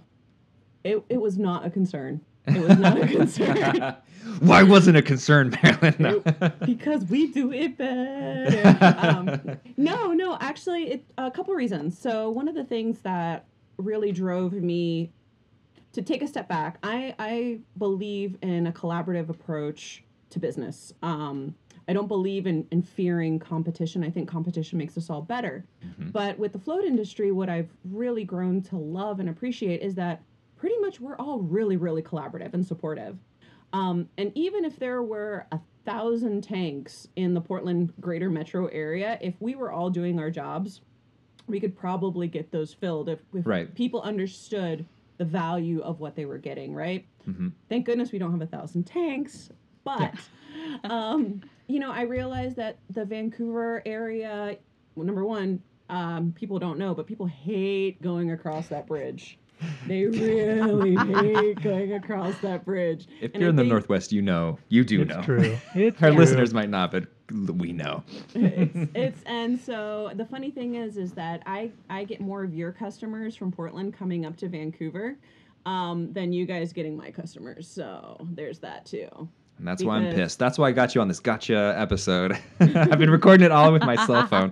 it 0.83 1.05
it 1.11 1.21
was 1.21 1.37
not 1.37 1.67
a 1.67 1.69
concern. 1.69 2.23
It 2.47 2.67
was 2.67 2.79
not 2.79 3.03
a 3.03 3.07
concern. 3.07 3.95
Why 4.41 4.63
wasn't 4.63 4.97
a 4.97 5.03
concern, 5.03 5.55
Marilyn? 5.63 5.97
No. 5.99 6.21
because 6.65 7.05
we 7.05 7.31
do 7.33 7.53
it 7.53 7.77
better. 7.77 8.97
um, 8.99 9.59
no, 9.77 10.13
no, 10.13 10.39
actually, 10.41 10.93
it, 10.93 11.05
a 11.19 11.31
couple 11.31 11.53
reasons. 11.53 11.99
So 11.99 12.31
one 12.31 12.49
of 12.49 12.55
the 12.55 12.65
things 12.65 13.01
that 13.01 13.45
really 13.77 14.11
drove 14.11 14.55
me 14.55 15.13
to 15.93 16.03
take 16.03 16.23
a 16.23 16.27
step 16.29 16.49
back, 16.49 16.79
I 16.83 17.15
I 17.19 17.61
believe 17.79 18.37
in 18.43 18.67
a 18.67 18.73
collaborative 18.73 19.29
approach 19.29 20.03
to 20.31 20.39
business. 20.39 20.93
Um, 21.03 21.55
I 21.89 21.93
don't 21.93 22.07
believe 22.09 22.47
in, 22.47 22.67
in 22.71 22.81
fearing 22.81 23.39
competition. 23.39 24.05
I 24.05 24.11
think 24.11 24.29
competition 24.29 24.79
makes 24.79 24.97
us 24.97 25.11
all 25.11 25.21
better. 25.21 25.65
But 25.99 26.39
with 26.39 26.53
the 26.53 26.59
float 26.59 26.85
industry, 26.85 27.33
what 27.33 27.49
I've 27.49 27.71
really 27.91 28.25
grown 28.25 28.63
to 28.63 28.77
love 28.77 29.19
and 29.21 29.29
appreciate 29.29 29.83
is 29.83 29.95
that 29.97 30.23
pretty 30.57 30.79
much 30.79 31.01
we're 31.01 31.17
all 31.17 31.41
really, 31.41 31.77
really 31.77 32.03
collaborative 32.03 32.55
and 32.55 32.65
supportive. 32.65 33.19
Um, 33.73 34.09
and 34.17 34.31
even 34.37 34.65
if 34.65 34.79
there 34.79 35.03
were 35.03 35.47
a 35.51 35.59
thousand 35.85 36.43
tanks 36.45 37.09
in 37.17 37.35
the 37.35 37.41
Portland 37.41 37.93
greater 38.01 38.31
metro 38.31 38.67
area, 38.69 39.19
if 39.21 39.35
we 39.41 39.55
were 39.57 39.73
all 39.73 39.91
doing 39.91 40.21
our 40.21 40.31
jobs, 40.31 40.83
we 41.49 41.59
could 41.59 41.77
probably 41.77 42.29
get 42.29 42.53
those 42.53 42.73
filled 42.73 43.09
if, 43.09 43.19
if 43.35 43.45
Right. 43.45 43.75
people 43.75 44.01
understood 44.03 44.87
the 45.23 45.29
value 45.31 45.81
of 45.83 46.01
what 46.01 46.17
they 46.17 46.25
were 46.25 46.39
getting, 46.39 46.75
right? 46.75 47.07
Mhm. 47.29 47.53
Thank 47.69 47.87
goodness 47.87 48.11
we 48.11 48.19
don't 48.19 48.33
have 48.33 48.41
a 48.43 48.47
thousand 48.47 48.85
tanks, 48.89 49.51
but 49.85 50.13
um, 50.83 51.41
you 51.69 51.79
know, 51.79 51.93
I 51.93 52.03
realized 52.03 52.57
that 52.57 52.79
the 52.91 53.05
Vancouver 53.05 53.83
area, 53.87 54.57
well, 54.97 55.07
number 55.07 55.25
one, 55.25 55.63
um, 55.89 56.33
people 56.33 56.59
don't 56.59 56.77
know, 56.77 56.93
but 56.93 57.07
people 57.07 57.27
hate 57.27 58.03
going 58.03 58.33
across 58.33 58.67
that 58.69 58.87
bridge. 58.89 59.39
They 59.87 60.05
really 60.07 60.97
hate 60.97 61.63
going 61.63 61.93
across 61.95 62.39
that 62.39 62.65
bridge. 62.65 63.07
If 63.21 63.33
And 63.35 63.41
you're 63.41 63.49
I 63.49 63.51
in 63.51 63.57
the 63.57 63.65
Northwest, 63.65 64.13
you 64.13 64.23
know. 64.23 64.59
You 64.69 64.85
do 64.85 65.03
it's 65.03 65.11
know. 65.11 65.23
true. 65.23 65.57
It's 65.75 66.03
Our 66.03 66.11
true. 66.11 66.19
listeners 66.19 66.53
might 66.55 66.71
not, 66.71 66.91
but 66.93 67.07
we 67.31 67.73
know. 67.73 68.03
it's, 68.35 68.91
it's 68.95 69.23
and 69.25 69.59
so 69.61 70.11
the 70.15 70.25
funny 70.27 70.51
thing 70.51 70.75
is 70.77 70.97
is 70.97 71.13
that 71.13 71.43
I 71.47 71.71
I 71.91 72.05
get 72.05 72.21
more 72.21 72.43
of 72.45 72.55
your 72.55 72.73
customers 72.73 73.37
from 73.37 73.51
Portland 73.53 73.95
coming 73.95 74.27
up 74.27 74.37
to 74.39 74.49
Vancouver 74.49 75.17
um, 75.67 76.13
than 76.13 76.33
you 76.33 76.45
guys 76.47 76.73
getting 76.73 76.97
my 76.97 77.11
customers. 77.11 77.69
So 77.69 78.17
there's 78.31 78.59
that 78.61 78.85
too. 78.87 79.09
And 79.59 79.69
that's 79.69 79.85
why 79.85 79.99
I'm 79.99 80.13
pissed. 80.15 80.39
That's 80.41 80.59
why 80.59 80.69
I 80.69 80.73
got 80.73 80.95
you 80.95 81.01
on 81.03 81.09
this 81.09 81.21
gotcha 81.21 81.75
episode. 81.77 82.37
I've 82.61 82.99
been 82.99 83.11
recording 83.11 83.45
it 83.45 83.53
all 83.53 83.71
with 83.73 83.83
my 83.85 83.95
cell 84.07 84.27
phone. 84.27 84.51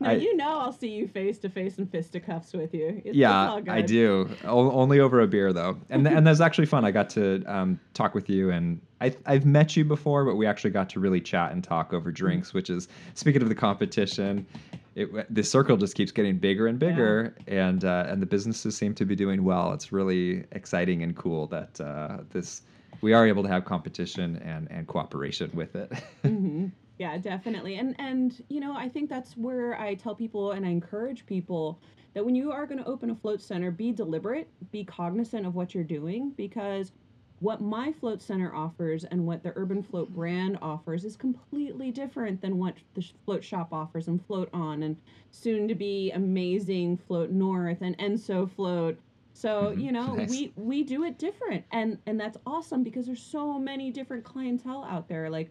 Now 0.00 0.10
I- 0.10 0.14
you 0.14 0.34
know 0.36 0.58
I'll 0.58 0.72
see 0.72 0.88
you 0.88 1.06
face 1.06 1.38
to 1.40 1.50
face 1.50 1.76
and 1.78 1.90
fisticuffs 1.90 2.52
with 2.54 2.72
you. 2.74 2.88
It's, 2.88 3.06
it's 3.08 3.16
yeah, 3.16 3.50
all 3.50 3.62
I 3.68 3.82
do. 3.82 4.30
O- 4.44 4.70
only 4.72 4.98
over 4.98 5.20
a 5.20 5.26
beer 5.26 5.52
though, 5.52 5.78
and 5.90 6.06
and 6.08 6.26
that's 6.26 6.40
actually 6.40 6.66
fun. 6.66 6.84
I 6.84 6.90
got 6.90 7.10
to 7.10 7.44
um, 7.44 7.78
talk 7.92 8.14
with 8.14 8.30
you, 8.30 8.50
and 8.50 8.80
I 9.00 9.14
I've 9.26 9.44
met 9.44 9.76
you 9.76 9.84
before, 9.84 10.24
but 10.24 10.36
we 10.36 10.46
actually 10.46 10.70
got 10.70 10.88
to 10.90 11.00
really 11.00 11.20
chat 11.20 11.52
and 11.52 11.62
talk 11.62 11.92
over 11.92 12.10
drinks. 12.10 12.54
Which 12.54 12.70
is 12.70 12.88
speaking 13.14 13.42
of 13.42 13.50
the 13.50 13.54
competition, 13.54 14.46
it, 14.94 15.34
the 15.34 15.42
circle 15.42 15.76
just 15.76 15.94
keeps 15.94 16.12
getting 16.12 16.38
bigger 16.38 16.66
and 16.66 16.78
bigger, 16.78 17.34
and 17.46 17.84
uh, 17.84 18.06
and 18.08 18.22
the 18.22 18.26
businesses 18.26 18.76
seem 18.76 18.94
to 18.94 19.04
be 19.04 19.14
doing 19.14 19.44
well. 19.44 19.72
It's 19.74 19.92
really 19.92 20.44
exciting 20.52 21.02
and 21.02 21.14
cool 21.14 21.46
that 21.48 21.78
uh, 21.78 22.18
this 22.30 22.62
we 23.02 23.12
are 23.12 23.26
able 23.26 23.42
to 23.42 23.50
have 23.50 23.66
competition 23.66 24.36
and 24.38 24.66
and 24.70 24.86
cooperation 24.86 25.50
with 25.52 25.76
it. 25.76 25.92
hmm 26.22 26.68
Yeah, 27.00 27.16
definitely. 27.16 27.76
And 27.76 27.96
and 27.98 28.44
you 28.50 28.60
know, 28.60 28.76
I 28.76 28.86
think 28.86 29.08
that's 29.08 29.34
where 29.34 29.74
I 29.80 29.94
tell 29.94 30.14
people 30.14 30.52
and 30.52 30.66
I 30.66 30.68
encourage 30.68 31.24
people 31.24 31.80
that 32.12 32.22
when 32.22 32.34
you 32.34 32.52
are 32.52 32.66
going 32.66 32.76
to 32.76 32.84
open 32.86 33.08
a 33.08 33.14
float 33.14 33.40
center, 33.40 33.70
be 33.70 33.90
deliberate, 33.90 34.50
be 34.70 34.84
cognizant 34.84 35.46
of 35.46 35.54
what 35.54 35.74
you're 35.74 35.82
doing 35.82 36.32
because 36.36 36.92
what 37.38 37.62
my 37.62 37.90
float 37.90 38.20
center 38.20 38.54
offers 38.54 39.04
and 39.04 39.26
what 39.26 39.42
the 39.42 39.54
urban 39.56 39.82
float 39.82 40.10
brand 40.10 40.58
offers 40.60 41.06
is 41.06 41.16
completely 41.16 41.90
different 41.90 42.42
than 42.42 42.58
what 42.58 42.74
the 42.92 43.02
float 43.24 43.42
shop 43.42 43.72
offers 43.72 44.08
and 44.08 44.22
float 44.26 44.50
on 44.52 44.82
and 44.82 44.94
soon 45.30 45.66
to 45.68 45.74
be 45.74 46.10
amazing 46.10 46.98
float 46.98 47.30
north 47.30 47.80
and 47.80 47.96
enso 47.96 48.46
float 48.50 48.98
so 49.32 49.72
Mhm. 49.74 49.80
you 49.84 49.92
know 49.92 50.16
Nice. 50.16 50.28
we 50.28 50.52
we 50.56 50.82
do 50.82 51.04
it 51.04 51.16
different 51.18 51.64
and 51.72 51.96
and 52.04 52.20
that's 52.20 52.36
awesome 52.46 52.82
because 52.82 53.06
there's 53.06 53.22
so 53.22 53.58
many 53.58 53.90
different 53.90 54.22
clientele 54.22 54.84
out 54.84 55.08
there 55.08 55.30
like 55.30 55.50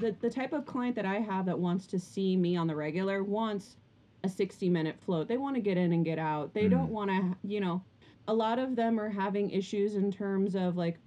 the 0.00 0.14
the 0.20 0.30
type 0.30 0.52
of 0.52 0.66
client 0.66 0.96
that 0.96 1.06
I 1.06 1.16
have 1.16 1.46
that 1.46 1.58
wants 1.58 1.86
to 1.88 1.98
see 1.98 2.36
me 2.36 2.56
on 2.56 2.66
the 2.66 2.74
regular 2.74 3.22
wants 3.22 3.76
a 4.24 4.28
60 4.28 4.68
minute 4.68 4.96
float. 5.00 5.28
They 5.28 5.36
want 5.36 5.56
to 5.56 5.62
get 5.62 5.76
in 5.76 5.92
and 5.92 6.04
get 6.04 6.18
out. 6.18 6.52
They 6.54 6.68
don't 6.68 6.88
mm. 6.88 6.92
want 6.92 7.10
to, 7.10 7.36
you 7.42 7.60
know, 7.60 7.82
a 8.28 8.34
lot 8.34 8.58
of 8.58 8.76
them 8.76 9.00
are 9.00 9.08
having 9.08 9.50
issues 9.50 9.94
in 9.94 10.12
terms 10.12 10.54
of 10.54 10.76
like, 10.76 10.98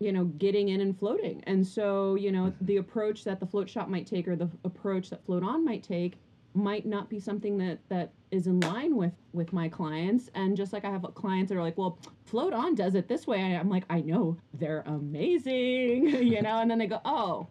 you 0.00 0.12
know, 0.12 0.24
getting 0.24 0.68
in 0.68 0.80
and 0.80 0.98
floating. 0.98 1.42
And 1.46 1.66
so, 1.66 2.14
you 2.14 2.30
know, 2.30 2.52
the 2.60 2.76
approach 2.84 3.24
that 3.24 3.40
the 3.40 3.46
float 3.46 3.68
shop 3.68 3.88
might 3.88 4.06
take 4.06 4.28
or 4.28 4.36
the 4.36 4.50
approach 4.64 5.10
that 5.10 5.24
float 5.24 5.42
on 5.42 5.64
might 5.64 5.82
take 5.82 6.18
might 6.54 6.86
not 6.86 7.08
be 7.08 7.20
something 7.20 7.56
that 7.58 7.78
that 7.88 8.12
is 8.30 8.46
in 8.46 8.58
line 8.60 8.96
with 8.96 9.12
with 9.32 9.52
my 9.52 9.68
clients 9.68 10.28
and 10.34 10.56
just 10.56 10.72
like 10.72 10.84
i 10.84 10.90
have 10.90 11.02
clients 11.14 11.50
that 11.50 11.56
are 11.56 11.62
like 11.62 11.76
well 11.78 11.98
float 12.24 12.52
on 12.52 12.74
does 12.74 12.94
it 12.94 13.06
this 13.06 13.26
way 13.26 13.56
i'm 13.56 13.68
like 13.68 13.84
i 13.90 14.00
know 14.00 14.36
they're 14.54 14.82
amazing 14.86 16.08
you 16.22 16.42
know 16.42 16.58
and 16.58 16.70
then 16.70 16.78
they 16.78 16.86
go 16.86 17.00
oh 17.04 17.46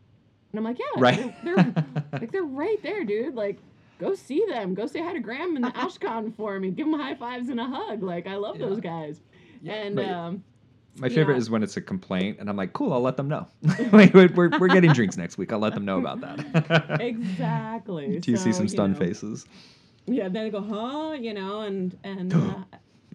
and 0.51 0.59
I'm 0.59 0.63
like, 0.63 0.79
yeah, 0.79 0.85
Right. 1.01 1.35
They're, 1.43 1.55
they're 1.55 1.83
like 2.13 2.31
they're 2.31 2.43
right 2.43 2.81
there, 2.83 3.03
dude. 3.03 3.35
Like, 3.35 3.59
go 3.99 4.13
see 4.15 4.43
them. 4.49 4.73
Go 4.73 4.87
say 4.87 5.01
hi 5.01 5.13
to 5.13 5.19
Graham 5.19 5.55
and 5.55 5.65
the 5.65 5.69
Ashkahn 5.75 6.35
for 6.35 6.59
me. 6.59 6.71
Give 6.71 6.89
them 6.89 6.99
high 6.99 7.15
fives 7.15 7.49
and 7.49 7.59
a 7.59 7.65
hug. 7.65 8.03
Like, 8.03 8.27
I 8.27 8.35
love 8.35 8.57
those 8.59 8.79
guys. 8.79 9.21
and 9.67 9.97
Right. 9.97 10.09
um, 10.09 10.43
My 10.99 11.09
favorite 11.09 11.35
Yeah. 11.35 11.39
is 11.41 11.49
when 11.49 11.61
it's 11.63 11.77
a 11.77 11.81
complaint, 11.81 12.37
and 12.39 12.49
I'm 12.49 12.55
like, 12.57 12.73
"Cool, 12.73 12.91
I'll 12.93 13.01
let 13.01 13.17
them 13.17 13.27
know. 13.27 13.47
Wait, 13.91 14.13
we're 14.15 14.49
we're 14.57 14.67
getting 14.67 14.91
drinks 14.93 15.15
next 15.17 15.37
week. 15.37 15.51
I'll 15.53 15.59
let 15.59 15.73
them 15.75 15.85
know 15.85 15.99
about 15.99 16.21
that." 16.21 16.99
exactly. 17.01 18.19
Do 18.19 18.31
you 18.31 18.37
see 18.37 18.51
some 18.51 18.67
stunned 18.67 18.93
know, 18.93 18.99
faces? 19.05 19.45
Yeah. 20.05 20.23
Then 20.29 20.45
they 20.45 20.49
go, 20.49 20.61
huh? 20.61 21.13
You 21.13 21.33
know, 21.33 21.61
and 21.61 21.97
and 22.03 22.33
uh, 22.33 22.55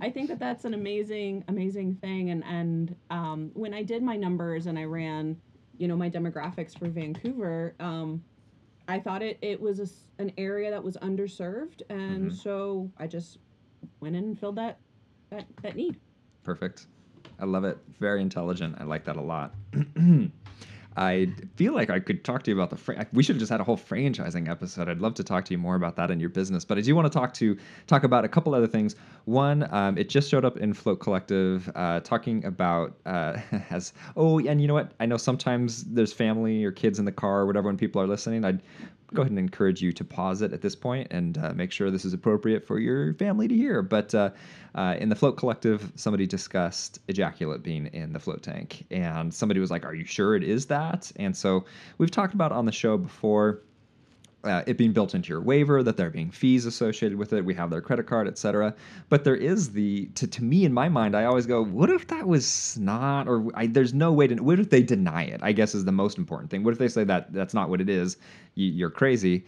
I 0.00 0.10
think 0.10 0.28
that 0.28 0.38
that's 0.38 0.64
an 0.64 0.74
amazing, 0.74 1.44
amazing 1.48 1.96
thing. 1.96 2.30
And 2.30 2.44
and 2.44 2.94
um, 3.10 3.50
when 3.54 3.74
I 3.74 3.82
did 3.82 4.02
my 4.02 4.16
numbers 4.16 4.66
and 4.66 4.78
I 4.78 4.84
ran, 4.84 5.36
you 5.82 5.88
know, 5.88 5.96
my 5.96 6.08
demographics 6.08 6.78
for 6.78 6.88
Vancouver, 6.88 7.74
um, 7.80 8.22
I 8.86 9.00
thought 9.00 9.20
it 9.20 9.36
it 9.42 9.60
was 9.60 9.80
a 9.80 10.22
an 10.22 10.32
area 10.38 10.70
that 10.70 10.84
was 10.84 10.96
underserved, 10.98 11.82
and 11.90 12.30
Mhm. 12.30 12.34
so 12.36 12.88
I 12.98 13.08
just 13.08 13.38
went 14.00 14.14
in 14.14 14.22
and 14.22 14.38
filled 14.38 14.54
that 14.56 14.78
that 15.30 15.44
that 15.62 15.74
need. 15.74 15.98
Perfect. 16.44 16.86
I 17.40 17.46
love 17.46 17.64
it. 17.64 17.78
Very 17.98 18.22
intelligent. 18.22 18.76
I 18.78 18.84
like 18.84 19.02
that 19.06 19.16
a 19.16 19.20
lot. 19.20 19.54
I 20.96 21.32
feel 21.56 21.72
like 21.74 21.90
I 21.90 22.00
could 22.00 22.24
talk 22.24 22.42
to 22.44 22.50
you 22.50 22.56
about 22.56 22.70
the. 22.70 22.76
Fra- 22.76 23.06
we 23.12 23.22
should 23.22 23.36
have 23.36 23.40
just 23.40 23.50
had 23.50 23.60
a 23.60 23.64
whole 23.64 23.76
franchising 23.76 24.48
episode. 24.48 24.88
I'd 24.88 25.00
love 25.00 25.14
to 25.14 25.24
talk 25.24 25.44
to 25.46 25.52
you 25.52 25.58
more 25.58 25.74
about 25.74 25.96
that 25.96 26.10
in 26.10 26.20
your 26.20 26.28
business, 26.28 26.64
but 26.64 26.78
I 26.78 26.80
do 26.82 26.94
want 26.94 27.10
to 27.10 27.18
talk 27.18 27.32
to 27.34 27.56
talk 27.86 28.04
about 28.04 28.24
a 28.24 28.28
couple 28.28 28.54
other 28.54 28.66
things. 28.66 28.96
One, 29.24 29.72
um, 29.74 29.96
it 29.96 30.08
just 30.08 30.28
showed 30.30 30.44
up 30.44 30.58
in 30.58 30.74
Float 30.74 31.00
Collective, 31.00 31.70
uh, 31.74 32.00
talking 32.00 32.44
about 32.44 32.94
uh, 33.06 33.38
as 33.70 33.92
oh, 34.16 34.38
and 34.38 34.60
you 34.60 34.68
know 34.68 34.74
what? 34.74 34.92
I 35.00 35.06
know 35.06 35.16
sometimes 35.16 35.84
there's 35.84 36.12
family 36.12 36.64
or 36.64 36.72
kids 36.72 36.98
in 36.98 37.04
the 37.04 37.12
car 37.12 37.40
or 37.40 37.46
whatever 37.46 37.68
when 37.68 37.78
people 37.78 38.00
are 38.00 38.06
listening. 38.06 38.44
I'd 38.44 38.62
go 39.14 39.22
ahead 39.22 39.30
and 39.30 39.38
encourage 39.38 39.80
you 39.82 39.92
to 39.92 40.04
pause 40.04 40.42
it 40.42 40.52
at 40.52 40.60
this 40.60 40.74
point 40.74 41.08
and 41.10 41.38
uh, 41.38 41.52
make 41.54 41.72
sure 41.72 41.90
this 41.90 42.04
is 42.04 42.12
appropriate 42.12 42.66
for 42.66 42.78
your 42.78 43.14
family 43.14 43.48
to 43.48 43.54
hear. 43.54 43.82
But 43.82 44.14
uh, 44.14 44.30
uh, 44.74 44.96
in 44.98 45.08
the 45.08 45.16
Float 45.16 45.36
Collective, 45.36 45.92
somebody 45.96 46.26
discussed 46.26 47.00
ejaculate 47.08 47.62
being 47.62 47.86
in 47.88 48.12
the 48.12 48.18
float 48.18 48.42
tank, 48.42 48.86
and 48.90 49.32
somebody 49.32 49.60
was 49.60 49.70
like, 49.70 49.84
"Are 49.84 49.94
you 49.94 50.04
sure 50.04 50.34
it 50.34 50.42
is 50.42 50.66
that?" 50.66 51.10
And 51.16 51.36
so 51.36 51.64
we've 51.98 52.10
talked 52.10 52.34
about 52.34 52.52
on 52.52 52.66
the 52.66 52.72
show 52.72 52.96
before. 52.96 53.60
Uh, 54.44 54.62
it 54.66 54.76
being 54.76 54.92
built 54.92 55.14
into 55.14 55.28
your 55.28 55.40
waiver, 55.40 55.84
that 55.84 55.96
there 55.96 56.10
being 56.10 56.30
fees 56.30 56.66
associated 56.66 57.16
with 57.16 57.32
it, 57.32 57.44
we 57.44 57.54
have 57.54 57.70
their 57.70 57.80
credit 57.80 58.06
card, 58.06 58.26
etc. 58.26 58.74
But 59.08 59.22
there 59.22 59.36
is 59.36 59.70
the 59.70 60.06
to, 60.16 60.26
to 60.26 60.42
me 60.42 60.64
in 60.64 60.72
my 60.72 60.88
mind, 60.88 61.14
I 61.14 61.24
always 61.26 61.46
go, 61.46 61.64
what 61.64 61.90
if 61.90 62.08
that 62.08 62.26
was 62.26 62.76
not, 62.76 63.28
or 63.28 63.46
I, 63.54 63.68
there's 63.68 63.94
no 63.94 64.12
way 64.12 64.26
to. 64.26 64.34
What 64.42 64.58
if 64.58 64.68
they 64.68 64.82
deny 64.82 65.22
it? 65.22 65.40
I 65.44 65.52
guess 65.52 65.76
is 65.76 65.84
the 65.84 65.92
most 65.92 66.18
important 66.18 66.50
thing. 66.50 66.64
What 66.64 66.72
if 66.72 66.78
they 66.78 66.88
say 66.88 67.04
that 67.04 67.32
that's 67.32 67.54
not 67.54 67.68
what 67.68 67.80
it 67.80 67.88
is? 67.88 68.16
You, 68.56 68.66
you're 68.66 68.90
crazy. 68.90 69.44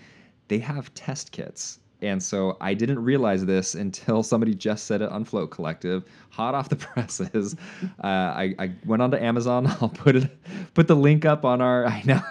They 0.47 0.59
have 0.59 0.95
test 0.95 1.33
kits, 1.33 1.81
and 2.05 2.23
so 2.23 2.57
I 2.61 2.75
didn't 2.75 3.03
realize 3.03 3.45
this 3.47 3.75
until 3.75 4.23
somebody 4.23 4.55
just 4.55 4.85
said 4.87 5.01
it 5.01 5.11
on 5.11 5.25
Float 5.25 5.51
Collective, 5.51 6.05
hot 6.31 6.55
off 6.55 6.69
the 6.69 6.77
presses. 6.77 7.57
Uh, 7.83 8.07
I, 8.07 8.55
I 8.59 8.73
went 8.85 9.03
onto 9.03 9.17
Amazon. 9.17 9.67
I'll 9.81 9.89
put 9.89 10.17
it, 10.17 10.31
put 10.75 10.87
the 10.87 10.97
link 10.97 11.25
up 11.25 11.45
on 11.45 11.61
our, 11.61 11.87
I 11.87 12.03
know, 12.05 12.23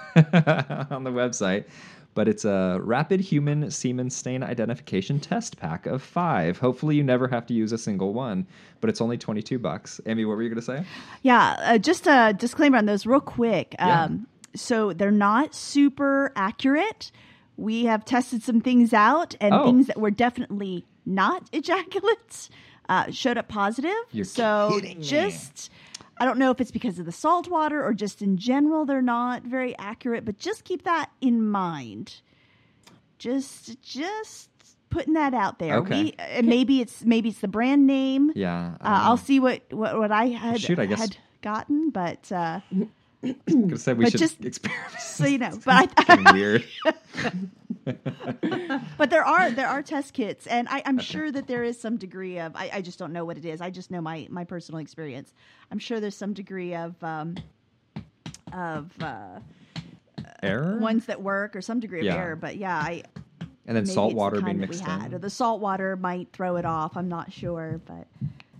on 0.91 1.03
the 1.03 1.11
website. 1.11 1.65
But 2.15 2.27
it's 2.27 2.45
a 2.45 2.79
rapid 2.81 3.19
human 3.21 3.71
semen 3.71 4.09
stain 4.11 4.43
identification 4.43 5.19
test 5.19 5.57
pack 5.57 5.85
of 5.87 6.03
five. 6.03 6.59
Hopefully, 6.59 6.95
you 6.95 7.03
never 7.03 7.27
have 7.27 7.45
to 7.47 7.53
use 7.53 7.71
a 7.71 7.77
single 7.77 8.13
one. 8.13 8.45
But 8.81 8.89
it's 8.91 9.01
only 9.01 9.17
twenty 9.17 9.41
two 9.41 9.57
bucks. 9.59 9.99
Amy, 10.05 10.23
what 10.25 10.35
were 10.37 10.43
you 10.43 10.49
gonna 10.49 10.61
say? 10.61 10.85
Yeah, 11.23 11.55
uh, 11.59 11.77
just 11.79 12.05
a 12.07 12.33
disclaimer 12.37 12.77
on 12.77 12.85
those, 12.85 13.05
real 13.05 13.19
quick. 13.19 13.75
Yeah. 13.79 14.03
Um, 14.03 14.27
so 14.55 14.93
they're 14.93 15.09
not 15.11 15.55
super 15.55 16.31
accurate. 16.35 17.11
We 17.57 17.85
have 17.85 18.05
tested 18.05 18.43
some 18.43 18.61
things 18.61 18.93
out, 18.93 19.35
and 19.41 19.53
Oh. 19.53 19.65
things 19.65 19.87
that 19.87 19.99
were 19.99 20.11
definitely 20.11 20.85
not 21.05 21.49
ejaculates 21.53 22.49
uh, 22.89 23.09
showed 23.11 23.37
up 23.37 23.47
positive. 23.47 23.91
You're 24.11 24.25
so 24.25 24.69
kidding 24.75 24.99
me. 24.99 25.03
I 26.17 26.25
don't 26.25 26.37
know 26.37 26.51
if 26.51 26.61
it's 26.61 26.71
because 26.71 26.99
of 26.99 27.05
the 27.05 27.11
salt 27.11 27.47
water 27.49 27.83
or 27.83 27.93
just 27.93 28.21
in 28.21 28.37
general 28.37 28.85
they're 28.85 29.01
not 29.01 29.43
very 29.43 29.77
accurate, 29.77 30.25
but 30.25 30.37
just 30.37 30.63
keep 30.63 30.83
that 30.83 31.09
in 31.21 31.49
mind. 31.49 32.15
Just, 33.17 33.81
just 33.81 34.49
putting 34.89 35.13
that 35.13 35.33
out 35.33 35.59
there. 35.59 35.77
Okay. 35.77 36.03
We, 36.03 36.15
and 36.19 36.47
maybe 36.47 36.81
it's 36.81 37.03
maybe 37.03 37.29
it's 37.29 37.39
the 37.39 37.47
brand 37.47 37.87
name. 37.87 38.31
Yeah, 38.35 38.75
Uh, 38.81 39.01
I'll 39.03 39.17
see 39.17 39.39
what, 39.39 39.61
what 39.71 39.97
what 39.97 40.11
I 40.11 40.27
had 40.27 40.59
Shoot, 40.61 40.79
I 40.79 40.85
guess- 40.85 40.99
had 40.99 41.17
gotten, 41.41 41.89
but 41.89 42.31
uh, 42.31 42.59
gonna 43.49 43.77
say 43.77 43.93
we 43.93 44.09
should 44.09 44.19
just 44.19 44.43
experiment. 44.45 44.99
so 44.99 45.25
you 45.25 45.37
know. 45.39 45.57
But 45.65 45.91
I, 45.97 46.31
weird. 46.33 46.65
but 48.97 49.09
there 49.09 49.25
are 49.25 49.51
there 49.51 49.67
are 49.67 49.81
test 49.81 50.13
kits, 50.13 50.47
and 50.47 50.67
I, 50.69 50.81
I'm 50.85 50.99
sure 50.99 51.31
that 51.31 51.47
there 51.47 51.63
is 51.63 51.79
some 51.79 51.97
degree 51.97 52.39
of 52.39 52.55
I, 52.55 52.69
I 52.75 52.81
just 52.81 52.97
don't 52.99 53.11
know 53.13 53.25
what 53.25 53.37
it 53.37 53.45
is. 53.45 53.61
I 53.61 53.69
just 53.69 53.91
know 53.91 54.01
my 54.01 54.27
my 54.29 54.43
personal 54.43 54.79
experience. 54.79 55.33
I'm 55.71 55.79
sure 55.79 55.99
there's 55.99 56.15
some 56.15 56.33
degree 56.33 56.75
of 56.75 56.95
um, 57.03 57.35
of 58.53 58.91
uh, 59.01 59.39
Error. 60.41 60.77
ones 60.79 61.05
that 61.07 61.21
work 61.21 61.55
or 61.55 61.61
some 61.61 61.79
degree 61.79 61.99
of 61.99 62.05
Yeah. 62.05 62.15
error. 62.15 62.35
But 62.35 62.57
yeah, 62.57 62.77
I 62.77 63.03
and 63.65 63.75
then 63.77 63.85
salt 63.85 64.11
it's 64.11 64.13
the 64.13 64.17
water 64.17 64.41
being 64.41 64.57
we 64.57 64.61
mixed 64.61 64.81
had, 64.81 65.07
in. 65.07 65.13
or 65.15 65.19
the 65.19 65.29
salt 65.29 65.59
water 65.61 65.95
might 65.95 66.31
throw 66.31 66.55
it 66.57 66.65
off. 66.65 66.95
I'm 66.97 67.09
not 67.09 67.31
sure, 67.31 67.81
but 67.85 68.07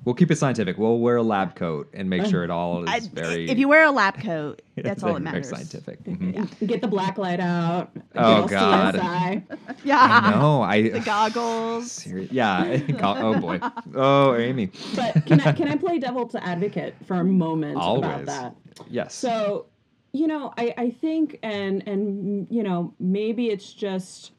We'll 0.05 0.15
keep 0.15 0.31
it 0.31 0.37
scientific. 0.37 0.77
We'll 0.77 0.99
wear 0.99 1.15
a 1.15 1.23
lab 1.23 1.55
coat 1.55 1.89
and 1.93 2.09
make 2.09 2.25
sure 2.25 2.43
it 2.43 2.49
all 2.57 2.83
is 2.83 2.89
I, 2.89 2.99
very. 3.13 3.49
if 3.49 3.57
you 3.57 3.67
wear 3.69 3.83
a 3.85 3.91
lab 3.91 4.21
coat, 4.21 4.61
that's 4.75 5.01
all 5.03 5.13
that 5.13 5.21
matters. 5.21 5.49
very 5.49 5.63
matters. 5.63 5.71
scientific. 5.71 6.03
Mhm. 6.03 6.67
Get 6.67 6.81
the 6.81 6.87
black 6.87 7.17
light 7.17 7.39
out. 7.39 7.91
Oh, 8.15 8.47
Get 8.47 8.57
all 8.61 8.91
God. 8.91 8.95
CSI. 8.95 9.43
Yeah, 9.85 10.31
No, 10.35 10.61
I. 10.61 10.89
the 10.89 10.99
goggles. 10.99 11.91
Serious. 11.91 12.31
Yeah. 12.31 12.79
oh 13.01 13.39
boy. 13.39 13.59
Oh, 13.95 14.35
Amy. 14.35 14.71
But 14.95 15.25
can 15.25 15.39
I 15.41 15.51
can 15.53 15.67
I 15.69 15.75
play 15.77 15.99
devil's 15.99 16.35
advocate 16.35 16.95
for 17.07 17.15
a 17.17 17.23
moment 17.23 17.77
about 17.77 18.25
that? 18.25 18.55
Yes. 18.89 19.13
So, 19.13 19.67
you 20.11 20.27
know, 20.27 20.53
I, 20.57 20.73
I 20.77 20.89
think, 20.91 21.39
and 21.43 21.87
and 21.87 22.47
you 22.49 22.63
know, 22.63 22.93
maybe 22.99 23.47
it's 23.49 23.71
just, 23.73 24.31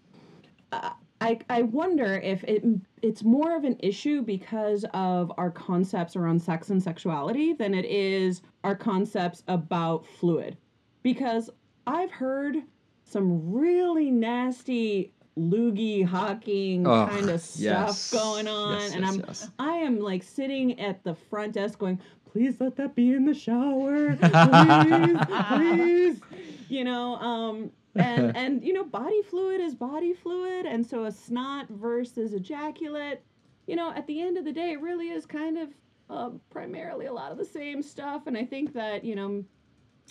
uh, 0.73 0.91
I 1.25 1.39
I 1.49 1.63
wonder 1.63 2.17
if 2.19 2.45
it 2.45 2.65
it's 3.01 3.23
more 3.23 3.57
of 3.57 3.65
an 3.65 3.77
issue 3.81 4.21
because 4.21 4.85
of 4.93 5.33
our 5.39 5.51
concepts 5.51 6.17
around 6.17 6.41
sex 6.41 6.69
and 6.69 6.83
sexuality 6.83 7.55
than 7.55 7.73
it 7.75 7.87
is 7.87 8.43
our 8.63 8.77
concepts 8.77 9.43
about 9.49 10.07
fluid, 10.07 10.59
because 11.03 11.49
I've 11.87 12.11
heard 12.11 12.59
some 13.05 13.53
really 13.53 14.11
nasty 14.11 15.13
loogie 15.39 16.05
hawking 16.05 16.87
Ugh, 16.87 17.09
kind 17.09 17.31
of 17.31 17.41
stuff 17.41 17.89
yes. 17.89 18.13
going 18.13 18.47
on, 18.47 18.81
Yes, 18.81 18.95
and 18.95 19.05
yes, 19.27 19.51
I'm. 19.59 19.67
I 19.67 19.77
am 19.79 20.01
like 20.01 20.23
sitting 20.23 20.79
at 20.79 21.03
the 21.05 21.15
front 21.15 21.55
desk 21.55 21.79
going, 21.79 22.01
please 22.31 22.61
let 22.61 22.77
that 22.77 22.95
be 22.95 23.13
in 23.15 23.25
the 23.25 23.35
shower. 23.35 24.17
Please, 25.49 26.21
please. 26.21 26.21
You 26.69 26.85
know, 26.85 27.17
um, 27.17 27.71
and 27.97 28.37
and 28.37 28.65
you 28.65 28.73
know 28.73 28.85
body 28.85 29.23
fluid 29.23 29.61
is 29.61 29.75
body 29.75 30.13
fluid 30.13 30.67
and 30.67 30.87
so 30.87 31.05
a 31.05 31.13
snot 31.13 31.69
versus 31.71 32.33
ejaculate 32.33 33.21
you 33.67 33.77
know 33.77 33.93
at 33.93 34.07
the 34.07 34.21
end 34.21 34.37
of 34.37 34.45
the 34.45 34.53
day 34.53 34.73
it 34.73 34.81
really 34.81 35.09
is 35.11 35.27
kind 35.27 35.59
of 35.59 35.69
uh, 36.11 36.31
primarily 36.51 37.07
a 37.07 37.13
lot 37.13 37.33
of 37.33 37.39
the 37.39 37.45
same 37.45 37.83
stuff. 37.83 38.27
And 38.27 38.37
i 38.37 38.45
think 38.45 38.73
that 38.75 39.05
you 39.05 39.15
know 39.15 39.45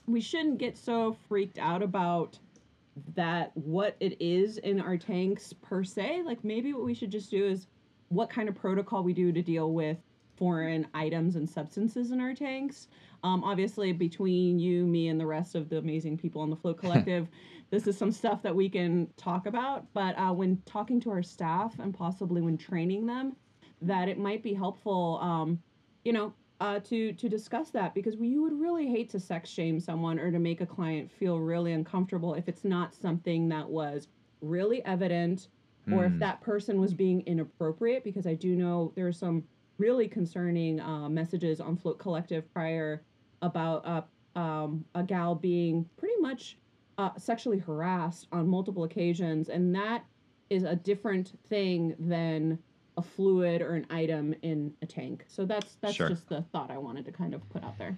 we 0.07 0.19
shouldn't 0.19 0.57
get 0.57 0.77
so 0.77 1.15
freaked 1.27 1.59
out 1.59 1.81
about 1.81 2.38
that 3.15 3.55
what 3.55 3.95
it 3.99 4.21
is 4.21 4.57
in 4.57 4.79
our 4.79 4.97
tanks 4.97 5.53
per 5.53 5.84
se. 5.84 6.23
Like 6.25 6.43
maybe 6.43 6.73
what 6.73 6.84
we 6.84 6.93
should 6.93 7.11
just 7.11 7.31
do 7.31 7.45
is 7.45 7.67
what 8.09 8.29
kind 8.29 8.49
of 8.49 8.55
protocol 8.55 9.03
we 9.03 9.13
do 9.13 9.31
to 9.31 9.41
deal 9.41 9.71
with 9.71 9.97
foreign 10.43 10.85
items 10.93 11.37
and 11.37 11.49
substances 11.49 12.11
in 12.11 12.19
our 12.19 12.33
tanks. 12.33 12.89
Um, 13.23 13.45
obviously 13.45 13.93
between 13.93 14.59
you 14.59 14.85
me 14.85 15.07
and 15.07 15.17
the 15.17 15.25
rest 15.25 15.55
of 15.55 15.69
the 15.69 15.77
amazing 15.77 16.17
people 16.17 16.41
on 16.41 16.49
the 16.49 16.57
float 16.57 16.77
collective 16.83 17.29
this 17.71 17.87
is 17.87 17.97
some 17.97 18.11
stuff 18.11 18.41
that 18.43 18.53
we 18.53 18.67
can 18.69 19.07
talk 19.15 19.45
about. 19.45 19.85
But 19.93 20.19
uh, 20.19 20.33
when 20.33 20.61
talking 20.65 20.99
to 21.01 21.11
our 21.11 21.23
staff 21.23 21.79
and 21.79 21.93
possibly 21.93 22.41
when 22.41 22.57
training 22.57 23.05
them 23.05 23.37
that 23.81 24.09
it 24.09 24.17
might 24.19 24.43
be 24.43 24.53
helpful 24.53 25.17
um, 25.21 25.59
you 26.03 26.11
know 26.11 26.33
uh, 26.59 26.79
to 26.81 27.13
to 27.13 27.29
discuss 27.29 27.69
that. 27.71 27.93
Because 27.95 28.17
we 28.17 28.27
you 28.27 28.41
would 28.43 28.59
really 28.59 28.87
hate 28.87 29.09
to 29.11 29.19
sex 29.21 29.49
shame 29.49 29.79
someone 29.79 30.19
or 30.19 30.29
to 30.29 30.39
make 30.39 30.59
a 30.59 30.65
client 30.65 31.09
feel 31.09 31.39
really 31.39 31.71
uncomfortable 31.71 32.33
if 32.33 32.49
it's 32.49 32.65
not 32.65 32.93
something 32.93 33.47
that 33.47 33.69
was 33.69 34.09
really 34.41 34.83
evident 34.83 35.47
or 35.91 36.05
if 36.05 36.13
Mm. 36.13 36.19
that 36.19 36.41
person 36.41 36.79
was 36.81 36.93
being 36.93 37.21
inappropriate. 37.21 38.03
Because 38.03 38.27
i 38.27 38.33
do 38.35 38.55
know 38.55 38.91
there 38.95 39.07
are 39.07 39.13
some 39.13 39.43
really 39.78 40.07
concerning 40.07 40.80
uh, 40.80 41.09
messages 41.09 41.59
on 41.59 41.76
float 41.78 41.99
collective 41.99 42.51
prior 42.53 43.03
about 43.41 43.86
uh, 43.86 44.39
um, 44.39 44.86
a 44.95 45.03
gal 45.03 45.36
being 45.36 45.86
pretty 45.97 46.19
much 46.19 46.57
uh, 46.97 47.09
sexually 47.17 47.57
harassed 47.59 48.28
on 48.32 48.47
multiple 48.47 48.84
occasions 48.84 49.49
and 49.49 49.74
that 49.76 50.05
is 50.49 50.63
a 50.63 50.76
different 50.76 51.38
thing 51.49 51.95
than 51.99 52.57
a 52.97 53.01
fluid 53.01 53.61
or 53.61 53.74
an 53.74 53.86
item 53.89 54.36
in 54.43 54.71
a 54.84 54.86
tank 54.86 55.26
so 55.28 55.45
that's 55.45 55.76
that's 55.82 55.95
Sure. 55.95 56.09
just 56.09 56.30
the 56.30 56.43
thought 56.51 56.69
i 56.69 56.78
wanted 56.78 57.03
to 57.05 57.11
kind 57.11 57.34
of 57.34 57.47
put 57.49 57.63
out 57.63 57.78
there 57.80 57.97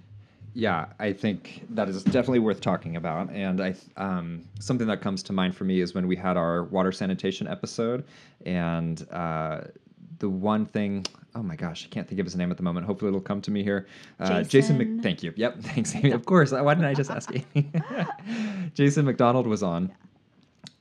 Yeah, 0.54 0.86
I 1.00 1.12
think 1.12 1.66
that 1.72 1.90
is 1.90 2.02
definitely 2.06 2.40
worth 2.40 2.62
talking 2.62 2.96
about. 2.96 3.30
And 3.30 3.60
I, 3.60 3.76
um, 3.98 4.46
something 4.62 4.88
that 4.88 5.02
comes 5.02 5.22
to 5.24 5.34
mind 5.34 5.54
for 5.54 5.66
me 5.66 5.82
is 5.82 5.94
when 5.94 6.08
we 6.08 6.16
had 6.16 6.38
our 6.38 6.64
water 6.64 6.94
sanitation 6.94 7.46
episode, 7.46 8.06
and 8.46 9.06
uh, 9.12 9.62
the 10.20 10.30
one 10.30 10.66
thing. 10.66 11.06
Oh 11.36 11.44
my 11.44 11.56
gosh, 11.56 11.86
I 11.86 11.90
can't 11.90 12.08
think 12.08 12.20
of 12.20 12.26
his 12.26 12.36
name 12.36 12.52
at 12.52 12.58
the 12.58 12.64
moment. 12.64 12.86
Hopefully, 12.86 13.10
it'll 13.10 13.22
come 13.22 13.42
to 13.42 13.52
me 13.52 13.64
here. 13.64 13.88
Uh, 14.20 14.44
Jason. 14.44 14.78
Mc, 14.78 15.04
thank 15.04 15.24
you. 15.24 15.34
Yep. 15.36 15.60
Thanks, 15.62 15.96
Amy. 15.96 16.12
Of 16.12 16.26
course. 16.26 16.52
Why 16.52 16.74
didn't 16.74 16.86
I 16.86 16.94
just 16.94 17.12
ask 17.12 17.30
Amy? 17.34 17.72
Jason 18.74 19.06
McDonald 19.06 19.48
was 19.48 19.64
on, 19.64 19.92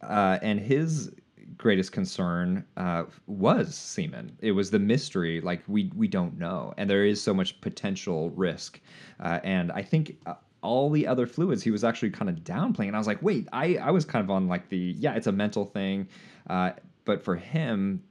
uh, 0.03 0.39
and 0.43 0.61
his 0.61 1.11
greatest 1.57 1.93
concern 1.93 2.65
uh, 2.77 3.05
was 3.27 3.75
semen. 3.75 4.37
It 4.41 4.53
was 4.53 4.71
the 4.71 4.79
mystery, 4.79 5.41
like 5.41 5.63
we 5.67 5.91
we 5.95 6.07
don't 6.09 6.39
know, 6.39 6.75
and 6.77 6.89
there 6.89 7.05
is 7.05 7.21
so 7.23 7.35
much 7.35 7.61
potential 7.61 8.31
risk. 8.31 8.81
Uh, 9.21 9.41
and 9.45 9.73
I 9.73 9.83
think 9.83 10.17
uh, 10.27 10.35
all 10.63 10.91
the 10.91 11.07
other 11.07 11.27
fluids 11.27 11.63
he 11.63 11.71
was 11.71 11.85
actually 11.85 12.11
kind 12.11 12.29
of 12.29 12.37
downplaying. 12.37 12.89
And 12.89 12.97
I 12.97 12.99
was 12.99 13.07
like, 13.07 13.23
wait, 13.23 13.49
I 13.53 13.77
I 13.77 13.91
was 13.91 14.05
kind 14.05 14.23
of 14.25 14.31
on 14.31 14.49
like 14.49 14.69
the 14.69 14.95
yeah, 14.99 15.15
it's 15.15 15.27
a 15.27 15.33
mental 15.33 15.65
thing, 15.65 16.09
uh, 16.49 16.73
but 17.05 17.23
for 17.23 17.37
him. 17.37 18.03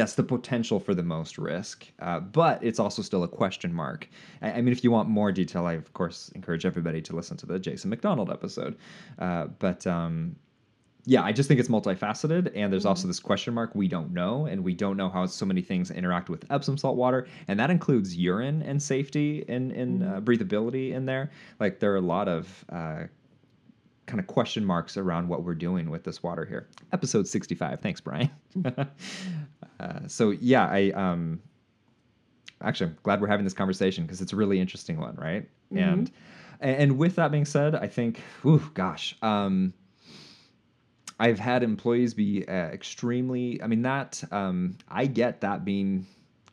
That's 0.00 0.14
the 0.14 0.22
potential 0.22 0.80
for 0.80 0.94
the 0.94 1.02
most 1.02 1.36
risk, 1.36 1.86
uh, 2.00 2.20
but 2.20 2.64
it's 2.64 2.80
also 2.80 3.02
still 3.02 3.22
a 3.22 3.28
question 3.28 3.70
mark. 3.70 4.08
I, 4.40 4.52
I 4.52 4.62
mean, 4.62 4.72
if 4.72 4.82
you 4.82 4.90
want 4.90 5.10
more 5.10 5.30
detail, 5.30 5.66
I 5.66 5.74
of 5.74 5.92
course 5.92 6.30
encourage 6.34 6.64
everybody 6.64 7.02
to 7.02 7.14
listen 7.14 7.36
to 7.36 7.46
the 7.46 7.58
Jason 7.58 7.90
McDonald 7.90 8.30
episode. 8.30 8.78
Uh, 9.18 9.48
but 9.58 9.86
um, 9.86 10.36
yeah, 11.04 11.22
I 11.22 11.32
just 11.32 11.48
think 11.48 11.60
it's 11.60 11.68
multifaceted, 11.68 12.50
and 12.54 12.72
there's 12.72 12.86
also 12.86 13.08
this 13.08 13.20
question 13.20 13.52
mark 13.52 13.74
we 13.74 13.88
don't 13.88 14.12
know, 14.14 14.46
and 14.46 14.64
we 14.64 14.72
don't 14.72 14.96
know 14.96 15.10
how 15.10 15.26
so 15.26 15.44
many 15.44 15.60
things 15.60 15.90
interact 15.90 16.30
with 16.30 16.44
Epsom 16.50 16.78
salt 16.78 16.96
water, 16.96 17.26
and 17.46 17.60
that 17.60 17.70
includes 17.70 18.16
urine 18.16 18.62
and 18.62 18.82
safety 18.82 19.44
and, 19.48 19.70
and 19.72 20.02
uh, 20.02 20.20
breathability 20.22 20.92
in 20.92 21.04
there. 21.04 21.30
Like 21.58 21.78
there 21.78 21.92
are 21.92 21.96
a 21.96 22.00
lot 22.00 22.26
of 22.26 22.64
uh, 22.70 23.02
kind 24.10 24.18
of 24.18 24.26
question 24.26 24.64
marks 24.64 24.96
around 24.96 25.28
what 25.28 25.44
we're 25.44 25.54
doing 25.54 25.88
with 25.88 26.02
this 26.02 26.20
water 26.20 26.44
here. 26.44 26.68
Episode 26.92 27.28
65. 27.28 27.80
Thanks, 27.80 28.00
Brian. 28.00 28.28
uh, 28.64 28.84
so 30.08 30.30
yeah, 30.30 30.66
I 30.66 30.90
um, 30.90 31.40
actually 32.60 32.90
I'm 32.90 32.98
glad 33.04 33.20
we're 33.20 33.28
having 33.28 33.44
this 33.44 33.54
conversation 33.54 34.04
because 34.04 34.20
it's 34.20 34.32
a 34.32 34.36
really 34.36 34.58
interesting 34.58 34.98
one, 34.98 35.14
right? 35.14 35.48
And 35.74 36.10
and 36.60 36.98
with 36.98 37.14
that 37.16 37.30
being 37.30 37.44
said, 37.44 37.76
I 37.76 37.86
think, 37.86 38.20
ooh, 38.44 38.62
gosh. 38.74 39.16
Um, 39.22 39.72
I've 41.20 41.38
had 41.38 41.62
employees 41.62 42.12
be 42.12 42.44
uh, 42.48 42.52
extremely. 42.52 43.62
I 43.62 43.68
mean, 43.68 43.82
that 43.82 44.22
um, 44.32 44.76
I 44.88 45.06
get 45.06 45.40
that 45.42 45.64
being 45.64 46.06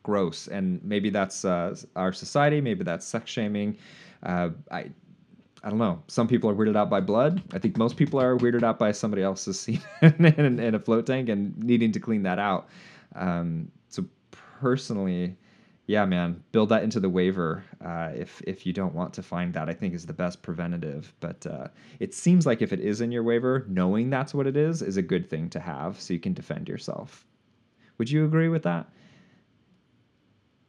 gross, 0.04 0.46
and 0.46 0.82
maybe 0.84 1.10
that's 1.10 1.44
uh, 1.44 1.74
our 1.96 2.12
society. 2.12 2.60
Maybe 2.60 2.84
that's 2.84 3.04
sex 3.04 3.30
shaming. 3.30 3.78
Uh, 4.22 4.50
I 4.70 4.90
I 5.68 5.70
don't 5.70 5.80
know. 5.80 6.02
Some 6.06 6.26
people 6.28 6.48
are 6.48 6.54
weirded 6.54 6.78
out 6.78 6.88
by 6.88 7.00
blood. 7.02 7.42
I 7.52 7.58
think 7.58 7.76
most 7.76 7.98
people 7.98 8.18
are 8.18 8.38
weirded 8.38 8.62
out 8.62 8.78
by 8.78 8.90
somebody 8.90 9.22
else's 9.22 9.60
semen 9.60 9.84
in, 10.38 10.58
in 10.58 10.74
a 10.74 10.78
float 10.78 11.04
tank 11.04 11.28
and 11.28 11.54
needing 11.58 11.92
to 11.92 12.00
clean 12.00 12.22
that 12.22 12.38
out. 12.38 12.70
Um, 13.14 13.70
so 13.90 14.06
personally, 14.62 15.36
yeah, 15.86 16.06
man, 16.06 16.42
build 16.52 16.70
that 16.70 16.84
into 16.84 17.00
the 17.00 17.10
waiver 17.10 17.64
uh, 17.84 18.12
if 18.14 18.40
if 18.46 18.64
you 18.64 18.72
don't 18.72 18.94
want 18.94 19.12
to 19.12 19.22
find 19.22 19.52
that. 19.52 19.68
I 19.68 19.74
think 19.74 19.92
is 19.92 20.06
the 20.06 20.14
best 20.14 20.40
preventative. 20.40 21.12
But 21.20 21.46
uh, 21.46 21.68
it 22.00 22.14
seems 22.14 22.46
like 22.46 22.62
if 22.62 22.72
it 22.72 22.80
is 22.80 23.02
in 23.02 23.12
your 23.12 23.22
waiver, 23.22 23.66
knowing 23.68 24.08
that's 24.08 24.32
what 24.32 24.46
it 24.46 24.56
is 24.56 24.80
is 24.80 24.96
a 24.96 25.02
good 25.02 25.28
thing 25.28 25.50
to 25.50 25.60
have, 25.60 26.00
so 26.00 26.14
you 26.14 26.20
can 26.20 26.32
defend 26.32 26.66
yourself. 26.66 27.26
Would 27.98 28.10
you 28.10 28.24
agree 28.24 28.48
with 28.48 28.62
that? 28.62 28.88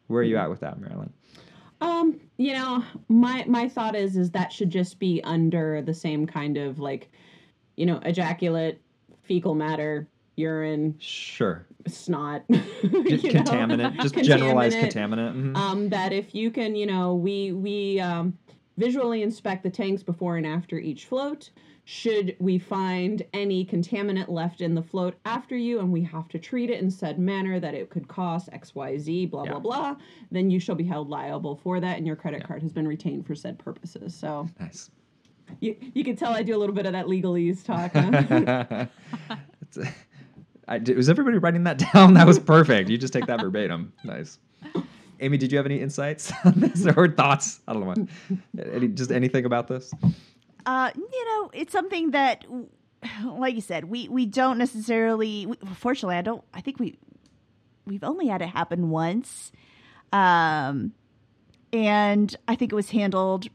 Where 0.07 0.19
are 0.19 0.25
you 0.25 0.35
at 0.35 0.49
with 0.49 0.59
that, 0.59 0.77
Marilyn? 0.77 1.13
Um, 1.81 2.19
you 2.37 2.53
know, 2.53 2.83
my 3.07 3.45
my 3.47 3.69
thought 3.69 3.95
is 3.95 4.17
is 4.17 4.31
that 4.31 4.51
should 4.51 4.69
just 4.69 4.99
be 4.99 5.21
under 5.23 5.81
the 5.81 5.93
same 5.93 6.25
kind 6.27 6.57
of 6.57 6.79
like, 6.79 7.09
you 7.77 7.85
know, 7.85 7.99
ejaculate, 8.03 8.81
fecal 9.23 9.55
matter, 9.55 10.07
urine, 10.35 10.95
Sure. 10.99 11.65
snot, 11.87 12.43
J- 12.49 12.59
you 12.81 13.33
know, 13.33 13.41
contaminant, 13.41 13.99
just 14.01 14.15
generalized 14.15 14.77
contaminant. 14.77 15.33
contaminant. 15.33 15.53
mhm. 15.53 15.57
Um, 15.57 15.89
that 15.89 16.11
if 16.11 16.35
you 16.35 16.51
can, 16.51 16.75
you 16.75 16.85
know, 16.85 17.15
we 17.15 17.53
we 17.53 17.99
um, 18.01 18.37
visually 18.77 19.23
inspect 19.23 19.63
the 19.63 19.69
tanks 19.69 20.03
before 20.03 20.35
and 20.37 20.45
after 20.45 20.77
each 20.79 21.05
float. 21.05 21.49
Should 21.91 22.35
we 22.37 22.59
find 22.59 23.23
any 23.33 23.65
contaminant 23.65 24.29
left 24.29 24.61
in 24.61 24.75
the 24.75 24.81
float 24.83 25.15
after 25.25 25.57
you, 25.57 25.79
and 25.79 25.91
we 25.91 26.03
have 26.03 26.27
to 26.27 26.37
treat 26.37 26.69
it 26.69 26.79
in 26.79 26.91
said 26.91 27.17
manner 27.17 27.59
that 27.59 27.73
it 27.73 27.89
could 27.89 28.07
cost 28.07 28.47
X, 28.53 28.75
Y, 28.75 28.95
Z, 28.99 29.25
blah 29.25 29.43
Yeah. 29.45 29.53
blah 29.53 29.59
blah, 29.59 29.95
then 30.29 30.51
you 30.51 30.59
shall 30.59 30.75
be 30.75 30.83
held 30.83 31.09
liable 31.09 31.55
for 31.55 31.79
that, 31.79 31.97
and 31.97 32.05
your 32.05 32.15
credit 32.15 32.43
card 32.43 32.61
has 32.61 32.71
been 32.71 32.87
retained 32.87 33.25
for 33.25 33.33
said 33.33 33.57
purposes. 33.57 34.13
So 34.13 34.47
nice. 34.59 34.91
you 35.61 35.75
you 35.95 36.03
can 36.03 36.15
tell 36.15 36.31
I 36.31 36.43
do 36.43 36.55
a 36.55 36.59
little 36.59 36.75
bit 36.75 36.85
of 36.85 36.91
that 36.93 37.07
legalese 37.07 37.63
talk. 37.65 37.93
Huh? 37.93 38.85
I, 40.67 40.77
was 40.95 41.09
everybody 41.09 41.39
writing 41.39 41.63
that 41.63 41.79
down? 41.93 42.13
That 42.13 42.27
was 42.27 42.37
perfect. 42.37 42.87
You 42.91 42.99
just 42.99 43.13
take 43.13 43.25
that 43.25 43.41
verbatim. 43.41 43.93
Nice. 44.03 44.37
Amy, 45.21 45.37
did 45.37 45.51
you 45.51 45.57
have 45.57 45.65
any 45.65 45.81
insights 45.81 46.31
on 46.45 46.53
this 46.55 46.85
or 46.85 47.07
thoughts? 47.07 47.61
I 47.67 47.73
don't 47.73 47.81
know. 47.81 48.07
What, 48.53 48.67
any, 48.75 48.89
just 48.89 49.11
anything 49.11 49.45
about 49.45 49.67
this? 49.67 49.91
Uh, 50.65 50.91
you 50.95 51.25
know, 51.25 51.51
it's 51.53 51.71
something 51.71 52.11
that, 52.11 52.45
like 53.25 53.55
you 53.55 53.61
said, 53.61 53.85
we 53.85 54.07
we 54.07 54.25
don't 54.25 54.57
necessarily. 54.57 55.45
We, 55.45 55.57
fortunately, 55.75 56.15
I 56.15 56.21
don't. 56.21 56.43
I 56.53 56.61
think 56.61 56.79
we 56.79 56.97
we've 57.85 58.03
only 58.03 58.27
had 58.27 58.41
it 58.41 58.49
happen 58.49 58.89
once, 58.89 59.51
um, 60.11 60.93
and 61.71 62.35
I 62.47 62.55
think 62.55 62.71
it 62.71 62.75
was 62.75 62.91
handled 62.91 63.47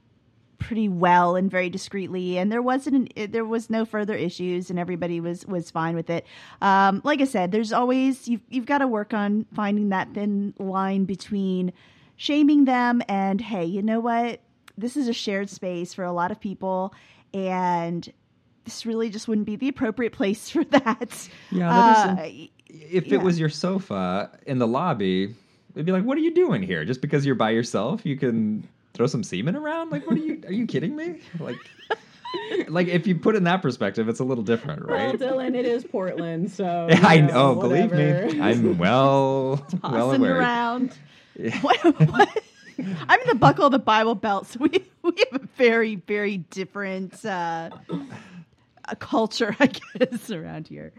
pretty 0.65 0.89
well 0.89 1.37
and 1.37 1.51
very 1.51 1.69
discreetly 1.69 2.39
and 2.39 2.51
there 2.51 2.63
wasn't 2.63 3.11
an, 3.17 3.31
there 3.31 3.45
was 3.45 3.69
no 3.69 3.85
further 3.85 4.15
issues 4.15 4.71
and 4.71 4.79
everybody 4.79 5.21
was 5.21 5.45
was 5.45 5.71
fine 5.71 5.95
with 5.95 6.09
it 6.09 6.25
um 6.63 7.03
like 7.05 7.21
i 7.21 7.25
said 7.25 7.53
there's 7.53 7.71
always 7.71 8.27
you've, 8.27 8.41
you've 8.49 8.65
got 8.65 8.79
to 8.79 8.87
work 8.87 9.13
on 9.13 9.45
finding 9.53 9.91
that 9.91 10.09
thin 10.15 10.55
line 10.59 11.05
between 11.05 11.71
shaming 12.17 12.65
them 12.65 13.03
and 13.09 13.43
hey 13.43 13.65
you 13.65 13.83
know 13.83 14.01
what 14.01 14.41
this 14.77 14.97
is 14.97 15.09
a 15.09 15.13
shared 15.13 15.49
space 15.51 15.95
for 15.95 16.05
a 16.05 16.13
lot 16.13 16.31
of 16.31 16.41
people 16.41 16.93
and 17.33 18.13
this 18.65 18.87
really 18.87 19.11
just 19.11 19.29
wouldn't 19.29 19.47
be 19.47 19.57
the 19.57 19.69
appropriate 19.69 20.13
place 20.13 20.49
for 20.55 20.65
that 20.65 21.29
Yeah, 21.51 21.69
that 21.71 22.09
Uh, 22.19 22.23
isn't- 22.25 22.51
If 22.69 23.07
yeah. 23.09 23.15
it 23.15 23.23
was 23.23 23.39
your 23.39 23.49
sofa 23.51 24.31
in 24.47 24.59
the 24.59 24.67
lobby, 24.67 25.35
it'd 25.75 25.87
be 25.87 25.93
like, 25.93 26.05
"What 26.05 26.17
are 26.19 26.23
you 26.23 26.35
doing 26.35 26.63
here? 26.63 26.85
Just 26.85 27.01
because 27.01 27.25
you're 27.27 27.35
by 27.37 27.51
yourself, 27.51 28.05
you 28.07 28.17
can 28.17 28.67
throw 28.95 29.07
some 29.07 29.23
semen 29.23 29.55
around? 29.55 29.91
Like, 29.91 30.07
what 30.07 30.17
are 30.17 30.21
you? 30.21 30.41
Are 30.47 30.53
you 30.53 30.67
kidding 30.67 30.97
me? 30.97 31.21
Like, 31.39 31.57
like 32.69 32.89
if 32.89 33.07
you 33.07 33.15
put 33.17 33.35
it 33.35 33.39
in 33.39 33.45
that 33.45 33.63
perspective, 33.63 34.09
it's 34.09 34.19
a 34.21 34.25
little 34.25 34.43
different, 34.45 34.85
right? 34.87 35.19
Well. 35.19 35.33
Dylan, 35.35 35.55
it 35.57 35.67
is 35.67 35.85
Portland, 35.85 36.51
so 36.51 36.87
Yeah, 36.91 37.07
I 37.07 37.15
you 37.15 37.23
know. 37.23 37.55
Believe 37.57 37.93
me, 37.93 38.41
I'm 38.41 38.77
well, 38.79 39.65
well 39.83 40.11
tossing 40.11 40.21
aware. 40.23 40.39
around 40.39 40.97
Yeah. 41.39 41.59
what, 41.61 41.79
what? 42.11 42.43
I'm 43.09 43.21
in 43.21 43.29
the 43.29 43.35
buckle 43.35 43.67
of 43.67 43.73
the 43.73 43.79
Bible 43.79 44.15
Belt, 44.15 44.47
so 44.47 44.59
we 44.61 44.85
we 45.03 45.13
have 45.33 45.43
a 45.43 45.47
very 45.57 45.97
very 45.97 46.39
different 46.39 47.25
uh, 47.25 47.71
a 48.87 48.97
culture, 48.97 49.57
I 49.61 49.67
guess, 49.67 50.31
around 50.31 50.69
here. 50.69 50.93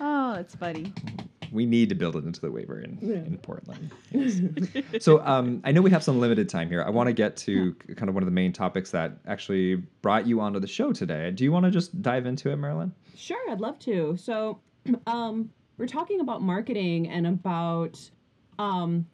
Oh, 0.00 0.34
it's 0.34 0.54
funny. 0.54 0.92
We 1.52 1.66
need 1.66 1.88
to 1.88 1.96
build 1.96 2.14
it 2.14 2.24
into 2.24 2.40
the 2.40 2.50
waiver 2.50 2.80
in, 2.80 2.96
Yeah. 3.02 3.16
in 3.16 3.36
Portland. 3.38 3.90
so 5.00 5.20
um, 5.26 5.60
I 5.64 5.72
know 5.72 5.82
we 5.82 5.90
have 5.90 6.04
some 6.04 6.20
limited 6.20 6.48
time 6.48 6.68
here. 6.68 6.82
I 6.82 6.90
want 6.90 7.08
to 7.08 7.12
get 7.12 7.36
to 7.38 7.74
kind 7.96 8.08
of 8.08 8.14
one 8.14 8.22
of 8.22 8.26
the 8.28 8.32
main 8.32 8.52
topics 8.52 8.92
that 8.92 9.18
actually 9.26 9.76
brought 10.00 10.26
you 10.28 10.40
onto 10.40 10.60
the 10.60 10.68
show 10.68 10.92
today. 10.92 11.32
Do 11.32 11.42
you 11.42 11.50
want 11.50 11.64
to 11.64 11.70
just 11.72 12.00
dive 12.02 12.24
into 12.26 12.50
it, 12.50 12.56
Marilyn? 12.56 12.94
Sure, 13.16 13.50
I'd 13.50 13.60
love 13.60 13.80
to. 13.80 14.16
So, 14.16 14.60
um, 15.08 15.50
we're 15.76 15.88
talking 15.88 16.20
about 16.20 16.40
marketing 16.40 17.08
and 17.08 17.26
about 17.26 17.98
um, 18.60 19.06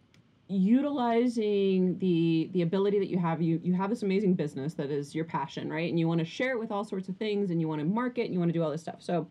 utilizing 0.49 1.99
the 1.99 2.49
the 2.53 2.63
ability 2.63 2.99
that 2.99 3.09
you 3.09 3.19
have. 3.19 3.43
You 3.43 3.61
you 3.63 3.75
have 3.75 3.91
this 3.91 4.03
amazing 4.03 4.35
business 4.35 4.75
that 4.75 4.91
is 4.91 5.15
your 5.15 5.25
passion, 5.25 5.71
right? 5.71 5.89
And 5.89 5.99
you 5.99 6.09
want 6.09 6.21
to 6.21 6.25
share 6.25 6.53
it 6.53 6.59
with 6.59 6.71
all 6.71 6.85
sorts 6.85 7.09
of 7.09 7.17
things, 7.17 7.51
and 7.51 7.61
you 7.61 7.69
want 7.69 7.81
to 7.81 7.87
market, 7.87 8.25
and 8.25 8.33
you 8.33 8.39
want 8.39 8.51
to 8.51 8.53
do 8.53 8.63
all 8.63 8.71
this 8.71 8.83
stuff. 8.83 9.01
So, 9.01 9.29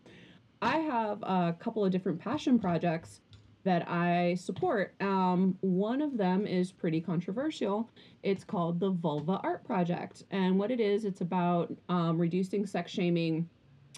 I 0.61 0.77
have 0.77 1.21
a 1.23 1.55
couple 1.59 1.85
of 1.85 1.91
different 1.91 2.19
passion 2.19 2.59
projects 2.59 3.21
that 3.63 3.89
I 3.89 4.35
support. 4.35 4.93
Um, 5.01 5.57
one 5.61 6.01
of 6.01 6.17
them 6.17 6.45
is 6.45 6.71
pretty 6.71 7.01
controversial. 7.01 7.89
It's 8.21 8.43
called 8.43 8.79
the 8.79 8.91
Vulva 8.91 9.39
Art 9.43 9.63
Project, 9.63 10.23
and 10.31 10.59
what 10.59 10.69
it 10.69 10.79
is, 10.79 11.05
it's 11.05 11.21
about 11.21 11.73
um, 11.89 12.17
reducing 12.17 12.65
sex 12.65 12.91
shaming 12.91 13.49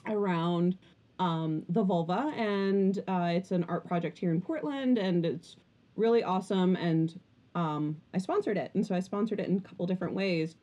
around 0.07 0.77
um, 1.19 1.63
the 1.69 1.83
vulva, 1.83 2.31
and 2.35 2.99
uh, 3.07 3.31
it's 3.33 3.51
an 3.51 3.65
art 3.67 3.87
project 3.87 4.17
here 4.17 4.31
in 4.31 4.41
Portland, 4.41 4.97
and 4.97 5.25
it's 5.25 5.57
really 5.97 6.23
awesome. 6.23 6.75
And 6.75 7.19
um, 7.55 7.97
I 8.13 8.17
sponsored 8.17 8.57
it, 8.57 8.71
and 8.75 8.85
so 8.85 8.95
I 8.95 8.99
sponsored 8.99 9.39
it 9.39 9.49
in 9.49 9.57
a 9.57 9.61
couple 9.61 9.85
different 9.87 10.13
ways, 10.13 10.55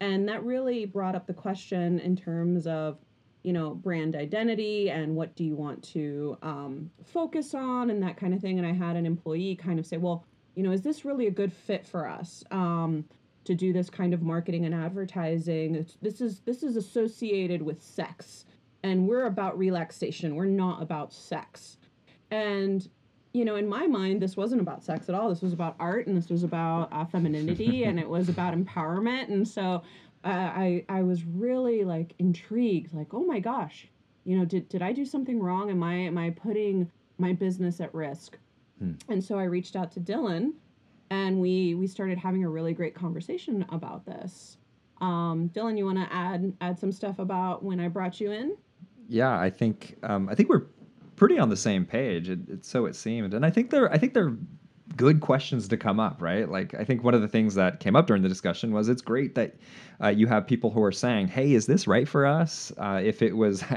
and 0.00 0.28
that 0.28 0.44
really 0.44 0.84
brought 0.84 1.14
up 1.14 1.26
the 1.26 1.34
question 1.34 1.98
in 2.00 2.16
terms 2.16 2.66
of 2.66 2.98
you 3.42 3.52
know 3.52 3.74
brand 3.74 4.16
identity 4.16 4.90
and 4.90 5.14
what 5.14 5.34
do 5.36 5.44
you 5.44 5.54
want 5.54 5.82
to 5.82 6.36
um, 6.42 6.90
focus 7.04 7.54
on 7.54 7.90
and 7.90 8.02
that 8.02 8.16
kind 8.16 8.34
of 8.34 8.40
thing. 8.40 8.58
And 8.58 8.66
I 8.66 8.72
had 8.72 8.96
an 8.96 9.06
employee 9.06 9.56
kind 9.56 9.78
of 9.78 9.86
say, 9.86 9.96
well, 9.96 10.24
you 10.54 10.62
know, 10.62 10.72
is 10.72 10.82
this 10.82 11.04
really 11.04 11.26
a 11.26 11.30
good 11.30 11.52
fit 11.52 11.86
for 11.86 12.08
us? 12.08 12.44
Um, 12.50 13.04
to 13.46 13.54
do 13.54 13.72
this 13.72 13.88
kind 13.88 14.12
of 14.12 14.22
marketing 14.22 14.66
and 14.66 14.74
advertising 14.74 15.76
It's- 15.76 15.96
this 16.02 16.20
is 16.20 16.40
this 16.40 16.62
is 16.62 16.76
associated 16.76 17.62
with 17.62 17.82
sex 17.82 18.44
and 18.82 19.08
we're 19.08 19.26
about 19.26 19.56
relaxation 19.56 20.34
we're 20.34 20.46
not 20.46 20.82
about 20.82 21.12
sex 21.12 21.78
and 22.30 22.88
you 23.36 23.44
know 23.44 23.56
in 23.56 23.68
my 23.68 23.86
mind 23.86 24.22
this 24.22 24.36
wasn't 24.36 24.60
about 24.60 24.82
sex 24.82 25.08
at 25.08 25.14
all. 25.14 25.28
This 25.28 25.42
was 25.42 25.52
about 25.52 25.76
art 25.78 26.06
and 26.06 26.16
this 26.16 26.30
was 26.30 26.42
about 26.42 26.88
uh, 26.92 27.04
femininity 27.04 27.84
and 27.88 27.98
it 28.00 28.08
was 28.08 28.28
about 28.28 28.54
empowerment. 28.54 29.28
And 29.28 29.46
so 29.46 29.82
uh, 30.24 30.28
i 30.28 30.84
i 30.88 31.02
was 31.02 31.24
really 31.24 31.84
like 31.84 32.14
intrigued 32.18 32.92
like 32.92 33.14
oh 33.14 33.24
my 33.24 33.38
gosh 33.38 33.86
you 34.24 34.36
know 34.36 34.44
did, 34.44 34.68
did 34.68 34.82
i 34.82 34.92
do 34.92 35.04
something 35.04 35.40
wrong? 35.40 35.70
Am 35.70 35.82
i 35.82 35.94
am 35.94 36.18
i 36.18 36.30
putting 36.30 36.90
my 37.18 37.32
business 37.32 37.80
at 37.80 37.94
risk? 37.94 38.36
Hmm. 38.78 38.92
and 39.08 39.24
so 39.24 39.38
i 39.38 39.44
reached 39.44 39.74
out 39.74 39.90
to 39.92 40.00
dylan 40.00 40.52
and 41.08 41.40
we 41.40 41.74
we 41.74 41.86
started 41.86 42.18
having 42.18 42.44
a 42.44 42.48
really 42.48 42.74
great 42.74 42.94
conversation 42.94 43.64
about 43.70 44.04
this. 44.04 44.58
Um, 45.00 45.50
dylan 45.54 45.78
you 45.78 45.84
want 45.84 45.98
to 45.98 46.12
add 46.12 46.52
add 46.60 46.78
some 46.78 46.92
stuff 46.92 47.18
about 47.18 47.62
when 47.62 47.78
i 47.78 47.88
brought 47.88 48.20
you 48.20 48.32
in? 48.32 48.56
Yeah, 49.08 49.38
I 49.38 49.50
think 49.50 49.96
um, 50.02 50.28
I 50.28 50.34
think 50.34 50.48
we're 50.48 50.64
pretty 51.16 51.38
on 51.38 51.48
the 51.48 51.56
same 51.56 51.84
page. 51.84 52.28
It, 52.28 52.48
it, 52.48 52.64
so 52.64 52.86
it 52.86 52.94
seemed, 52.94 53.34
and 53.34 53.44
I 53.44 53.50
think 53.50 53.70
they're 53.70 53.92
I 53.92 53.98
think 53.98 54.14
they're 54.14 54.36
good 54.96 55.20
questions 55.20 55.66
to 55.68 55.76
come 55.76 55.98
up, 55.98 56.22
right? 56.22 56.48
Like 56.48 56.74
I 56.74 56.84
think 56.84 57.02
one 57.02 57.14
of 57.14 57.22
the 57.22 57.28
things 57.28 57.54
that 57.56 57.80
came 57.80 57.96
up 57.96 58.06
during 58.06 58.22
the 58.22 58.28
discussion 58.28 58.72
was 58.72 58.88
it's 58.88 59.02
great 59.02 59.34
that 59.34 59.56
uh, 60.02 60.08
you 60.08 60.26
have 60.26 60.46
people 60.46 60.70
who 60.70 60.82
are 60.82 60.92
saying, 60.92 61.28
"Hey, 61.28 61.52
is 61.52 61.66
this 61.66 61.86
right 61.86 62.08
for 62.08 62.26
us?" 62.26 62.72
Uh, 62.78 63.00
if 63.02 63.22
it 63.22 63.36
was. 63.36 63.64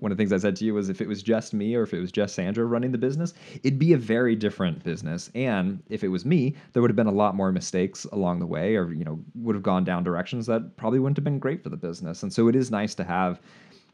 One 0.00 0.10
of 0.10 0.18
the 0.18 0.22
things 0.22 0.32
I 0.32 0.38
said 0.38 0.56
to 0.56 0.64
you 0.64 0.74
was 0.74 0.88
if 0.88 1.00
it 1.00 1.06
was 1.06 1.22
just 1.22 1.54
me 1.54 1.76
or 1.76 1.84
if 1.84 1.94
it 1.94 2.00
was 2.00 2.10
just 2.10 2.34
Sandra 2.34 2.64
running 2.64 2.90
the 2.90 2.98
business, 2.98 3.32
it'd 3.62 3.78
be 3.78 3.92
a 3.92 3.96
very 3.96 4.34
different 4.34 4.82
business. 4.82 5.30
And 5.36 5.80
if 5.88 6.02
it 6.02 6.08
was 6.08 6.24
me, 6.24 6.56
there 6.72 6.82
would 6.82 6.90
have 6.90 6.96
been 6.96 7.06
a 7.06 7.12
lot 7.12 7.36
more 7.36 7.52
mistakes 7.52 8.04
along 8.06 8.40
the 8.40 8.46
way, 8.46 8.74
or 8.74 8.92
you 8.92 9.04
know, 9.04 9.20
would 9.36 9.54
have 9.54 9.62
gone 9.62 9.84
down 9.84 10.02
directions 10.02 10.46
that 10.46 10.76
probably 10.76 10.98
wouldn't 10.98 11.16
have 11.16 11.22
been 11.22 11.38
great 11.38 11.62
for 11.62 11.68
the 11.68 11.76
business. 11.76 12.24
And 12.24 12.32
so 12.32 12.48
it 12.48 12.56
is 12.56 12.72
nice 12.72 12.92
to 12.96 13.04
have 13.04 13.40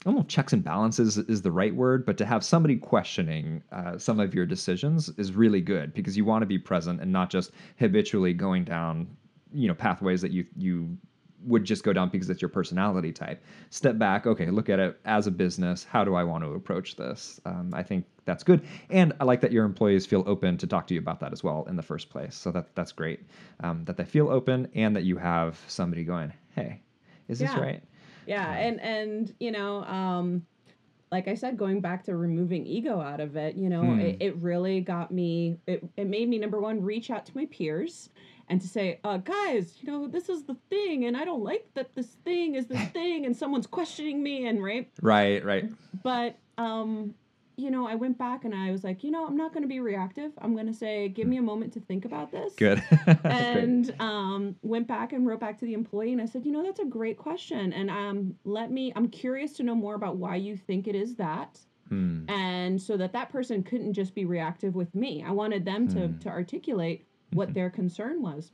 I 0.01 0.11
don't 0.11 0.17
know 0.17 0.23
checks 0.25 0.55
and 0.55 0.65
balances 0.65 1.19
is 1.19 1.43
the 1.43 1.53
right 1.53 1.75
word, 1.75 2.07
but 2.07 2.17
to 2.19 2.25
have 2.25 2.43
somebody 2.43 2.77
questioning 2.77 3.63
uh, 3.71 3.99
some 3.99 4.19
of 4.19 4.35
your 4.35 4.47
decisions 4.47 5.11
is 5.19 5.33
really 5.35 5.61
good 5.61 5.93
because 5.93 6.17
you 6.17 6.25
want 6.25 6.41
to 6.41 6.47
be 6.47 6.59
present 6.59 7.03
and 7.03 7.13
not 7.13 7.29
just 7.29 7.51
habitually 7.79 8.33
going 8.33 8.65
down, 8.65 9.15
you 9.53 9.69
know, 9.69 9.75
pathways 9.75 10.23
that 10.23 10.31
you 10.33 10.47
you 10.57 10.97
would 11.45 11.65
just 11.65 11.85
go 11.85 11.93
down 11.93 12.09
because 12.11 12.29
it's 12.31 12.43
your 12.43 12.49
personality 12.51 13.13
type. 13.13 13.43
Step 13.71 13.99
back, 13.99 14.27
okay, 14.27 14.51
look 14.51 14.69
at 14.69 14.79
it 14.79 14.99
as 15.05 15.27
a 15.27 15.31
business. 15.31 15.85
How 15.85 16.05
do 16.05 16.15
I 16.15 16.23
want 16.25 16.45
to 16.45 16.51
approach 16.53 16.97
this? 16.97 17.41
Um, 17.47 17.73
I 17.75 17.83
think 17.83 18.05
that's 18.25 18.43
good, 18.45 18.63
and 18.91 19.13
I 19.21 19.25
like 19.25 19.41
that 19.43 19.53
your 19.53 19.65
employees 19.67 20.07
feel 20.07 20.23
open 20.27 20.57
to 20.59 20.67
talk 20.67 20.87
to 20.89 20.95
you 20.95 21.01
about 21.01 21.21
that 21.21 21.33
as 21.33 21.43
well 21.45 21.65
in 21.69 21.77
the 21.77 21.83
first 21.83 22.09
place. 22.09 22.35
So 22.35 22.51
that 22.53 22.75
that's 22.75 22.93
great 22.93 23.21
um, 23.63 23.85
that 23.85 23.99
they 23.99 24.05
feel 24.05 24.31
open 24.31 24.69
and 24.75 24.97
that 24.97 25.05
you 25.05 25.19
have 25.19 25.63
somebody 25.69 26.05
going, 26.05 26.33
hey, 26.55 26.81
is 27.29 27.39
this 27.39 27.51
Yeah. 27.55 27.61
right? 27.61 27.83
Yeah 28.31 28.53
and 28.53 28.81
and 28.81 29.35
you 29.41 29.51
know 29.51 29.83
um 29.85 30.43
like 31.13 31.27
i 31.29 31.35
said 31.35 31.57
going 31.57 31.81
back 31.81 32.05
to 32.05 32.15
removing 32.17 32.65
ego 32.67 33.01
out 33.01 33.21
of 33.21 33.35
it 33.37 33.57
you 33.57 33.69
know 33.69 33.83
Hmm. 33.83 34.01
it, 34.01 34.17
it 34.21 34.37
really 34.37 34.81
got 34.81 35.11
me 35.11 35.59
it, 35.67 35.83
it 35.97 36.07
made 36.07 36.29
me 36.29 36.39
number 36.39 36.61
one 36.61 36.81
reach 36.83 37.11
out 37.11 37.27
to 37.27 37.33
my 37.37 37.47
peers 37.47 38.11
and 38.49 38.61
to 38.61 38.69
say 38.69 39.01
uh 39.05 39.17
guys 39.19 39.75
you 39.81 39.91
know 39.91 40.07
this 40.07 40.29
is 40.29 40.45
the 40.45 40.57
thing 40.71 41.07
and 41.07 41.17
i 41.17 41.25
don't 41.25 41.43
like 41.43 41.67
that 41.75 41.95
this 41.95 42.11
thing 42.25 42.55
is 42.55 42.67
this 42.67 42.85
thing 42.99 43.27
and 43.27 43.37
someone's 43.37 43.67
questioning 43.67 44.23
me 44.23 44.47
and 44.47 44.63
right 44.63 44.89
Right, 45.03 45.45
right. 45.45 45.65
but 46.05 46.37
um 46.59 47.15
you 47.61 47.71
know 47.71 47.87
i 47.87 47.95
went 47.95 48.17
back 48.19 48.45
and 48.45 48.55
i 48.55 48.71
was 48.71 48.83
like 48.83 49.05
you 49.05 49.11
know 49.11 49.27
i'm 49.27 49.37
not 49.37 49.53
going 49.53 49.63
to 49.63 49.69
be 49.69 49.81
reactive 49.81 50.33
i'm 50.39 50.55
going 50.55 50.67
to 50.67 50.75
say 50.75 51.09
give 51.09 51.27
me 51.27 51.37
a 51.37 51.43
moment 51.43 51.73
to 51.73 51.81
think 51.81 52.05
about 52.05 52.31
this 52.31 52.55
Good. 52.55 52.83
And 53.25 53.95
um, 54.01 54.57
went 54.63 54.87
back 54.87 55.13
and 55.13 55.27
wrote 55.27 55.41
back 55.41 55.59
to 55.59 55.65
the 55.65 55.75
employee 55.75 56.13
and 56.13 56.21
I 56.21 56.27
said, 56.27 56.45
you 56.45 56.53
know, 56.53 56.63
that's 56.63 56.81
a 56.81 56.85
great 56.85 57.17
question. 57.19 57.73
And 57.73 57.91
um, 57.91 58.35
let 58.45 58.71
me, 58.71 58.93
I'm 58.97 59.09
curious 59.09 59.53
to 59.55 59.63
know 59.63 59.75
more 59.75 59.95
about 59.95 60.17
why 60.17 60.37
you 60.37 60.57
think 60.57 60.87
it 60.89 60.95
is 60.95 61.15
that. 61.17 61.59
Hmm. 61.89 62.29
And 62.29 62.81
so 62.81 62.97
that 62.97 63.13
that 63.13 63.31
person 63.31 63.63
couldn't 63.63 63.95
just 63.95 64.15
be 64.15 64.25
reactive 64.25 64.75
with 64.75 64.95
me. 64.95 65.25
I 65.27 65.31
wanted 65.33 65.65
them 65.65 65.89
to, 65.89 66.09
Hmm. 66.09 66.19
to 66.19 66.29
articulate 66.29 67.07
what 67.33 67.55
their 67.55 67.71
concern 67.71 68.21
was. 68.23 68.53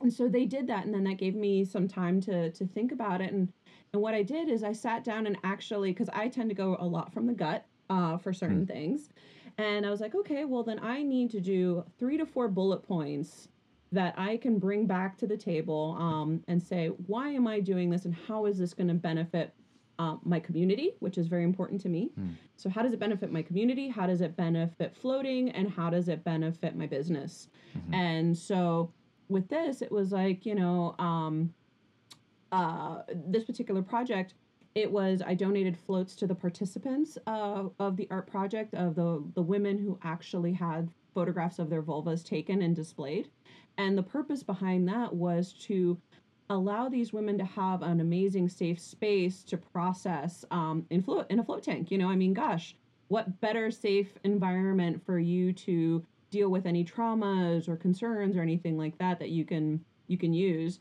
And 0.00 0.12
so 0.12 0.28
they 0.28 0.44
did 0.44 0.66
that. 0.68 0.84
And 0.84 0.94
then 0.94 1.04
that 1.04 1.18
gave 1.18 1.34
me 1.34 1.64
some 1.64 1.88
time 1.88 2.20
to, 2.22 2.50
to 2.52 2.66
think 2.66 2.92
about 2.92 3.20
it. 3.20 3.32
And, 3.32 3.52
and 3.92 4.02
what 4.02 4.14
I 4.14 4.22
did 4.22 4.48
is 4.48 4.62
I 4.62 4.72
sat 4.72 5.04
down 5.04 5.26
and 5.26 5.36
actually, 5.42 5.90
because 5.90 6.10
I 6.10 6.28
tend 6.28 6.50
to 6.50 6.54
go 6.54 6.76
a 6.78 6.86
lot 6.86 7.12
from 7.12 7.26
the 7.26 7.32
gut 7.32 7.66
uh, 7.90 8.18
for 8.18 8.32
certain 8.32 8.66
things. 8.66 9.10
And 9.56 9.84
I 9.84 9.90
was 9.90 10.00
like, 10.00 10.14
okay, 10.14 10.44
well, 10.44 10.62
then 10.62 10.78
I 10.80 11.02
need 11.02 11.30
to 11.32 11.40
do 11.40 11.84
three 11.98 12.16
to 12.16 12.26
four 12.26 12.48
bullet 12.48 12.86
points 12.86 13.48
that 13.90 14.14
I 14.16 14.36
can 14.36 14.58
bring 14.58 14.86
back 14.86 15.16
to 15.18 15.26
the 15.26 15.36
table 15.36 15.96
um, 15.98 16.44
and 16.46 16.62
say, 16.62 16.88
why 17.06 17.30
am 17.30 17.46
I 17.46 17.60
doing 17.60 17.90
this 17.90 18.04
and 18.04 18.14
how 18.14 18.46
is 18.46 18.58
this 18.58 18.74
going 18.74 18.88
to 18.88 18.94
benefit 18.94 19.52
uh, 19.98 20.16
my 20.22 20.38
community, 20.38 20.92
which 21.00 21.18
is 21.18 21.26
very 21.26 21.42
important 21.42 21.80
to 21.80 21.88
me. 21.88 22.10
Hmm. 22.14 22.28
So, 22.56 22.70
how 22.70 22.82
does 22.82 22.92
it 22.92 23.00
benefit 23.00 23.32
my 23.32 23.42
community? 23.42 23.88
How 23.88 24.06
does 24.06 24.20
it 24.20 24.36
benefit 24.36 24.96
floating? 24.96 25.50
And 25.50 25.68
how 25.68 25.90
does 25.90 26.08
it 26.08 26.22
benefit 26.22 26.76
my 26.76 26.86
business? 26.86 27.48
Mhm. 27.76 27.94
And 27.94 28.38
so, 28.38 28.92
with 29.28 29.48
this, 29.48 29.82
it 29.82 29.90
was 29.90 30.12
like, 30.12 30.46
you 30.46 30.54
know, 30.54 30.94
um, 30.98 31.52
uh, 32.52 33.02
this 33.12 33.44
particular 33.44 33.82
project, 33.82 34.34
it 34.78 34.92
was 34.92 35.22
I 35.26 35.34
donated 35.34 35.76
floats 35.76 36.14
to 36.16 36.26
the 36.28 36.36
participants 36.36 37.18
uh, 37.26 37.64
of 37.80 37.96
the 37.96 38.06
art 38.12 38.28
project 38.28 38.74
of 38.74 38.94
the 38.94 39.24
the 39.34 39.42
women 39.42 39.76
who 39.76 39.98
actually 40.04 40.52
had 40.52 40.88
photographs 41.14 41.58
of 41.58 41.68
their 41.68 41.82
vulvas 41.82 42.24
taken 42.24 42.62
and 42.62 42.76
displayed, 42.76 43.28
and 43.76 43.98
the 43.98 44.04
purpose 44.04 44.44
behind 44.44 44.88
that 44.88 45.12
was 45.12 45.52
to 45.52 45.98
allow 46.50 46.88
these 46.88 47.12
women 47.12 47.36
to 47.38 47.44
have 47.44 47.82
an 47.82 48.00
amazing 48.00 48.48
safe 48.48 48.78
space 48.78 49.42
to 49.42 49.56
process 49.56 50.44
um, 50.52 50.86
in 50.90 51.02
float 51.02 51.26
in 51.28 51.40
a 51.40 51.44
float 51.44 51.64
tank. 51.64 51.90
You 51.90 51.98
know, 51.98 52.08
I 52.08 52.14
mean, 52.14 52.32
gosh, 52.32 52.76
what 53.08 53.40
better 53.40 53.72
safe 53.72 54.16
environment 54.22 55.04
for 55.04 55.18
you 55.18 55.52
to 55.54 56.06
deal 56.30 56.50
with 56.50 56.66
any 56.66 56.84
traumas 56.84 57.68
or 57.68 57.76
concerns 57.76 58.36
or 58.36 58.42
anything 58.42 58.78
like 58.78 58.96
that 58.98 59.18
that 59.18 59.30
you 59.30 59.44
can 59.44 59.84
you 60.06 60.16
can 60.16 60.32
use 60.32 60.78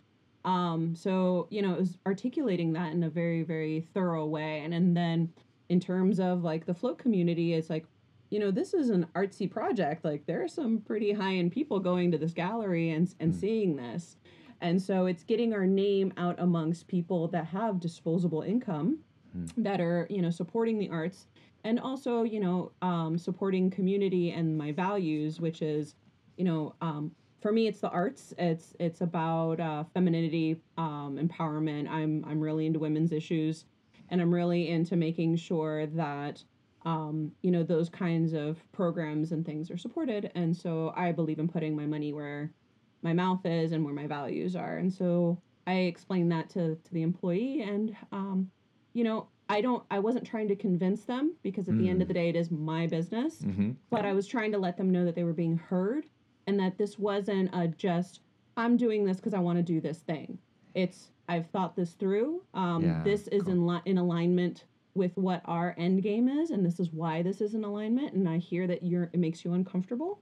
um 0.48 0.96
so 0.96 1.48
you 1.52 1.62
know 1.62 1.74
it 1.74 1.80
was 1.80 1.98
articulating 2.06 2.74
that 2.74 2.92
in 2.94 3.04
a 3.04 3.10
very 3.10 3.44
very 3.44 3.82
thorough 3.94 4.26
way 4.26 4.62
and 4.64 4.74
and 4.74 4.96
then 4.96 5.30
in 5.70 5.80
terms 5.80 6.20
of 6.20 6.44
like 6.44 6.66
the 6.66 6.74
float 6.74 6.98
community 6.98 7.54
it's 7.54 7.70
like 7.70 7.86
you 8.30 8.40
know 8.40 8.50
this 8.50 8.74
is 8.74 8.90
an 8.90 9.06
artsy 9.14 9.50
project 9.50 10.04
like 10.06 10.26
there 10.26 10.42
are 10.44 10.48
some 10.48 10.80
pretty 10.80 11.12
high 11.12 11.36
end 11.36 11.52
people 11.52 11.80
going 11.80 12.10
to 12.12 12.18
this 12.18 12.34
gallery 12.34 12.90
and 12.92 13.14
and 13.20 13.34
Mm. 13.34 13.40
seeing 13.40 13.76
this 13.76 14.16
and 14.62 14.82
so 14.82 15.06
it's 15.06 15.24
getting 15.24 15.54
our 15.54 15.68
name 15.68 16.12
out 16.18 16.36
amongst 16.40 16.88
people 16.88 17.28
that 17.30 17.46
have 17.48 17.80
disposable 17.80 18.42
income 18.42 19.00
Mm. 19.38 19.52
that 19.68 19.80
are 19.82 20.08
you 20.10 20.22
know 20.22 20.30
supporting 20.30 20.80
the 20.80 20.90
arts 20.90 21.28
and 21.66 21.80
also 21.82 22.24
you 22.24 22.40
know 22.40 22.72
um, 22.82 23.18
supporting 23.18 23.70
community 23.70 24.32
and 24.32 24.58
my 24.58 24.72
values 24.72 25.42
which 25.42 25.62
is 25.62 25.96
you 26.38 26.46
know 26.46 26.74
um, 26.82 27.12
for 27.42 27.52
me 27.52 27.68
it's 27.68 27.80
the 27.82 27.90
arts 27.90 28.34
it's 28.38 28.74
it's 28.80 29.02
about 29.02 29.60
uh, 29.60 29.84
femininity 29.94 30.62
um, 30.78 31.18
empowerment 31.22 31.88
i'm 31.90 32.24
i'm 32.28 32.40
really 32.40 32.66
into 32.66 32.80
women's 32.80 33.12
issues 33.12 33.66
and 34.10 34.22
I'm 34.22 34.34
really 34.34 34.70
into 34.70 34.96
making 34.96 35.36
sure 35.36 35.86
that 35.88 36.42
um, 36.86 37.34
you 37.42 37.52
know 37.52 37.64
those 37.64 37.90
kinds 37.90 38.32
of 38.32 38.58
programs 38.72 39.34
and 39.34 39.46
things 39.46 39.70
are 39.70 39.78
supported. 39.78 40.32
And 40.34 40.56
so 40.56 40.94
I 40.96 41.12
believe 41.12 41.40
in 41.40 41.50
putting 41.50 41.76
my 41.76 41.86
money 41.86 42.14
where 42.14 42.54
my 43.02 43.12
mouth 43.12 43.46
is 43.46 43.74
and 43.74 43.84
where 43.84 43.94
my 43.94 44.08
values 44.08 44.56
are. 44.56 44.78
And 44.78 44.94
so 44.94 45.42
I 45.66 45.74
explained 45.74 46.32
that 46.32 46.50
to 46.52 46.76
to 46.76 46.94
the 46.94 47.02
employee, 47.02 47.64
and 47.64 47.98
um, 48.14 48.50
you 48.94 49.04
know 49.04 49.28
I 49.50 49.60
don't 49.60 49.84
I 49.92 50.00
wasn't 50.00 50.26
trying 50.26 50.48
to 50.48 50.56
convince 50.56 51.04
them 51.04 51.36
because 51.44 51.68
at 51.68 51.78
the 51.78 51.90
end 51.90 52.02
of 52.02 52.06
Mm. 52.06 52.10
the 52.10 52.14
day 52.14 52.30
it 52.30 52.38
is 52.38 52.50
my 52.50 52.88
business 52.88 53.42
hmm 53.42 53.72
but 53.90 54.06
I 54.06 54.14
was 54.14 54.26
trying 54.28 54.52
to 54.54 54.58
let 54.58 54.76
them 54.78 54.90
know 54.90 55.04
that 55.06 55.16
they 55.16 55.24
were 55.26 55.34
being 55.34 55.58
heard 55.58 56.06
and 56.48 56.60
that 56.60 56.78
this 56.78 56.98
wasn't 56.98 57.50
a 57.54 57.68
just 57.68 58.22
I'm 58.56 58.78
doing 58.78 59.06
this 59.06 59.18
because 59.18 59.34
I 59.36 59.40
want 59.40 59.58
to 59.60 59.64
do 59.64 59.80
this 59.80 60.00
thing. 60.00 60.40
It's 60.74 61.10
I've 61.30 61.48
thought 61.50 61.76
this 61.76 61.92
through. 61.92 62.42
Um, 62.54 62.84
Yeah, 62.84 63.04
this 63.04 63.28
is 63.28 63.44
cool. 63.44 63.52
in 63.52 63.68
li- 63.68 63.82
in 63.86 63.98
alignment 63.98 64.64
with 64.96 65.16
what 65.16 65.42
our 65.46 65.76
end 65.78 66.02
game 66.02 66.28
is, 66.28 66.50
and 66.50 66.66
this 66.66 66.80
is 66.80 66.92
why 66.92 67.22
this 67.22 67.40
is 67.42 67.54
in 67.54 67.64
alignment. 67.64 68.14
And 68.14 68.28
I 68.28 68.38
hear 68.38 68.66
that 68.68 68.82
you're 68.84 69.10
it 69.14 69.20
makes 69.20 69.46
you 69.46 69.54
uncomfortable, 69.54 70.22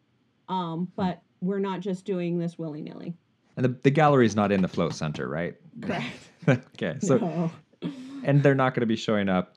um, 0.49 0.91
but 0.95 1.21
we're 1.41 1.59
not 1.59 1.79
just 1.79 2.05
doing 2.05 2.37
this 2.39 2.57
willy 2.57 2.81
nilly. 2.81 3.15
And 3.55 3.63
the, 3.63 3.69
the 3.83 3.91
gallery 3.91 4.25
is 4.25 4.35
not 4.35 4.51
in 4.51 4.61
the 4.61 4.67
float 4.67 4.93
center, 4.93 5.29
right? 5.29 5.55
Correct. 5.81 6.05
okay. 6.49 6.95
So 6.99 7.17
No. 7.19 7.51
and 8.23 8.43
they're 8.43 8.55
not 8.55 8.73
going 8.73 8.81
to 8.81 8.85
be 8.87 8.95
showing 8.97 9.29
up 9.29 9.55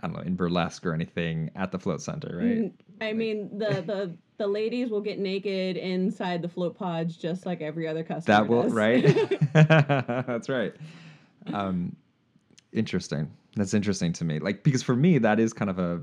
I 0.00 0.06
don't 0.06 0.16
know, 0.16 0.22
in 0.22 0.36
burlesque 0.36 0.84
or 0.86 0.92
anything 0.94 1.50
at 1.56 1.72
the 1.72 1.78
float 1.78 2.02
center, 2.02 2.36
right? 2.36 2.58
Mm, 2.58 2.72
I 3.00 3.12
mean 3.14 3.58
the 3.58 3.82
the 3.82 4.16
the 4.38 4.46
ladies 4.46 4.90
will 4.90 5.00
get 5.00 5.18
naked 5.18 5.76
inside 5.76 6.42
the 6.42 6.48
float 6.48 6.76
pods 6.76 7.16
just 7.16 7.46
like 7.46 7.60
every 7.60 7.86
other 7.86 8.02
customer. 8.02 8.38
that 8.38 8.48
will 8.48 8.64
does. 8.64 8.72
right? 8.72 9.04
That's 9.52 10.48
right. 10.48 10.74
Um 11.52 11.94
interesting. 12.72 13.30
That's 13.56 13.74
interesting 13.74 14.12
to 14.14 14.24
me. 14.24 14.38
Like 14.38 14.62
because 14.64 14.82
for 14.82 14.96
me 14.96 15.18
that 15.18 15.38
is 15.38 15.52
kind 15.52 15.70
of 15.70 15.78
a 15.78 16.02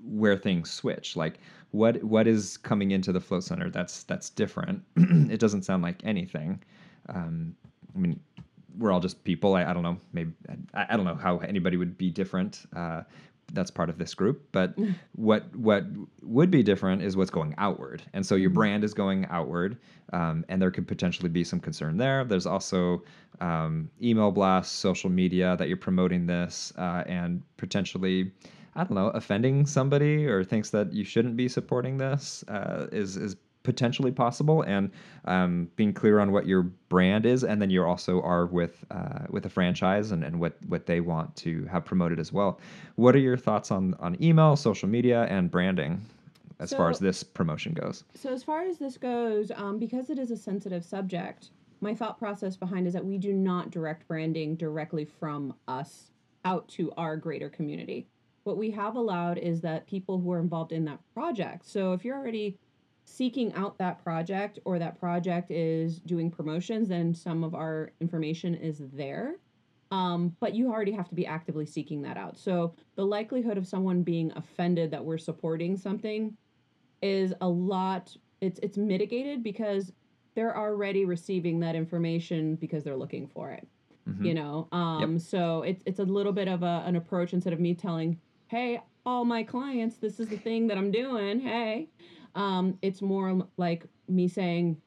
where 0.00 0.36
things 0.36 0.70
switch. 0.70 1.16
Like 1.16 1.38
what 1.70 2.02
what 2.02 2.26
is 2.26 2.56
coming 2.56 2.90
into 2.92 3.12
the 3.12 3.20
float 3.20 3.44
center 3.44 3.70
that's 3.70 4.02
that's 4.04 4.30
different? 4.30 4.82
It 5.30 5.40
doesn't 5.40 5.62
sound 5.62 5.82
like 5.82 6.00
anything. 6.04 6.62
Um 7.08 7.54
i 7.94 7.98
mean 7.98 8.20
we're 8.76 8.92
all 8.92 9.00
just 9.00 9.24
people. 9.24 9.54
I, 9.54 9.64
I 9.64 9.72
don't 9.72 9.82
know. 9.82 9.96
Maybe 10.12 10.32
I, 10.74 10.86
I 10.90 10.96
don't 10.96 11.04
know 11.04 11.16
how 11.16 11.38
anybody 11.38 11.76
would 11.76 11.96
be 11.98 12.10
different. 12.10 12.66
Uh 12.74 13.02
that's 13.52 13.70
part 13.70 13.88
of 13.88 13.98
this 13.98 14.14
group 14.14 14.46
but 14.52 14.74
what 15.12 15.54
what 15.56 15.84
would 16.28 16.50
be 16.50 16.62
different 16.62 17.02
is 17.02 17.16
what's 17.16 17.30
going 17.30 17.54
outward. 17.58 18.02
And 18.12 18.24
so 18.24 18.34
your 18.34 18.50
brand 18.50 18.84
is 18.84 18.94
going 18.94 19.26
outward 19.30 19.78
um, 20.12 20.44
and 20.48 20.60
there 20.60 20.70
could 20.70 20.86
potentially 20.86 21.28
be 21.28 21.42
some 21.42 21.58
concern 21.58 21.96
there. 21.96 22.24
There's 22.24 22.46
also 22.46 23.02
um, 23.40 23.90
email 24.02 24.30
blasts 24.30 24.74
social 24.74 25.10
media 25.10 25.56
that 25.58 25.68
you're 25.68 25.76
promoting 25.76 26.26
this 26.26 26.72
uh, 26.76 27.04
and 27.06 27.42
potentially 27.56 28.32
i 28.74 28.84
don't 28.84 28.94
know 28.94 29.08
offending 29.08 29.64
somebody 29.64 30.26
or 30.26 30.44
thinks 30.44 30.70
that 30.70 30.92
you 30.92 31.04
shouldn't 31.04 31.36
be 31.36 31.48
supporting 31.48 31.96
this 31.96 32.44
uh, 32.48 32.86
is 32.92 33.16
is 33.16 33.36
potentially 33.68 34.10
possible 34.10 34.62
and 34.62 34.90
um, 35.26 35.68
being 35.76 35.92
clear 35.92 36.20
on 36.20 36.32
what 36.32 36.46
your 36.46 36.62
brand 36.88 37.26
is 37.26 37.44
and 37.44 37.60
then 37.60 37.68
you 37.68 37.84
also 37.84 38.22
are 38.22 38.46
with 38.46 38.82
uh, 38.90 39.26
with 39.28 39.44
a 39.44 39.50
franchise 39.50 40.10
and, 40.10 40.24
and 40.24 40.40
what 40.40 40.56
what 40.68 40.86
they 40.86 41.00
want 41.00 41.36
to 41.36 41.66
have 41.66 41.84
promoted 41.84 42.18
as 42.18 42.32
well 42.32 42.58
what 42.94 43.14
are 43.14 43.18
your 43.18 43.36
thoughts 43.36 43.70
on 43.70 43.94
on 44.00 44.16
email 44.22 44.56
social 44.56 44.88
media 44.88 45.24
and 45.24 45.50
branding 45.50 46.00
as 46.60 46.72
far 46.72 46.88
as 46.88 46.98
this 46.98 47.22
promotion 47.22 47.74
goes 47.74 48.04
So 48.14 48.32
as 48.32 48.42
far 48.42 48.62
as 48.62 48.78
this 48.78 48.96
goes, 48.96 49.52
um, 49.54 49.78
because 49.78 50.08
it 50.08 50.18
is 50.18 50.30
a 50.30 50.36
sensitive 50.36 50.84
subject, 50.84 51.50
my 51.80 51.94
thought 51.94 52.18
process 52.18 52.56
behind 52.56 52.86
is 52.86 52.94
that 52.94 53.04
we 53.04 53.18
do 53.18 53.32
not 53.32 53.70
direct 53.70 54.08
branding 54.08 54.56
directly 54.56 55.04
from 55.04 55.54
us 55.68 56.10
out 56.44 56.66
to 56.68 56.90
our 56.96 57.16
greater 57.16 57.48
community. 57.50 58.08
What 58.42 58.56
we 58.56 58.70
have 58.72 58.96
allowed 58.96 59.38
is 59.38 59.60
that 59.60 59.86
people 59.86 60.18
who 60.18 60.32
are 60.32 60.40
involved 60.40 60.72
in 60.72 60.84
that 60.86 61.00
project. 61.14 61.66
So 61.66 61.92
if 61.92 62.04
you're 62.04 62.16
already 62.16 62.58
seeking 63.08 63.52
out 63.54 63.78
that 63.78 64.02
project 64.02 64.58
or 64.64 64.78
that 64.78 64.98
project 65.00 65.50
is 65.50 65.98
doing 66.00 66.30
promotions, 66.30 66.88
then 66.88 67.14
some 67.14 67.42
of 67.42 67.54
our 67.54 67.90
information 68.00 68.54
is 68.54 68.82
there. 68.92 69.36
Um, 69.90 70.36
but 70.40 70.54
you 70.54 70.70
already 70.70 70.92
have 70.92 71.08
to 71.08 71.14
be 71.14 71.26
actively 71.26 71.64
seeking 71.64 72.02
that 72.02 72.18
out. 72.18 72.36
So 72.36 72.74
the 72.94 73.06
likelihood 73.06 73.56
of 73.56 73.66
someone 73.66 74.02
being 74.02 74.30
offended 74.36 74.90
that 74.90 75.02
we're 75.02 75.16
supporting 75.18 75.76
something 75.76 76.36
is 77.00 77.32
a 77.40 77.48
lot 77.48 78.14
it's 78.40 78.58
it's 78.62 78.76
mitigated 78.76 79.42
because 79.42 79.92
they're 80.34 80.56
already 80.56 81.04
receiving 81.04 81.60
that 81.60 81.74
information 81.74 82.56
because 82.56 82.84
they're 82.84 82.96
looking 82.96 83.26
for 83.28 83.50
it 83.52 83.66
Mhm. 84.08 84.24
you 84.26 84.34
know 84.34 84.66
um 84.72 85.18
so 85.18 85.62
it's 85.62 85.82
it's 85.86 85.98
a 86.00 86.04
little 86.04 86.32
bit 86.32 86.48
of 86.48 86.62
a, 86.64 86.82
an 86.86 86.96
approach 86.96 87.32
instead 87.32 87.52
of 87.52 87.60
me 87.60 87.72
telling 87.74 88.18
hey 88.48 88.80
all 89.06 89.24
my 89.24 89.42
clients 89.44 89.96
this 89.98 90.18
is 90.18 90.28
the 90.28 90.36
thing 90.36 90.66
that 90.68 90.76
i'm 90.78 90.90
doing 90.90 91.38
hey 91.40 91.88
um 92.34 92.78
it's 92.82 93.02
more 93.02 93.46
like 93.56 93.84
me 94.08 94.28
saying 94.28 94.80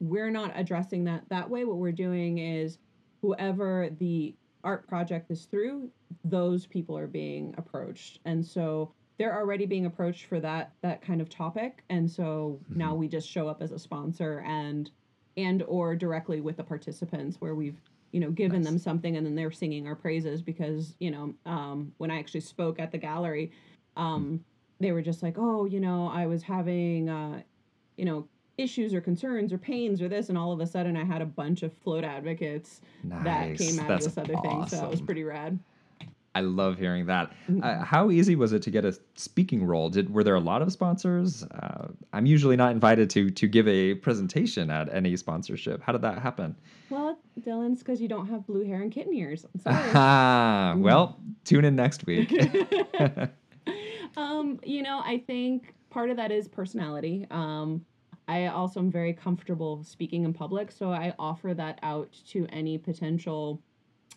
we're 0.00 0.30
not 0.30 0.52
addressing 0.54 1.04
that 1.04 1.24
that 1.28 1.48
way. 1.48 1.64
What 1.64 1.76
we're 1.76 1.92
doing 1.92 2.38
is 2.38 2.78
whoever 3.20 3.90
the 3.98 4.34
art 4.64 4.86
project 4.86 5.30
is 5.30 5.44
through 5.44 5.90
those 6.24 6.66
people 6.66 6.96
are 6.96 7.06
being 7.06 7.54
approached. 7.58 8.20
And 8.24 8.44
so 8.44 8.92
they're 9.18 9.36
already 9.36 9.66
being 9.66 9.86
approached 9.86 10.26
for 10.26 10.40
that 10.40 10.72
that 10.82 11.02
kind 11.02 11.20
of 11.20 11.28
topic. 11.28 11.82
And 11.90 12.10
so 12.10 12.60
now 12.74 12.94
we 12.94 13.08
just 13.08 13.28
show 13.28 13.48
up 13.48 13.62
as 13.62 13.72
a 13.72 13.78
sponsor 13.78 14.44
and 14.46 14.90
and 15.36 15.62
or 15.64 15.94
directly 15.96 16.40
with 16.40 16.56
the 16.56 16.64
participants 16.64 17.40
where 17.40 17.54
we've 17.54 17.80
you 18.12 18.20
know 18.20 18.30
given 18.30 18.62
Nice. 18.62 18.70
them 18.70 18.78
something 18.78 19.16
and 19.16 19.26
then 19.26 19.34
they're 19.34 19.50
singing 19.50 19.86
our 19.86 19.94
praises 19.94 20.40
because 20.40 20.94
you 20.98 21.10
know 21.10 21.34
um, 21.44 21.92
when 21.98 22.10
i 22.10 22.18
actually 22.18 22.40
spoke 22.40 22.80
at 22.80 22.90
the 22.90 22.96
gallery 22.96 23.52
um, 23.96 24.42
they 24.80 24.92
were 24.92 25.02
just 25.02 25.22
like 25.22 25.36
oh 25.38 25.64
you 25.64 25.80
know 25.80 26.08
i 26.12 26.26
was 26.26 26.42
having 26.42 27.08
uh, 27.08 27.40
you 27.96 28.04
know 28.04 28.26
issues 28.56 28.92
or 28.92 29.00
concerns 29.00 29.52
or 29.52 29.58
pains 29.58 30.02
or 30.02 30.08
this 30.08 30.28
and 30.28 30.36
all 30.36 30.52
of 30.52 30.60
a 30.60 30.66
sudden 30.66 30.96
i 30.96 31.04
had 31.04 31.22
a 31.22 31.26
bunch 31.26 31.62
of 31.62 31.72
float 31.72 32.04
advocates 32.04 32.80
that 33.04 33.56
came 33.56 33.78
out 33.78 33.88
That's 33.88 34.06
of 34.06 34.14
this 34.14 34.18
other 34.18 34.36
thing 34.40 34.66
so 34.66 34.84
it 34.84 34.90
was 34.90 35.00
pretty 35.00 35.24
rad 35.24 35.58
I 36.34 36.40
love 36.42 36.78
hearing 36.78 37.06
that. 37.06 37.32
Mhm. 37.48 37.64
Uh, 37.64 37.84
how 37.84 38.12
easy 38.12 38.36
was 38.36 38.52
it 38.52 38.62
to 38.62 38.70
get 38.70 38.84
a 38.84 38.96
speaking 39.16 39.64
role? 39.64 39.90
Did 39.90 40.14
were 40.14 40.22
there 40.22 40.36
a 40.36 40.40
lot 40.40 40.62
of 40.62 40.70
sponsors? 40.70 41.42
Uh, 41.42 41.88
I'm 42.12 42.26
usually 42.26 42.54
not 42.54 42.70
invited 42.70 43.10
to 43.10 43.30
to 43.30 43.48
give 43.48 43.66
a 43.66 43.94
presentation 43.94 44.70
at 44.70 44.92
any 44.94 45.16
sponsorship. 45.16 45.82
How 45.82 45.92
did 45.92 46.02
that 46.02 46.20
happen? 46.20 46.54
well 46.90 47.18
dylan's 47.40 47.80
because 47.80 48.00
you 48.00 48.08
don't 48.08 48.28
have 48.28 48.46
blue 48.46 48.64
hair 48.64 48.80
and 48.82 48.92
kitten 48.92 49.12
ears 49.14 49.44
sorry. 49.62 49.76
Ah, 49.94 50.74
well, 50.78 51.18
tune 51.44 51.64
in 51.64 51.74
next 51.74 52.06
week. 52.06 52.30
um, 54.18 54.58
you 54.64 54.82
know, 54.82 55.00
I 55.04 55.18
think 55.26 55.74
part 55.90 56.10
of 56.10 56.16
that 56.16 56.30
is 56.32 56.48
personality. 56.48 57.26
Um, 57.30 57.84
I 58.26 58.46
also 58.48 58.80
am 58.80 58.90
very 58.90 59.12
comfortable 59.14 59.82
speaking 59.84 60.24
in 60.24 60.34
public, 60.34 60.70
so 60.72 60.90
I 60.92 61.14
offer 61.18 61.54
that 61.54 61.78
out 61.82 62.12
to 62.30 62.46
any 62.50 62.76
potential 62.76 63.62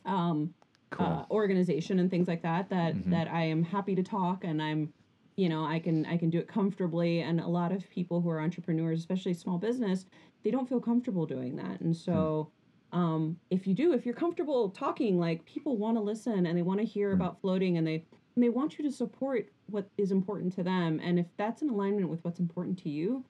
um, 0.05 0.53
cool. 0.89 1.05
uh, 1.05 1.25
organization 1.31 1.99
and 1.99 2.09
things 2.09 2.27
like 2.27 2.41
that. 2.41 2.67
That 2.69 2.95
Mhm. 2.95 3.09
that 3.11 3.27
I 3.31 3.43
am 3.43 3.63
happy 3.63 3.95
to 3.95 4.03
talk, 4.03 4.43
and 4.43 4.61
I'm, 4.61 4.91
you 5.37 5.47
know, 5.47 5.63
I 5.63 5.79
can 5.79 6.05
I 6.07 6.17
can 6.17 6.29
do 6.29 6.39
it 6.39 6.47
comfortably. 6.47 7.21
And 7.21 7.39
a 7.39 7.47
lot 7.47 7.71
of 7.71 7.87
people 7.89 8.19
who 8.21 8.29
are 8.29 8.41
entrepreneurs, 8.41 8.99
especially 8.99 9.33
small 9.35 9.57
business, 9.59 10.05
they 10.43 10.51
don't 10.51 10.67
feel 10.67 10.81
comfortable 10.81 11.25
doing 11.25 11.55
that, 11.57 11.79
and 11.81 11.95
so. 11.95 12.49
Um, 12.93 13.37
if 13.49 13.67
you 13.67 13.73
do, 13.73 13.93
if 13.93 14.05
you're 14.05 14.13
comfortable 14.13 14.69
talking, 14.69 15.17
like 15.17 15.45
people 15.45 15.77
want 15.77 15.95
to 15.95 16.01
listen 16.01 16.45
and 16.45 16.57
they 16.57 16.61
want 16.61 16.81
to 16.81 16.85
hear 16.85 17.11
Mm. 17.11 17.13
about 17.13 17.39
floating 17.39 17.77
and 17.77 17.87
they 17.87 18.03
they 18.37 18.49
want 18.49 18.77
you 18.77 18.83
to 18.85 18.91
support 18.91 19.49
what 19.67 19.89
is 19.97 20.11
important 20.11 20.53
to 20.55 20.63
them. 20.63 20.99
And 21.03 21.19
if 21.19 21.25
that's 21.37 21.61
in 21.61 21.69
alignment 21.69 22.09
with 22.09 22.23
what's 22.23 22.39
important 22.39 22.77
to 22.83 22.89
you, 22.89 23.25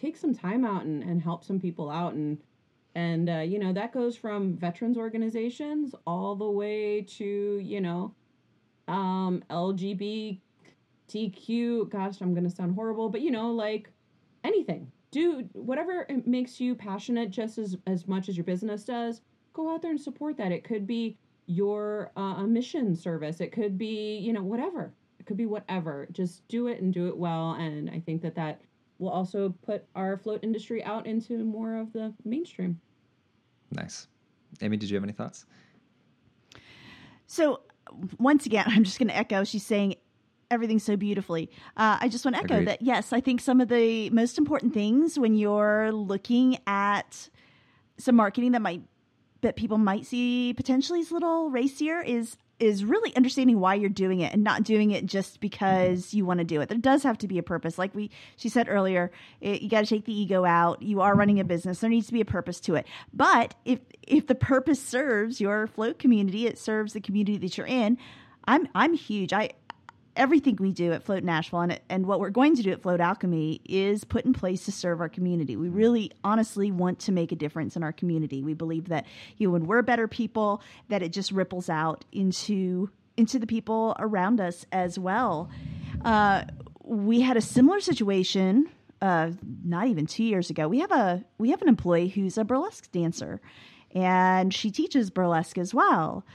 take 0.00 0.16
some 0.16 0.34
time 0.34 0.64
out 0.64 0.84
and, 0.84 1.02
and 1.02 1.22
help 1.22 1.44
some 1.44 1.60
people 1.60 1.90
out. 1.90 2.14
And 2.14 2.38
and 2.94 3.30
uh, 3.30 3.38
you 3.38 3.58
know 3.58 3.72
that 3.72 3.92
goes 3.92 4.16
from 4.16 4.56
veterans 4.56 4.96
organizations 4.96 5.94
all 6.06 6.34
the 6.34 6.50
way 6.50 7.02
to 7.02 7.60
you 7.62 7.80
know 7.80 8.14
um, 8.88 9.44
LGBTQ. 9.50 10.40
Gosh, 11.88 12.20
I'm 12.20 12.34
gonna 12.34 12.50
sound 12.50 12.74
horrible, 12.74 13.08
but 13.08 13.20
you 13.20 13.30
know 13.30 13.52
like 13.52 13.90
anything. 14.42 14.90
Do 15.12 15.48
whatever 15.52 16.06
makes 16.24 16.60
you 16.60 16.74
passionate 16.74 17.30
just 17.30 17.58
as 17.58 17.76
as 17.86 18.08
much 18.08 18.28
as 18.28 18.36
your 18.36 18.44
business 18.44 18.84
does. 18.84 19.20
Go 19.52 19.72
out 19.72 19.82
there 19.82 19.90
and 19.90 20.00
support 20.00 20.36
that. 20.38 20.52
It 20.52 20.64
could 20.64 20.86
be 20.86 21.16
your 21.50 22.12
uh, 22.16 22.36
a 22.38 22.46
mission 22.46 22.94
service. 22.94 23.40
It 23.40 23.50
could 23.50 23.76
be 23.76 24.18
you 24.18 24.32
know 24.32 24.42
whatever. 24.42 24.92
It 25.18 25.26
could 25.26 25.36
be 25.36 25.46
whatever. 25.46 26.08
Just 26.12 26.46
do 26.48 26.68
it 26.68 26.80
and 26.80 26.94
do 26.94 27.08
it 27.08 27.16
well. 27.16 27.52
And 27.52 27.90
I 27.90 28.00
think 28.00 28.22
that 28.22 28.36
that 28.36 28.60
will 28.98 29.10
also 29.10 29.54
put 29.66 29.84
our 29.94 30.16
float 30.16 30.40
industry 30.42 30.82
out 30.84 31.06
into 31.06 31.44
more 31.44 31.76
of 31.76 31.92
the 31.92 32.14
mainstream. 32.24 32.80
Nice. 33.72 34.06
Amy, 34.62 34.76
did 34.76 34.90
you 34.90 34.96
have 34.96 35.04
any 35.04 35.12
thoughts? 35.12 35.46
So 37.26 37.60
once 38.18 38.46
again, 38.46 38.64
I'm 38.68 38.84
just 38.84 38.98
going 38.98 39.08
to 39.08 39.16
echo. 39.16 39.44
She's 39.44 39.66
saying 39.66 39.96
everything 40.50 40.78
so 40.78 40.96
beautifully. 40.96 41.50
Uh, 41.76 41.98
I 42.00 42.08
just 42.08 42.24
want 42.24 42.36
to 42.36 42.42
echo 42.42 42.54
Agreed. 42.54 42.68
that. 42.68 42.82
Yes, 42.82 43.12
I 43.12 43.20
think 43.20 43.40
some 43.40 43.60
of 43.60 43.68
the 43.68 44.10
most 44.10 44.38
important 44.38 44.72
things 44.72 45.18
when 45.18 45.34
you're 45.34 45.92
looking 45.92 46.58
at 46.66 47.28
some 47.98 48.16
marketing 48.16 48.52
that 48.52 48.62
might 48.62 48.82
that 49.42 49.56
people 49.56 49.78
might 49.78 50.06
see 50.06 50.54
potentially 50.54 51.00
as 51.00 51.10
a 51.10 51.14
little 51.14 51.50
racier 51.50 52.00
is 52.00 52.36
is 52.60 52.84
really 52.84 53.14
understanding 53.16 53.58
why 53.58 53.74
you're 53.74 53.88
doing 53.88 54.20
it 54.20 54.34
and 54.34 54.44
not 54.44 54.62
doing 54.62 54.90
it 54.90 55.06
just 55.06 55.40
because 55.40 56.12
you 56.12 56.26
want 56.26 56.38
to 56.38 56.44
do 56.44 56.60
it. 56.60 56.68
There 56.68 56.76
does 56.76 57.02
have 57.04 57.16
to 57.18 57.26
be 57.26 57.38
a 57.38 57.42
purpose. 57.42 57.78
Like 57.78 57.94
we 57.94 58.10
she 58.36 58.50
said 58.50 58.68
earlier, 58.68 59.10
it, 59.40 59.62
you 59.62 59.70
got 59.70 59.80
to 59.80 59.86
take 59.86 60.04
the 60.04 60.18
ego 60.18 60.44
out. 60.44 60.82
You 60.82 61.00
are 61.00 61.16
running 61.16 61.40
a 61.40 61.44
business. 61.44 61.80
There 61.80 61.90
needs 61.90 62.06
to 62.08 62.12
be 62.12 62.20
a 62.20 62.26
purpose 62.26 62.60
to 62.60 62.74
it. 62.74 62.86
But 63.12 63.54
if 63.64 63.80
if 64.02 64.26
the 64.26 64.34
purpose 64.34 64.82
serves 64.82 65.40
your 65.40 65.66
float 65.66 65.98
community, 65.98 66.46
it 66.46 66.58
serves 66.58 66.92
the 66.92 67.00
community 67.00 67.38
that 67.38 67.56
you're 67.56 67.66
in. 67.66 67.96
I'm 68.44 68.68
I'm 68.74 68.94
huge. 68.94 69.32
I 69.32 69.50
everything 70.20 70.56
we 70.60 70.70
do 70.70 70.92
at 70.92 71.02
Float 71.02 71.24
Nashville 71.24 71.60
and, 71.60 71.80
and 71.88 72.04
what 72.04 72.20
we're 72.20 72.28
going 72.28 72.54
to 72.54 72.62
do 72.62 72.70
at 72.70 72.82
Float 72.82 73.00
Alchemy 73.00 73.62
is 73.64 74.04
put 74.04 74.26
in 74.26 74.34
place 74.34 74.66
to 74.66 74.72
serve 74.72 75.00
our 75.00 75.08
community. 75.08 75.56
We 75.56 75.70
really 75.70 76.12
honestly 76.22 76.70
want 76.70 76.98
to 77.00 77.12
make 77.12 77.32
a 77.32 77.36
difference 77.36 77.74
in 77.74 77.82
our 77.82 77.92
community. 77.92 78.42
We 78.42 78.52
believe 78.52 78.88
that 78.88 79.06
you 79.38 79.48
know, 79.48 79.54
when 79.54 79.66
we're 79.66 79.80
better 79.80 80.06
people, 80.06 80.62
that 80.90 81.02
it 81.02 81.12
just 81.12 81.32
ripples 81.32 81.70
out 81.70 82.04
into 82.12 82.90
into 83.16 83.38
the 83.38 83.46
people 83.46 83.96
around 83.98 84.40
us 84.40 84.66
as 84.72 84.98
well. 84.98 85.50
Uh, 86.04 86.44
we 86.84 87.22
had 87.22 87.38
a 87.38 87.40
similar 87.40 87.80
situation 87.80 88.68
uh, 89.00 89.30
not 89.64 89.86
even 89.86 90.04
two 90.04 90.24
years 90.24 90.50
ago. 90.50 90.68
We 90.68 90.80
have 90.80 90.92
a 90.92 91.24
we 91.38 91.48
have 91.48 91.62
an 91.62 91.68
employee 91.68 92.08
who's 92.08 92.36
a 92.36 92.44
burlesque 92.44 92.92
dancer, 92.92 93.40
and 93.94 94.52
she 94.52 94.70
teaches 94.70 95.08
burlesque 95.08 95.56
as 95.56 95.72
well. 95.72 96.26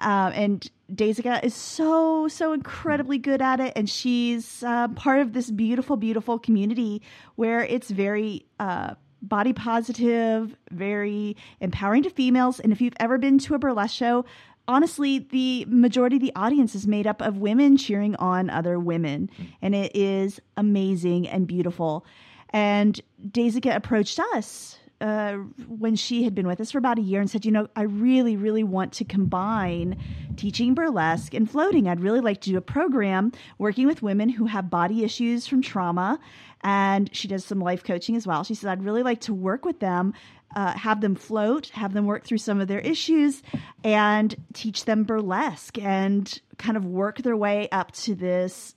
Um, 0.00 0.32
and 0.34 0.70
Daisika 0.92 1.42
is 1.44 1.54
so 1.54 2.28
so 2.28 2.52
incredibly 2.52 3.18
good 3.18 3.40
at 3.40 3.60
it, 3.60 3.72
and 3.76 3.88
she's 3.88 4.62
uh, 4.62 4.88
part 4.88 5.20
of 5.20 5.32
this 5.32 5.50
beautiful, 5.50 5.96
beautiful 5.96 6.38
community 6.38 7.02
where 7.36 7.64
it's 7.64 7.90
very 7.90 8.44
uh, 8.58 8.94
body 9.22 9.52
positive, 9.52 10.56
very 10.70 11.36
empowering 11.60 12.02
to 12.02 12.10
females. 12.10 12.60
And 12.60 12.72
if 12.72 12.80
you've 12.80 12.94
ever 13.00 13.18
been 13.18 13.38
to 13.38 13.54
a 13.54 13.58
burlesque 13.58 13.94
show, 13.94 14.24
honestly, 14.68 15.20
the 15.20 15.64
majority 15.68 16.16
of 16.16 16.22
the 16.22 16.32
audience 16.36 16.74
is 16.74 16.86
made 16.86 17.06
up 17.06 17.22
of 17.22 17.38
women 17.38 17.76
cheering 17.76 18.16
on 18.16 18.50
other 18.50 18.78
women, 18.78 19.30
and 19.62 19.74
it 19.74 19.94
is 19.94 20.40
amazing 20.56 21.28
and 21.28 21.46
beautiful. 21.46 22.04
And 22.50 23.00
Daisika 23.30 23.74
approached 23.74 24.20
us 24.34 24.78
uh, 25.04 25.34
when 25.68 25.94
she 25.94 26.22
had 26.22 26.34
been 26.34 26.46
with 26.46 26.58
us 26.62 26.70
for 26.70 26.78
about 26.78 26.98
a 26.98 27.02
year 27.02 27.20
and 27.20 27.28
said, 27.28 27.44
you 27.44 27.52
know, 27.52 27.68
I 27.76 27.82
really, 27.82 28.38
really 28.38 28.64
want 28.64 28.94
to 28.94 29.04
combine 29.04 29.98
teaching 30.36 30.72
burlesque 30.72 31.34
and 31.34 31.48
floating. 31.48 31.86
I'd 31.86 32.00
really 32.00 32.22
like 32.22 32.40
to 32.40 32.50
do 32.50 32.56
a 32.56 32.62
program 32.62 33.30
working 33.58 33.86
with 33.86 34.00
women 34.00 34.30
who 34.30 34.46
have 34.46 34.70
body 34.70 35.04
issues 35.04 35.46
from 35.46 35.60
trauma. 35.60 36.18
And 36.62 37.14
she 37.14 37.28
does 37.28 37.44
some 37.44 37.60
life 37.60 37.84
coaching 37.84 38.16
as 38.16 38.26
well. 38.26 38.44
She 38.44 38.54
said, 38.54 38.70
I'd 38.70 38.82
really 38.82 39.02
like 39.02 39.20
to 39.22 39.34
work 39.34 39.66
with 39.66 39.78
them, 39.78 40.14
uh, 40.56 40.72
have 40.72 41.02
them 41.02 41.16
float, 41.16 41.68
have 41.74 41.92
them 41.92 42.06
work 42.06 42.24
through 42.24 42.38
some 42.38 42.58
of 42.58 42.68
their 42.68 42.80
issues, 42.80 43.42
and 43.84 44.34
teach 44.54 44.86
them 44.86 45.04
burlesque 45.04 45.76
and 45.76 46.40
kind 46.56 46.78
of 46.78 46.86
work 46.86 47.18
their 47.18 47.36
way 47.36 47.68
up 47.72 47.92
to 47.92 48.14
this 48.14 48.74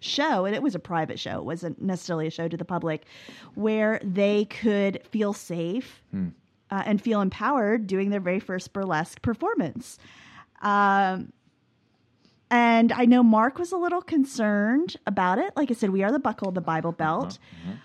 show, 0.00 0.44
and 0.44 0.54
it 0.54 0.62
was 0.62 0.74
a 0.74 0.78
private 0.78 1.18
show, 1.18 1.38
it 1.38 1.44
wasn't 1.44 1.80
necessarily 1.80 2.26
a 2.26 2.30
show 2.30 2.48
to 2.48 2.56
the 2.56 2.64
public, 2.64 3.04
where 3.54 4.00
they 4.02 4.44
could 4.46 5.02
feel 5.06 5.32
safe 5.32 6.02
Hmm. 6.10 6.28
uh, 6.70 6.82
and 6.86 7.00
feel 7.00 7.20
empowered 7.20 7.86
doing 7.86 8.10
their 8.10 8.20
very 8.20 8.40
first 8.40 8.72
burlesque 8.72 9.22
performance. 9.22 9.98
Um, 10.62 11.32
and 12.50 12.92
I 12.92 13.04
know 13.04 13.22
Mark 13.22 13.58
was 13.58 13.70
a 13.72 13.76
little 13.76 14.02
concerned 14.02 14.96
about 15.06 15.38
it. 15.38 15.52
Like 15.56 15.70
I 15.70 15.74
said, 15.74 15.90
we 15.90 16.02
are 16.02 16.10
the 16.10 16.18
buckle 16.18 16.48
of 16.48 16.54
the 16.54 16.60
Bible 16.60 16.92
belt. 16.92 17.38
Uh-huh. 17.64 17.76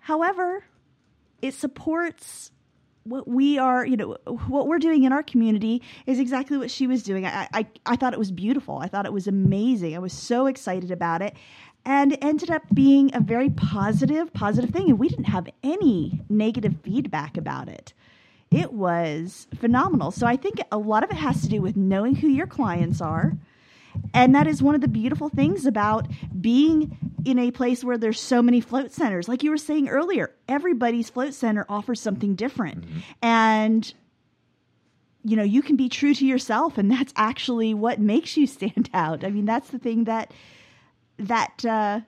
However, 0.00 0.64
it 1.40 1.54
supports 1.54 2.50
what 3.04 3.26
we 3.26 3.58
are, 3.58 3.86
you 3.86 3.96
know, 3.96 4.16
what 4.46 4.66
we're 4.66 4.78
doing 4.78 5.04
in 5.04 5.12
our 5.12 5.22
community 5.22 5.82
is 6.06 6.18
exactly 6.18 6.58
what 6.58 6.70
she 6.70 6.86
was 6.86 7.02
doing. 7.02 7.24
I, 7.26 7.48
I, 7.52 7.66
I 7.86 7.96
thought 7.96 8.12
it 8.12 8.18
was 8.18 8.30
beautiful. 8.30 8.78
I 8.78 8.88
thought 8.88 9.06
it 9.06 9.12
was 9.12 9.26
amazing. 9.26 9.96
I 9.96 9.98
was 9.98 10.12
so 10.12 10.46
excited 10.46 10.90
about 10.90 11.22
it. 11.22 11.34
And 11.84 12.12
it 12.12 12.18
ended 12.22 12.50
up 12.50 12.62
being 12.74 13.14
a 13.14 13.20
very 13.20 13.48
positive, 13.48 14.32
positive 14.34 14.70
thing. 14.70 14.90
And 14.90 14.98
we 14.98 15.08
didn't 15.08 15.24
have 15.24 15.48
any 15.62 16.20
negative 16.28 16.74
feedback 16.82 17.36
about 17.36 17.68
it. 17.68 17.94
It 18.50 18.72
was 18.72 19.46
phenomenal. 19.54 20.10
So 20.10 20.26
I 20.26 20.36
think 20.36 20.60
a 20.72 20.78
lot 20.78 21.04
of 21.04 21.10
it 21.10 21.16
has 21.16 21.42
to 21.42 21.48
do 21.48 21.60
with 21.60 21.76
knowing 21.76 22.14
who 22.14 22.28
your 22.28 22.46
clients 22.46 23.00
are. 23.00 23.36
And 24.14 24.34
that 24.34 24.46
is 24.46 24.62
one 24.62 24.74
of 24.74 24.80
the 24.80 24.88
beautiful 24.88 25.28
things 25.28 25.66
about 25.66 26.08
being 26.40 26.96
in 27.24 27.38
a 27.38 27.50
place 27.50 27.84
where 27.84 27.98
there's 27.98 28.18
so 28.20 28.42
many 28.42 28.60
float 28.60 28.92
centers. 28.92 29.28
Like 29.28 29.42
you 29.42 29.50
were 29.50 29.56
saying 29.58 29.88
earlier, 29.88 30.34
everybody's 30.48 31.10
float 31.10 31.34
center 31.34 31.66
offers 31.68 32.00
something 32.00 32.34
different. 32.34 32.84
And 33.22 33.92
you 35.24 35.36
know, 35.36 35.42
you 35.42 35.62
can 35.62 35.76
be 35.76 35.88
true 35.88 36.14
to 36.14 36.24
yourself 36.24 36.78
and 36.78 36.90
that's 36.90 37.12
actually 37.16 37.74
what 37.74 38.00
makes 38.00 38.36
you 38.36 38.46
stand 38.46 38.88
out. 38.94 39.24
I 39.24 39.30
mean, 39.30 39.44
that's 39.44 39.70
the 39.70 39.78
thing 39.78 40.04
that 40.04 40.32
that 41.18 41.64
uh 41.64 42.00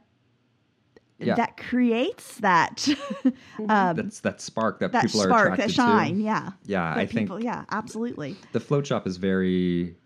Yeah. 1.18 1.34
that 1.34 1.56
creates 1.58 2.36
that 2.38 2.88
um, 3.68 3.96
That's 3.96 4.20
that 4.20 4.40
spark 4.40 4.78
that, 4.78 4.92
that 4.92 5.04
people 5.06 5.20
are 5.22 5.28
spark, 5.28 5.52
attracted 5.52 5.68
that 5.70 5.74
shine. 5.74 6.16
to. 6.18 6.22
Yeah. 6.22 6.50
Yeah, 6.64 6.94
That 6.94 7.00
I 7.00 7.06
think 7.06 7.30
yeah, 7.42 7.64
absolutely. 7.70 8.36
the 8.52 8.60
float 8.60 8.86
shop 8.86 9.06
is 9.06 9.16
very 9.18 9.96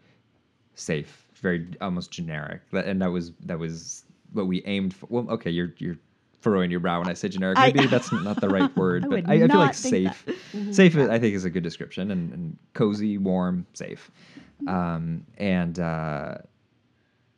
safe, 0.74 1.23
very 1.44 1.68
almost 1.80 2.10
generic. 2.10 2.62
And 2.72 3.00
that 3.02 3.12
was 3.12 3.30
that 3.44 3.58
was 3.60 4.04
what 4.32 4.46
we 4.48 4.64
aimed 4.64 4.92
for. 4.94 5.06
Well, 5.08 5.30
okay, 5.34 5.50
you're 5.50 5.72
you're 5.78 5.98
furrowing 6.40 6.70
your 6.70 6.80
brow 6.80 6.98
when 6.98 7.08
I 7.08 7.14
say 7.14 7.28
generic. 7.28 7.56
I- 7.58 7.66
Maybe 7.72 7.86
that's 7.86 8.10
not 8.10 8.40
the 8.40 8.48
right 8.48 8.74
word, 8.82 9.04
I 9.04 9.08
but 9.08 9.28
I, 9.28 9.34
I 9.34 9.38
feel 9.38 9.48
like 9.48 9.66
not 9.68 9.76
think 9.76 10.12
safe. 10.14 10.74
Safe, 10.74 10.96
I 10.96 11.18
think, 11.20 11.34
is 11.36 11.44
a 11.44 11.50
good 11.50 11.62
description, 11.62 12.10
and, 12.10 12.32
and 12.32 12.56
cozy, 12.72 13.16
warm, 13.18 13.66
safe. 13.74 14.10
Um, 14.66 15.24
and 15.38 15.78
uh, 15.78 16.38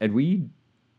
and 0.00 0.12
we 0.14 0.44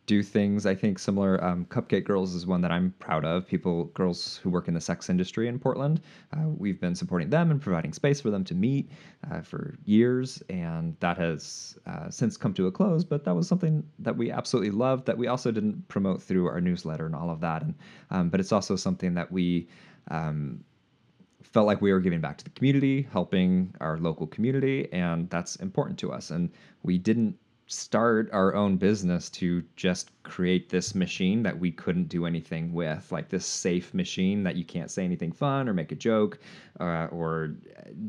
do 0.08 0.24
things 0.24 0.66
I 0.66 0.74
think 0.74 0.97
similar. 0.97 1.43
Um, 1.43 1.66
Cupcake 1.66 2.05
Girls 2.05 2.34
is 2.34 2.47
one 2.47 2.62
that 2.62 2.72
I'm 2.72 2.93
proud 2.97 3.26
of. 3.26 3.45
People, 3.45 3.86
girls 3.93 4.38
who 4.38 4.49
work 4.49 4.70
in 4.70 4.74
the 4.74 4.82
sex 4.82 5.10
industry 5.10 5.49
in 5.49 5.60
Portland, 5.60 6.01
uh, 6.34 6.47
we've 6.47 6.80
been 6.80 6.95
supporting 6.95 7.30
them 7.30 7.51
and 7.51 7.62
providing 7.62 7.91
space 7.91 8.22
for 8.22 8.32
them 8.32 8.45
to 8.45 8.55
meet 8.55 8.89
uh, 9.30 9.41
for 9.41 9.76
years, 9.84 10.41
and 10.49 10.95
that 11.01 11.18
has 11.18 11.78
uh, 11.86 12.10
since 12.10 12.38
come 12.38 12.53
to 12.53 12.68
a 12.68 12.72
close. 12.72 13.03
But 13.03 13.26
that 13.26 13.36
was 13.36 13.49
something 13.49 13.84
that 13.99 14.16
we 14.16 14.32
absolutely 14.32 14.72
loved. 14.72 15.05
That 15.05 15.18
we 15.18 15.28
also 15.28 15.51
didn't 15.51 15.86
promote 15.89 16.24
through 16.24 16.47
our 16.47 16.62
newsletter 16.62 17.05
and 17.05 17.14
all 17.14 17.30
of 17.30 17.41
that. 17.41 17.62
And 17.62 17.76
um, 18.10 18.30
but 18.30 18.39
it's 18.39 18.51
also 18.51 18.76
something 18.76 19.14
that 19.14 19.32
we. 19.32 19.68
Um, 20.10 20.64
felt 21.43 21.66
like 21.66 21.82
we 21.82 21.93
were 21.93 22.01
giving 22.01 22.20
back 22.20 22.38
to 22.38 22.43
the 22.43 22.49
community, 22.51 23.08
helping 23.12 23.74
our 23.80 23.97
local 23.97 24.28
community, 24.28 24.88
and 24.91 25.30
that's 25.30 25.55
important 25.58 25.97
to 25.97 26.12
us. 26.12 26.30
And 26.30 26.51
we 26.84 26.97
didn't 26.97 27.38
start 27.68 28.30
our 28.32 28.55
own 28.55 28.78
business 28.78 29.30
to 29.30 29.61
just 29.76 30.11
create 30.24 30.70
this 30.70 30.95
machine 30.95 31.43
that 31.43 31.57
we 31.57 31.70
couldn't 31.70 32.07
do 32.07 32.26
anything 32.26 32.74
with, 32.74 33.11
like 33.11 33.30
this 33.30 33.45
safe 33.45 33.93
machine 33.93 34.43
that 34.43 34.55
you 34.55 34.63
can't 34.63 34.89
say 34.89 35.03
anything 35.03 35.32
fun 35.32 35.68
or 35.68 35.74
make 35.74 35.91
a 35.91 35.95
joke 35.95 36.39
uh, 36.80 37.07
or 37.11 37.55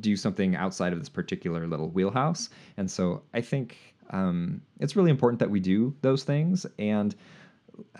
do 0.00 0.16
something 0.16 0.54
outside 0.54 0.92
of 0.92 1.00
this 1.00 1.08
particular 1.08 1.66
little 1.66 1.90
wheelhouse. 1.90 2.50
And 2.76 2.88
so 2.88 3.22
I 3.34 3.40
think 3.40 3.94
um, 4.10 4.62
it's 4.78 4.94
really 4.94 5.10
important 5.10 5.40
that 5.40 5.50
we 5.50 5.60
do 5.60 5.94
those 6.02 6.22
things 6.22 6.64
and 6.78 7.14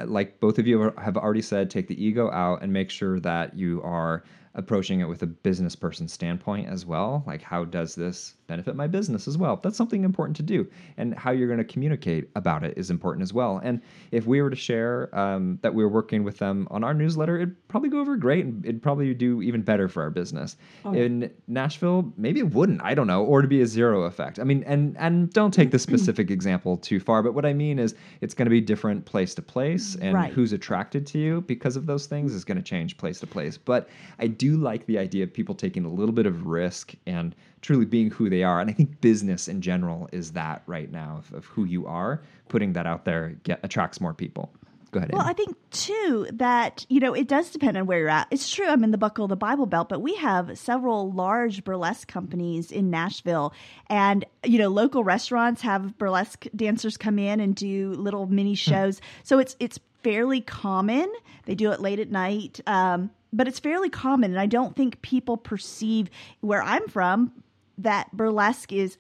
like 0.05 0.41
both 0.41 0.59
of 0.59 0.67
you 0.67 0.93
have 0.99 1.17
already 1.17 1.43
said, 1.43 1.71
take 1.71 1.89
the 1.89 2.03
ego 2.05 2.31
out 2.31 2.63
and 2.63 2.73
make 2.73 2.91
sure 2.91 3.21
that 3.21 3.57
you 3.57 3.83
are 3.83 4.25
approaching 4.59 5.01
it 5.01 5.09
with 5.09 5.23
a 5.23 5.27
business 5.27 5.75
person 5.77 6.09
standpoint 6.09 6.69
as 6.69 6.85
well. 6.85 7.23
Like, 7.27 7.41
how 7.41 7.65
does 7.65 7.95
this 7.95 8.35
benefit 8.49 8.75
my 8.75 8.89
business 8.89 9.29
as 9.29 9.39
well? 9.39 9.57
That's 9.63 9.77
something 9.77 10.03
important 10.05 10.37
to 10.39 10.43
do. 10.43 10.67
And 10.97 11.15
how 11.15 11.31
you're 11.31 11.47
going 11.47 11.59
to 11.59 11.65
communicate 11.73 12.29
about 12.35 12.65
it 12.65 12.77
is 12.77 12.91
important 12.91 13.23
as 13.23 13.33
well. 13.33 13.61
And 13.63 13.81
if 14.11 14.27
we 14.27 14.43
were 14.43 14.51
to 14.51 14.57
share 14.57 15.17
um, 15.17 15.59
that 15.63 15.73
we 15.73 15.83
were 15.85 15.89
working 15.89 16.25
with 16.25 16.39
them 16.39 16.67
on 16.73 16.83
our 16.83 16.93
newsletter, 16.93 17.37
it'd 17.37 17.69
probably 17.69 17.89
go 17.89 18.01
over 18.01 18.17
great 18.17 18.45
and 18.45 18.65
it'd 18.65 18.83
probably 18.83 19.15
do 19.15 19.43
even 19.43 19.63
better 19.63 19.89
for 19.89 20.03
our 20.03 20.11
business. 20.11 20.57
In 20.93 21.31
Nashville, 21.47 22.13
maybe 22.17 22.41
it 22.41 22.53
wouldn't. 22.53 22.83
I 22.83 22.95
don't 22.95 23.07
know. 23.07 23.25
Or 23.25 23.43
to 23.43 23.49
be 23.49 23.61
a 23.63 23.67
zero 23.67 24.03
effect. 24.05 24.41
I 24.41 24.45
mean, 24.45 24.65
and 24.67 24.97
and 24.99 25.33
don't 25.33 25.55
take 25.55 25.71
the 25.71 25.79
specific 25.89 26.31
example 26.33 26.77
too 26.79 26.99
far, 26.99 27.23
but 27.23 27.35
what 27.35 27.47
I 27.47 27.53
mean 27.53 27.79
is 27.79 27.95
it's 28.21 28.35
going 28.35 28.47
to 28.47 28.51
be 28.51 28.61
different 28.61 29.05
place 29.05 29.35
to 29.37 29.43
place 29.43 29.95
and 30.01 30.15
Right. 30.15 30.33
who's 30.33 30.53
attracted 30.53 31.07
to 31.09 31.19
you 31.19 31.43
because 31.43 31.77
of 31.77 31.87
those 31.87 32.07
things 32.07 32.35
is 32.35 32.45
going 32.45 32.57
to 32.57 32.63
change 32.65 32.97
place 32.97 33.21
to 33.21 33.27
place. 33.27 33.57
But 33.57 33.89
I 34.19 34.27
do 34.27 34.48
like 34.57 34.87
the 34.87 34.99
idea 34.99 35.25
of 35.25 35.33
people 35.33 35.55
taking 35.55 35.85
a 35.85 35.89
little 35.89 36.15
bit 36.15 36.27
of 36.27 36.47
risk 36.47 36.95
and 37.07 37.35
truly 37.61 37.85
being 37.85 38.11
who 38.11 38.31
they 38.31 38.43
are. 38.43 38.61
And 38.61 38.71
I 38.71 38.73
think 38.73 39.01
business 39.01 39.49
in 39.49 39.61
general 39.61 40.09
is 40.13 40.33
that 40.33 40.63
right 40.67 40.91
now 40.91 41.19
of, 41.19 41.33
of 41.35 41.45
who 41.47 41.65
you 41.65 41.87
are. 41.87 42.23
Putting 42.49 42.73
that 42.73 42.87
out 42.87 43.05
there 43.05 43.37
get 43.43 43.61
attracts 43.63 44.01
more 44.01 44.15
people. 44.15 44.51
Go 44.91 44.99
ahead. 44.99 45.11
Well. 45.13 45.23
I 45.23 45.35
think 45.35 45.55
too 45.71 46.27
that 46.33 46.87
you 46.89 46.99
know 46.99 47.13
it 47.13 47.29
does 47.29 47.51
depend 47.51 47.77
on 47.77 47.87
where 47.87 47.99
you're 47.99 48.09
at. 48.09 48.29
It's 48.31 48.51
true. 48.51 48.67
I'm 48.67 48.83
in 48.85 48.91
the 48.91 48.99
buckle 48.99 49.25
of 49.25 49.29
the 49.29 49.37
Bible 49.37 49.67
Belt, 49.67 49.89
but 49.89 50.01
we 50.01 50.15
have 50.17 50.59
several 50.59 51.13
large 51.13 51.63
burlesque 51.63 52.09
companies 52.09 52.73
in 52.73 52.89
Nashville, 52.89 53.53
and 53.89 54.25
you 54.45 54.59
know 54.59 54.69
local 54.69 55.05
restaurants 55.05 55.61
have 55.61 55.99
burlesque 55.99 56.47
dancers 56.57 56.97
come 56.97 57.19
in 57.19 57.39
and 57.41 57.55
do 57.55 57.93
little 57.93 58.27
mini 58.27 58.53
hmm. 58.53 58.55
shows. 58.55 59.01
So 59.25 59.39
it's 59.39 59.57
it's 59.61 59.79
fairly 60.09 60.41
common. 60.41 61.13
They 61.45 61.55
do 61.55 61.71
it 61.71 61.81
late 61.83 61.99
at 61.99 62.11
night, 62.11 62.61
um, 62.67 63.11
but 63.31 63.47
it's 63.47 63.59
fairly 63.59 63.91
common, 63.91 64.31
and 64.31 64.41
I 64.41 64.47
don't 64.47 64.75
think 64.75 65.03
people 65.03 65.37
perceive 65.37 66.09
where 66.41 66.63
I'm 66.63 66.89
from 66.89 67.33
that 67.77 68.11
burlesque 68.17 68.73
is 68.73 68.97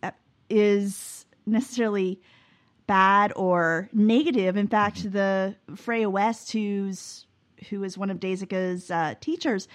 is 0.50 1.24
necessarily 1.46 2.20
bad 2.86 3.32
or 3.36 3.88
negative. 3.94 4.58
In 4.58 4.68
fact, 4.68 5.10
the 5.10 5.56
Freya 5.76 6.10
West, 6.10 6.52
who's 6.52 7.26
who 7.70 7.82
is 7.84 7.96
one 7.96 8.10
of 8.10 8.20
Daisica's 8.20 8.90
uh, 8.90 9.14
teachers, 9.18 9.66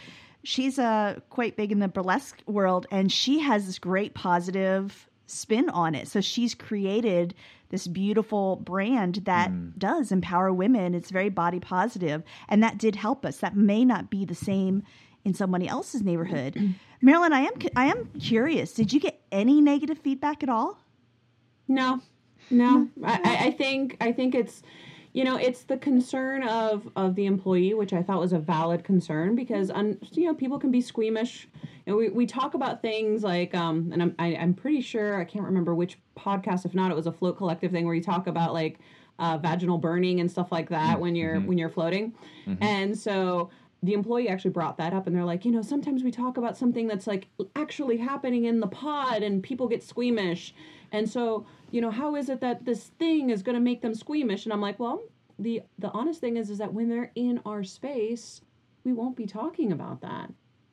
she's 0.44 0.78
uh, 0.78 1.20
quite 1.32 1.58
big 1.58 1.72
in 1.72 1.80
the 1.80 1.88
burlesque 1.88 2.44
world, 2.46 2.86
and 2.92 3.12
she 3.12 3.40
has 3.40 3.66
this 3.66 3.80
great 3.80 4.14
positive 4.14 5.10
spin 5.26 5.70
on 5.72 5.96
it. 5.96 6.08
So 6.08 6.22
she's 6.22 6.54
created 6.54 7.34
this 7.70 7.88
beautiful 7.88 8.58
brand 8.58 9.16
that 9.26 9.52
mm. 9.52 9.78
does 9.78 10.12
empower 10.12 10.54
women. 10.54 10.94
It's 10.94 11.10
very 11.10 11.30
body 11.30 11.60
positive, 11.60 12.24
and 12.48 12.62
that 12.64 12.78
did 12.78 12.96
help 12.96 13.26
us. 13.26 13.38
That 13.38 13.56
may 13.56 13.84
not 13.84 14.10
be 14.10 14.26
the 14.26 14.36
same 14.36 14.84
in 15.26 15.34
somebody 15.34 15.68
else's 15.68 16.02
neighborhood. 16.02 16.56
Mm-hmm. 16.56 16.72
Marilyn, 17.02 17.34
I 17.34 17.42
am 17.42 17.54
I 17.76 17.86
am 17.86 18.10
curious. 18.20 18.74
Did 18.74 18.94
you 18.94 19.00
get 19.00 19.22
any 19.32 19.62
negative 19.62 19.98
feedback 19.98 20.44
at 20.44 20.50
all? 20.50 20.78
No, 21.68 22.02
no. 22.50 22.90
I, 23.04 23.20
I- 23.24 23.46
I 23.48 23.52
think 23.52 23.98
I 24.02 24.12
think 24.12 24.36
it's 24.36 24.62
you 25.14 25.24
know 25.24 25.38
it's 25.38 25.64
the 25.64 25.78
concern 25.78 26.44
of 26.44 26.90
of 26.96 27.16
the 27.16 27.26
employee, 27.26 27.74
which 27.74 27.94
I 27.94 28.04
thought 28.04 28.20
was 28.20 28.34
a 28.34 28.40
valid 28.40 28.84
concern 28.84 29.36
because 29.36 29.72
un, 29.72 29.98
you 30.12 30.26
know 30.26 30.34
people 30.34 30.60
can 30.60 30.72
be 30.72 30.82
squeamish. 30.82 31.48
And 31.86 31.98
we, 31.98 32.08
we 32.10 32.26
talk 32.26 32.54
about 32.54 32.82
things 32.82 33.24
like 33.24 33.54
um 33.56 33.90
and 33.94 34.02
I'm 34.02 34.16
I, 34.20 34.36
I'm 34.36 34.54
pretty 34.54 34.82
sure 34.82 35.20
I 35.20 35.26
can't 35.26 35.46
remember 35.46 35.74
which 35.76 35.98
podcast. 36.18 36.66
If 36.66 36.74
not, 36.74 36.92
it 36.92 36.96
was 36.96 37.08
a 37.08 37.12
float 37.12 37.38
collective 37.38 37.72
thing 37.72 37.86
where 37.86 37.96
you 37.96 38.04
talk 38.04 38.28
about 38.28 38.54
like 38.54 38.80
uh, 39.20 39.38
vaginal 39.38 39.78
burning 39.78 40.20
and 40.20 40.30
stuff 40.30 40.52
like 40.52 40.70
that 40.70 41.00
when 41.00 41.16
you're 41.16 41.40
when 41.40 41.58
you're 41.58 41.70
floating, 41.70 42.14
and 42.62 42.98
so 42.98 43.50
the 43.84 43.94
employee 43.94 44.30
actually 44.30 44.52
brought 44.52 44.78
that 44.78 44.94
up 44.94 45.08
and 45.08 45.16
they're 45.16 45.26
like, 45.26 45.44
you 45.44 45.52
know, 45.52 45.62
sometimes 45.62 46.04
we 46.04 46.10
talk 46.10 46.38
about 46.38 46.58
something 46.58 46.88
that's 46.88 47.06
like 47.06 47.28
actually 47.58 47.98
happening 47.98 48.46
in 48.46 48.62
the 48.62 48.68
pod 48.68 49.22
and 49.22 49.44
people 49.44 49.68
get 49.68 49.84
squeamish. 49.84 50.56
And 50.94 51.10
so, 51.10 51.46
you 51.74 51.82
know, 51.82 51.90
how 51.90 52.16
is 52.16 52.30
it 52.30 52.40
that 52.42 52.64
this 52.66 52.92
thing 53.00 53.32
is 53.32 53.42
going 53.42 53.56
to 53.56 53.60
make 53.62 53.82
them 53.82 53.96
squeamish? 53.96 54.46
And 54.46 54.54
I'm 54.54 54.62
like, 54.62 54.80
well, 54.80 55.02
the 55.40 55.64
the 55.80 55.90
honest 55.90 56.22
thing 56.22 56.38
is 56.38 56.52
is 56.52 56.60
that 56.60 56.72
when 56.72 56.88
they're 56.88 57.12
in 57.16 57.42
our 57.48 57.64
space, 57.64 58.42
we 58.84 58.94
won't 58.94 59.18
be 59.18 59.26
talking 59.26 59.72
about 59.72 60.00
that. 60.02 60.30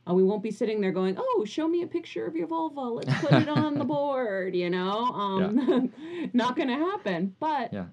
Uh, 0.09 0.13
we 0.13 0.23
won't 0.23 0.43
be 0.43 0.51
sitting 0.51 0.79
there 0.81 0.93
going, 0.93 1.17
"Oh, 1.19 1.45
show 1.47 1.67
me 1.67 1.83
a 1.83 1.87
picture 1.87 2.27
of 2.27 2.37
your 2.37 2.47
vulva. 2.47 2.81
Let's 2.83 3.15
put 3.23 3.33
it 3.33 3.49
on 3.49 3.79
the 3.79 3.85
board." 3.97 4.55
You 4.55 4.69
know, 4.69 5.05
um, 5.07 5.91
not 6.35 6.55
going 6.55 6.69
to 6.69 6.75
happen. 6.75 7.35
But 7.41 7.73
Yeah. 7.73 7.87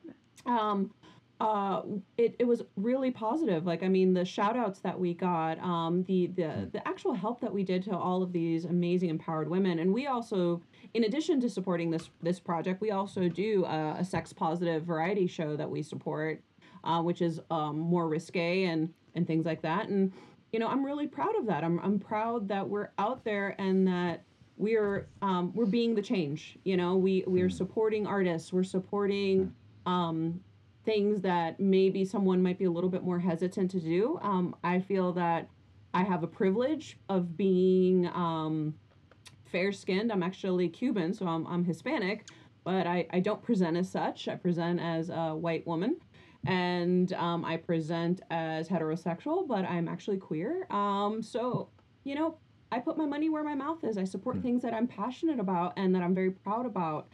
um 0.46 0.92
uh 1.40 1.84
it, 2.18 2.36
it 2.40 2.46
was 2.48 2.64
really 2.78 3.12
positive 3.12 3.64
like 3.64 3.84
i 3.84 3.88
mean 3.88 4.12
the 4.12 4.26
shout 4.26 4.58
outs 4.58 4.80
that 4.80 5.00
we 5.00 5.14
got 5.14 5.60
um 5.60 6.04
the 6.08 6.26
the 6.28 6.68
the 6.74 6.88
actual 6.88 7.14
help 7.14 7.40
that 7.40 7.54
we 7.54 7.64
did 7.64 7.84
to 7.84 7.96
all 7.96 8.24
of 8.24 8.32
these 8.34 8.66
amazing 8.66 9.10
empowered 9.10 9.48
women 9.48 9.78
and 9.78 9.94
we 9.94 10.08
also 10.08 10.60
in 10.98 11.04
addition 11.04 11.40
to 11.40 11.50
supporting 11.50 11.92
this 11.92 12.10
this 12.24 12.40
project 12.40 12.82
we 12.82 12.92
also 12.92 13.30
do 13.30 13.64
a, 13.66 13.98
a 14.00 14.04
sex 14.04 14.34
positive 14.34 14.84
variety 14.84 15.28
show 15.28 15.56
that 15.56 15.70
we 15.70 15.82
support 15.82 16.42
uh, 16.84 17.02
which 17.02 17.22
is 17.22 17.40
um, 17.52 17.78
more 17.78 18.08
risque 18.08 18.64
and 18.64 18.92
and 19.16 19.28
things 19.28 19.46
like 19.46 19.62
that. 19.62 19.90
And 19.90 20.12
you 20.52 20.60
know 20.60 20.68
i'm 20.68 20.84
really 20.84 21.08
proud 21.08 21.36
of 21.36 21.46
that. 21.48 21.64
I'm, 21.64 21.80
I'm 21.80 22.00
proud 22.00 22.48
that 22.48 22.68
we're 22.68 22.90
out 22.98 23.24
there 23.24 23.56
and 23.60 23.88
that 23.88 24.24
we're 24.58 25.08
um, 25.22 25.54
we're 25.54 25.66
being 25.66 25.94
the 25.94 26.02
change. 26.02 26.58
You 26.64 26.78
know 26.78 26.96
we 26.96 27.24
we're 27.28 27.50
supporting 27.50 28.08
artists. 28.08 28.52
We're 28.52 28.64
supporting 28.64 29.54
um, 29.86 30.40
things 30.86 31.22
that 31.22 31.60
maybe 31.60 32.06
someone 32.06 32.42
might 32.42 32.58
be 32.58 32.66
a 32.66 32.72
little 32.72 32.90
bit 32.90 33.04
more 33.04 33.20
hesitant 33.20 33.70
to 33.72 33.80
do. 33.80 34.18
Um, 34.22 34.56
I 34.64 34.80
feel 34.80 35.12
that 35.14 35.50
I 35.94 36.04
have 36.04 36.24
a 36.24 36.28
privilege 36.28 36.98
of 37.10 37.38
being 37.38 38.08
um, 38.08 38.74
fair 39.52 39.72
skinned. 39.72 40.12
I'm 40.12 40.24
actually 40.24 40.70
Cuban, 40.70 41.14
so 41.14 41.28
I'm, 41.28 41.46
I'm 41.48 41.64
Hispanic, 41.64 42.28
but 42.64 42.88
I, 42.88 43.08
I 43.12 43.20
don't 43.20 43.42
present 43.42 43.78
as 43.78 43.90
such. 43.90 44.28
I 44.28 44.36
present 44.36 44.80
as 44.80 45.10
a 45.10 45.36
white 45.36 45.66
woman. 45.66 45.98
And 46.46 47.12
um, 47.14 47.44
I 47.44 47.58
present 47.58 48.22
as 48.30 48.70
heterosexual, 48.70 49.48
but 49.48 49.66
I'm 49.66 49.88
actually 49.88 50.18
queer. 50.18 50.66
Um, 50.70 51.22
so, 51.22 51.70
you 52.04 52.16
know, 52.16 52.38
I 52.72 52.80
put 52.80 52.98
my 52.98 53.06
money 53.06 53.30
where 53.30 53.44
my 53.44 53.56
mouth 53.56 53.84
is. 53.84 53.98
I 53.98 54.04
support 54.04 54.42
things 54.42 54.62
that 54.62 54.74
I'm 54.74 54.88
passionate 54.88 55.40
about 55.40 55.74
and 55.78 55.94
that 55.96 56.02
I'm 56.04 56.14
very 56.16 56.32
proud 56.32 56.66
about 56.66 57.08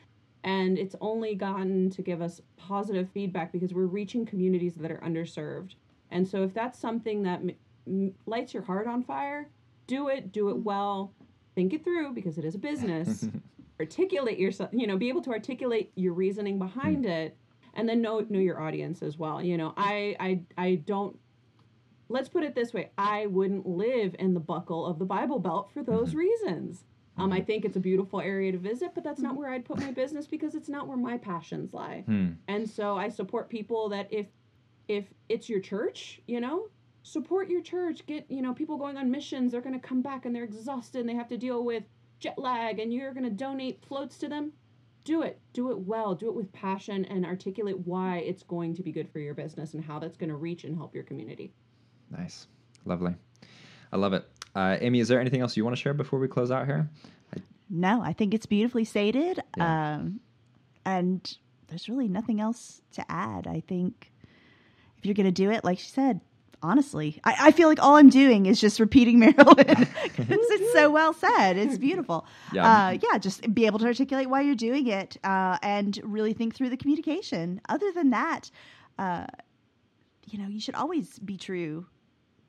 and 0.43 0.77
it's 0.77 0.95
only 0.99 1.35
gotten 1.35 1.89
to 1.91 2.01
give 2.01 2.21
us 2.21 2.41
positive 2.57 3.09
feedback 3.13 3.51
because 3.51 3.73
we're 3.73 3.85
reaching 3.85 4.25
communities 4.25 4.75
that 4.75 4.91
are 4.91 4.99
underserved 4.99 5.75
and 6.11 6.27
so 6.27 6.43
if 6.43 6.53
that's 6.53 6.77
something 6.79 7.23
that 7.23 7.39
m- 7.39 7.51
m- 7.87 8.13
lights 8.25 8.53
your 8.53 8.63
heart 8.63 8.87
on 8.87 9.03
fire 9.03 9.49
do 9.87 10.09
it 10.09 10.31
do 10.31 10.49
it 10.49 10.57
well 10.57 11.13
think 11.55 11.73
it 11.73 11.83
through 11.83 12.13
because 12.13 12.37
it 12.37 12.45
is 12.45 12.55
a 12.55 12.59
business. 12.59 13.27
Articulate 13.79 14.37
yourself 14.39 14.69
you 14.71 14.87
know 14.87 14.97
be 14.97 15.09
able 15.09 15.21
to 15.21 15.31
articulate 15.31 15.91
your 15.95 16.13
reasoning 16.13 16.59
behind 16.59 17.05
it 17.05 17.35
and 17.73 17.89
then 17.89 18.01
know 18.01 18.19
know 18.29 18.39
your 18.39 18.61
audience 18.61 19.01
as 19.01 19.17
well. 19.17 19.41
You 19.41 19.57
know 19.57 19.73
i 19.75 20.15
i 20.19 20.41
i 20.57 20.75
don't 20.75 21.17
let's 22.07 22.29
put 22.29 22.43
it 22.43 22.53
this 22.53 22.71
way 22.71 22.91
i 22.97 23.25
wouldn't 23.25 23.65
live 23.65 24.15
in 24.19 24.33
the 24.35 24.39
buckle 24.39 24.85
of 24.85 24.99
the 24.99 25.05
bible 25.05 25.39
belt 25.39 25.71
for 25.73 25.83
those 25.83 26.13
reasons. 26.25 26.85
Um, 27.17 27.31
I 27.31 27.41
think 27.41 27.63
it's 27.63 27.77
a 27.77 27.79
beautiful 27.79 28.21
area 28.21 28.51
to 28.51 28.57
visit, 28.57 28.91
but 28.95 29.03
that's 29.03 29.21
not 29.21 29.35
where 29.35 29.49
I'd 29.49 29.65
put 29.65 29.79
my 29.79 29.91
business 29.91 30.25
because 30.25 30.55
it's 30.55 30.69
not 30.69 30.87
where 30.87 30.97
my 30.97 31.17
passions 31.17 31.71
lie. 31.73 32.03
Hmm. 32.07 32.31
And 32.47 32.67
so 32.67 32.97
I 32.97 33.09
support 33.09 33.49
people 33.49 33.89
that 33.89 34.07
if 34.11 34.25
if 34.87 35.05
it's 35.29 35.47
your 35.47 35.59
church, 35.59 36.21
you 36.27 36.41
know, 36.41 36.69
support 37.03 37.49
your 37.49 37.61
church. 37.61 38.05
Get 38.05 38.25
you 38.29 38.41
know 38.41 38.53
people 38.53 38.77
going 38.77 38.97
on 38.97 39.11
missions. 39.11 39.51
They're 39.51 39.61
going 39.61 39.79
to 39.79 39.87
come 39.87 40.01
back 40.01 40.25
and 40.25 40.35
they're 40.35 40.43
exhausted. 40.43 41.01
and 41.01 41.09
They 41.09 41.13
have 41.13 41.27
to 41.29 41.37
deal 41.37 41.63
with 41.63 41.83
jet 42.19 42.39
lag, 42.39 42.79
and 42.79 42.91
you're 42.91 43.13
going 43.13 43.25
to 43.25 43.29
donate 43.29 43.83
floats 43.85 44.17
to 44.19 44.27
them. 44.27 44.53
Do 45.03 45.21
it. 45.21 45.39
Do 45.51 45.69
it 45.71 45.79
well. 45.79 46.15
Do 46.15 46.29
it 46.29 46.35
with 46.35 46.51
passion 46.53 47.03
and 47.05 47.25
articulate 47.25 47.77
why 47.79 48.19
it's 48.19 48.41
going 48.41 48.73
to 48.75 48.83
be 48.83 48.91
good 48.91 49.09
for 49.09 49.19
your 49.19 49.33
business 49.33 49.73
and 49.73 49.83
how 49.83 49.99
that's 49.99 50.15
going 50.15 50.29
to 50.29 50.37
reach 50.37 50.63
and 50.63 50.77
help 50.77 50.95
your 50.95 51.03
community. 51.03 51.51
Nice. 52.09 52.47
Lovely. 52.85 53.13
I 53.91 53.97
love 53.97 54.13
it. 54.13 54.25
Uh, 54.55 54.77
Amy, 54.79 54.99
is 55.01 55.09
there 55.09 55.19
anything 55.19 55.41
else 55.41 55.57
you 55.57 55.63
want 55.65 55.75
to 55.75 55.81
share 55.81 55.93
before 55.93 56.19
we 56.19 56.27
close 56.29 56.51
out 56.51 56.65
here? 56.65 56.89
No, 57.69 58.01
I 58.01 58.13
think 58.13 58.33
it's 58.33 58.45
beautifully 58.45 58.85
stated. 58.85 59.41
Yeah. 59.57 59.95
Um, 59.95 60.19
and 60.85 61.37
there's 61.67 61.89
really 61.89 62.07
nothing 62.07 62.39
else 62.39 62.81
to 62.93 63.11
add. 63.11 63.47
I 63.47 63.61
think 63.67 64.11
if 64.97 65.05
you're 65.05 65.15
going 65.15 65.25
to 65.25 65.31
do 65.31 65.51
it, 65.51 65.63
like 65.63 65.79
she 65.79 65.89
said, 65.89 66.21
honestly, 66.63 67.19
I, 67.23 67.35
I 67.39 67.51
feel 67.51 67.67
like 67.67 67.81
all 67.81 67.95
I'm 67.97 68.09
doing 68.09 68.45
is 68.45 68.59
just 68.59 68.79
repeating 68.79 69.19
Marilyn 69.19 69.55
because 69.57 69.87
it's 70.29 70.73
so 70.73 70.89
well 70.89 71.13
said. 71.13 71.57
It's 71.57 71.77
beautiful. 71.77 72.25
Yeah. 72.51 72.65
Uh, 72.65 72.97
yeah, 73.03 73.17
just 73.17 73.53
be 73.53 73.65
able 73.65 73.79
to 73.79 73.85
articulate 73.85 74.29
why 74.29 74.41
you're 74.41 74.55
doing 74.55 74.87
it 74.87 75.17
uh, 75.23 75.57
and 75.61 75.99
really 76.03 76.33
think 76.33 76.55
through 76.55 76.69
the 76.69 76.77
communication. 76.77 77.61
Other 77.69 77.91
than 77.91 78.09
that, 78.11 78.49
uh, 78.97 79.25
you 80.25 80.39
know, 80.39 80.47
you 80.47 80.59
should 80.59 80.75
always 80.75 81.19
be 81.19 81.37
true 81.37 81.85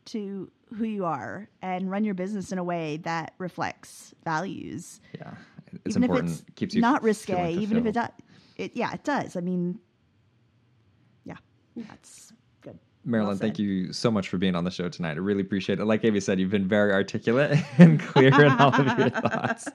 to 0.06 0.50
who 0.76 0.84
you 0.84 1.04
are 1.04 1.48
and 1.62 1.90
run 1.90 2.04
your 2.04 2.14
business 2.14 2.52
in 2.52 2.58
a 2.58 2.64
way 2.64 2.98
that 2.98 3.34
reflects 3.38 4.14
values 4.24 5.00
Yeah. 5.18 5.34
It's 5.84 5.96
even 5.96 6.04
important. 6.04 6.32
if 6.32 6.40
it's 6.40 6.54
Keeps 6.54 6.74
you 6.74 6.80
not 6.80 6.96
f- 6.96 7.04
risque, 7.04 7.54
even 7.54 7.78
if 7.78 7.86
it 7.86 7.92
does, 7.92 8.10
it 8.56 8.76
yeah, 8.76 8.92
it 8.92 9.02
does. 9.02 9.36
I 9.36 9.40
mean, 9.40 9.80
yeah, 11.24 11.36
that's 11.76 12.30
good. 12.30 12.38
Marilyn, 13.04 13.30
Well 13.30 13.38
thank 13.38 13.58
you 13.58 13.92
so 13.92 14.10
much 14.10 14.28
for 14.28 14.38
being 14.38 14.54
on 14.54 14.64
the 14.64 14.70
show 14.70 14.88
tonight. 14.88 15.12
I 15.12 15.20
really 15.20 15.42
appreciate 15.42 15.78
it. 15.78 15.84
Like 15.84 16.04
Amy 16.04 16.20
said, 16.20 16.40
you've 16.40 16.50
been 16.50 16.66
very 16.66 16.92
articulate 16.92 17.58
and 17.78 18.00
clear 18.00 18.28
in 18.44 18.52
all 18.52 18.74
of 18.74 18.98
your 18.98 19.10
thoughts. 19.20 19.68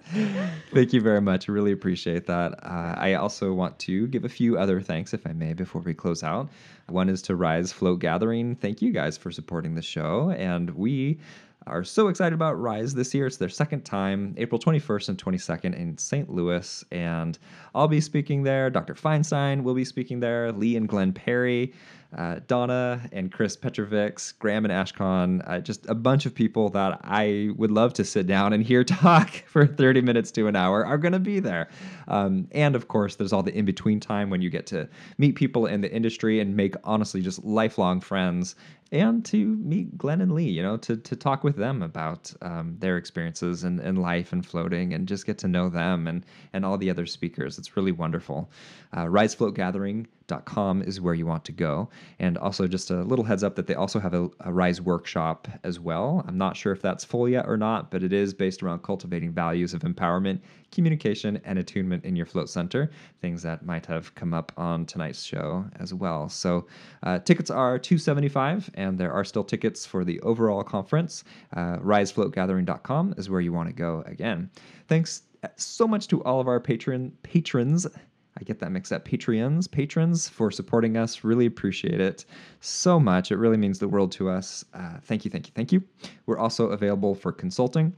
Thank 0.73 0.93
you 0.93 1.01
very 1.01 1.21
much. 1.21 1.47
I 1.47 1.51
really 1.51 1.71
appreciate 1.71 2.25
that. 2.27 2.63
Uh, 2.63 2.95
I 2.97 3.13
also 3.13 3.53
want 3.53 3.77
to 3.79 4.07
give 4.07 4.25
a 4.25 4.29
few 4.29 4.57
other 4.57 4.81
thanks, 4.81 5.13
if 5.13 5.25
I 5.27 5.33
may, 5.33 5.53
before 5.53 5.81
we 5.81 5.93
close 5.93 6.23
out. 6.23 6.49
One 6.87 7.09
is 7.09 7.21
to 7.23 7.35
Rise 7.35 7.71
Float 7.71 7.99
Gathering. 7.99 8.55
Thank 8.55 8.81
you 8.81 8.91
guys 8.91 9.17
for 9.17 9.31
supporting 9.31 9.75
the 9.75 9.81
show. 9.81 10.31
And 10.31 10.71
we 10.71 11.19
are 11.67 11.83
so 11.83 12.07
excited 12.07 12.33
about 12.33 12.59
Rise 12.59 12.93
this 12.93 13.13
year. 13.13 13.27
It's 13.27 13.37
their 13.37 13.49
second 13.49 13.83
time, 13.83 14.33
April 14.37 14.59
21st 14.59 15.09
and 15.09 15.23
22nd 15.23 15.75
in 15.75 15.97
St. 15.97 16.29
Louis. 16.29 16.83
And 16.91 17.37
I'll 17.75 17.87
be 17.87 18.01
speaking 18.01 18.43
there. 18.43 18.69
Dr. 18.69 18.95
Feinstein 18.95 19.61
will 19.63 19.75
be 19.75 19.85
speaking 19.85 20.19
there. 20.19 20.51
Lee 20.51 20.75
and 20.75 20.87
Glenn 20.87 21.13
Perry, 21.13 21.73
uh, 22.17 22.39
Donna 22.47 23.01
and 23.11 23.31
Chris 23.31 23.55
Petrovics, 23.55 24.37
Graham 24.39 24.65
and 24.65 24.73
Ashkahn, 24.73 25.43
uh, 25.47 25.59
just 25.59 25.87
a 25.87 25.93
bunch 25.93 26.25
of 26.25 26.33
people 26.33 26.69
that 26.69 26.99
I 27.03 27.51
would 27.55 27.71
love 27.71 27.93
to 27.93 28.03
sit 28.03 28.25
down 28.25 28.53
and 28.53 28.63
hear 28.63 28.83
talk 28.85 29.29
for 29.45 29.67
30 29.67 30.01
minutes 30.01 30.31
to 30.31 30.47
an 30.47 30.55
hour 30.55 30.85
are 30.85 30.97
going 30.97 31.11
to 31.13 31.19
be 31.19 31.39
there. 31.39 31.69
Um, 32.07 32.47
and 32.51 32.75
of 32.75 32.87
course, 32.87 33.15
there's 33.15 33.31
all 33.31 33.43
the 33.43 33.55
in 33.55 33.65
between 33.65 33.99
time 33.99 34.29
when 34.29 34.41
you 34.41 34.49
get 34.49 34.65
to 34.67 34.89
meet 35.17 35.35
people 35.35 35.67
in 35.67 35.81
the 35.81 35.91
industry 35.91 36.39
and 36.39 36.55
make 36.55 36.75
honestly 36.83 37.21
just 37.21 37.43
lifelong 37.43 38.01
friends 38.01 38.55
and 38.91 39.23
to 39.25 39.55
meet 39.57 39.97
Glenn 39.97 40.21
and 40.21 40.31
Lee, 40.31 40.49
you 40.49 40.63
know, 40.63 40.77
to, 40.77 40.97
to 40.97 41.15
talk 41.15 41.43
with 41.43 41.55
them 41.55 41.81
about 41.81 42.33
um, 42.41 42.75
their 42.79 42.97
experiences 42.97 43.63
and, 43.63 43.79
in 43.79 43.97
life 43.97 44.33
and 44.33 44.45
floating 44.45 44.93
and 44.93 45.07
just 45.07 45.25
get 45.25 45.37
to 45.39 45.47
know 45.47 45.69
them 45.69 46.07
and, 46.07 46.25
and 46.53 46.65
all 46.65 46.77
the 46.77 46.89
other 46.89 47.05
speakers. 47.05 47.57
It's 47.57 47.77
really 47.77 47.91
wonderful. 47.91 48.49
Uh, 48.95 49.07
Rise 49.07 49.35
Float 49.35 49.55
Gathering 49.55 50.07
artofthefloat.com 50.29 50.81
is 50.83 51.01
where 51.01 51.13
you 51.13 51.25
want 51.25 51.45
to 51.45 51.51
go. 51.51 51.89
And 52.19 52.37
also, 52.37 52.67
just 52.67 52.91
a 52.91 53.03
little 53.03 53.25
heads 53.25 53.43
up 53.43 53.55
that 53.55 53.67
they 53.67 53.75
also 53.75 53.99
have 53.99 54.13
a, 54.13 54.29
a 54.41 54.53
Rise 54.53 54.81
workshop 54.81 55.47
as 55.63 55.79
well. 55.79 56.23
I'm 56.27 56.37
not 56.37 56.55
sure 56.55 56.71
if 56.71 56.81
that's 56.81 57.03
full 57.03 57.27
yet 57.27 57.45
or 57.47 57.57
not, 57.57 57.91
but 57.91 58.03
it 58.03 58.13
is 58.13 58.33
based 58.33 58.63
around 58.63 58.83
cultivating 58.83 59.31
values 59.31 59.73
of 59.73 59.81
empowerment, 59.81 60.39
communication, 60.71 61.39
and 61.43 61.59
attunement 61.59 62.05
in 62.05 62.15
your 62.15 62.25
float 62.25 62.49
center, 62.49 62.91
things 63.21 63.41
that 63.43 63.65
might 63.65 63.85
have 63.85 64.13
come 64.15 64.33
up 64.33 64.51
on 64.57 64.85
tonight's 64.85 65.23
show 65.23 65.65
as 65.79 65.93
well. 65.93 66.29
So, 66.29 66.67
uh, 67.03 67.19
tickets 67.19 67.49
are 67.49 67.79
275 67.79 68.69
and 68.75 68.97
there 68.97 69.11
are 69.11 69.23
still 69.23 69.43
tickets 69.43 69.85
for 69.85 70.03
the 70.03 70.19
overall 70.21 70.63
conference. 70.63 71.23
Uh, 71.55 71.77
RiseFloatGathering.com 71.77 73.15
is 73.17 73.29
where 73.29 73.41
you 73.41 73.53
want 73.53 73.69
to 73.69 73.73
go 73.73 74.03
again. 74.05 74.49
Thanks 74.87 75.23
so 75.55 75.87
much 75.87 76.07
to 76.09 76.23
all 76.23 76.39
of 76.39 76.47
our 76.47 76.59
patron 76.59 77.11
patrons. 77.23 77.87
I 78.39 78.43
get 78.43 78.59
that 78.59 78.71
mixed 78.71 78.93
up. 78.93 79.05
Patreons, 79.05 79.69
patrons 79.69 80.29
for 80.29 80.49
supporting 80.49 80.95
us. 80.95 81.23
Really 81.23 81.45
appreciate 81.45 81.99
it 81.99 82.25
so 82.61 82.99
much. 82.99 83.31
It 83.31 83.37
really 83.37 83.57
means 83.57 83.79
the 83.79 83.87
world 83.87 84.11
to 84.13 84.29
us. 84.29 84.63
Uh, 84.73 84.99
thank 85.03 85.25
you, 85.25 85.31
thank 85.31 85.47
you, 85.47 85.53
thank 85.55 85.71
you. 85.71 85.83
We're 86.25 86.37
also 86.37 86.67
available 86.67 87.15
for 87.15 87.31
consulting. 87.31 87.93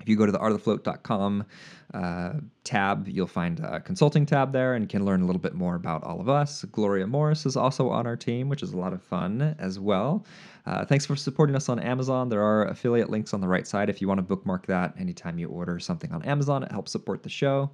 If 0.00 0.08
you 0.08 0.16
go 0.16 0.26
to 0.26 0.32
the 0.32 0.38
artofthefloat.com 0.38 1.44
uh, 1.92 2.32
tab, 2.64 3.08
you'll 3.08 3.26
find 3.26 3.60
a 3.60 3.80
consulting 3.80 4.24
tab 4.24 4.52
there 4.52 4.74
and 4.74 4.88
can 4.88 5.04
learn 5.04 5.22
a 5.22 5.26
little 5.26 5.40
bit 5.40 5.54
more 5.54 5.74
about 5.74 6.04
all 6.04 6.20
of 6.20 6.28
us. 6.28 6.64
Gloria 6.64 7.06
Morris 7.06 7.46
is 7.46 7.56
also 7.56 7.88
on 7.88 8.06
our 8.06 8.16
team, 8.16 8.48
which 8.48 8.62
is 8.62 8.72
a 8.72 8.76
lot 8.76 8.92
of 8.92 9.02
fun 9.02 9.54
as 9.58 9.78
well. 9.78 10.24
Uh, 10.66 10.84
thanks 10.84 11.04
for 11.04 11.16
supporting 11.16 11.56
us 11.56 11.68
on 11.68 11.78
Amazon. 11.78 12.28
There 12.28 12.42
are 12.42 12.66
affiliate 12.66 13.10
links 13.10 13.34
on 13.34 13.40
the 13.40 13.48
right 13.48 13.66
side 13.66 13.90
if 13.90 14.00
you 14.00 14.08
want 14.08 14.18
to 14.18 14.22
bookmark 14.22 14.66
that 14.66 14.94
anytime 14.98 15.38
you 15.38 15.48
order 15.48 15.78
something 15.78 16.12
on 16.12 16.22
Amazon. 16.22 16.62
It 16.62 16.70
helps 16.70 16.92
support 16.92 17.22
the 17.22 17.28
show. 17.28 17.70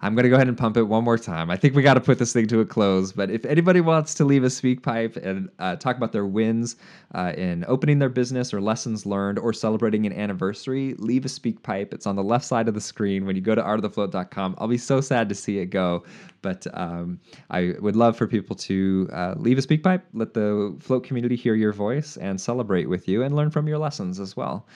I'm 0.00 0.14
going 0.14 0.22
to 0.22 0.28
go 0.28 0.36
ahead 0.36 0.46
and 0.46 0.56
pump 0.56 0.76
it 0.76 0.84
one 0.84 1.02
more 1.02 1.18
time. 1.18 1.50
I 1.50 1.56
think 1.56 1.74
we 1.74 1.82
got 1.82 1.94
to 1.94 2.00
put 2.00 2.18
this 2.18 2.32
thing 2.32 2.46
to 2.48 2.60
a 2.60 2.64
close. 2.64 3.10
But 3.10 3.30
if 3.30 3.44
anybody 3.44 3.80
wants 3.80 4.14
to 4.14 4.24
leave 4.24 4.44
a 4.44 4.48
SpeakPipe 4.48 5.16
and 5.16 5.48
uh, 5.58 5.74
talk 5.76 5.96
about 5.96 6.12
their 6.12 6.26
wins 6.26 6.76
uh, 7.14 7.32
in 7.36 7.64
opening 7.66 7.98
their 7.98 8.08
business 8.08 8.54
or 8.54 8.60
lessons 8.60 9.06
learned 9.06 9.40
or 9.40 9.52
celebrating 9.52 10.06
an 10.06 10.12
anniversary, 10.12 10.94
leave 10.98 11.24
a 11.24 11.28
SpeakPipe. 11.28 11.92
It's 11.92 12.06
on 12.06 12.14
the 12.14 12.22
left 12.22 12.44
side 12.44 12.68
of 12.68 12.74
the 12.74 12.80
screen 12.80 13.26
when 13.26 13.34
you 13.34 13.42
go 13.42 13.56
to 13.56 13.62
artofthefloat.com. 13.62 14.54
I'll 14.58 14.68
be 14.68 14.78
so 14.78 15.00
sad 15.00 15.28
to 15.30 15.34
see 15.34 15.58
it 15.58 15.66
go. 15.66 16.04
But 16.42 16.66
um, 16.74 17.20
I 17.50 17.74
would 17.80 17.96
love 17.96 18.16
for 18.16 18.26
people 18.26 18.56
to 18.56 19.08
uh, 19.12 19.34
leave 19.36 19.58
a 19.58 19.62
SpeakPipe, 19.62 20.02
let 20.12 20.34
the 20.34 20.76
float 20.80 21.04
community 21.04 21.36
hear 21.36 21.54
your 21.54 21.72
voice, 21.72 22.16
and 22.16 22.40
celebrate 22.40 22.88
with 22.88 23.08
you 23.08 23.22
and 23.22 23.34
learn 23.34 23.50
from 23.50 23.66
your 23.66 23.78
lessons 23.78 24.20
as 24.20 24.36
well. 24.36 24.66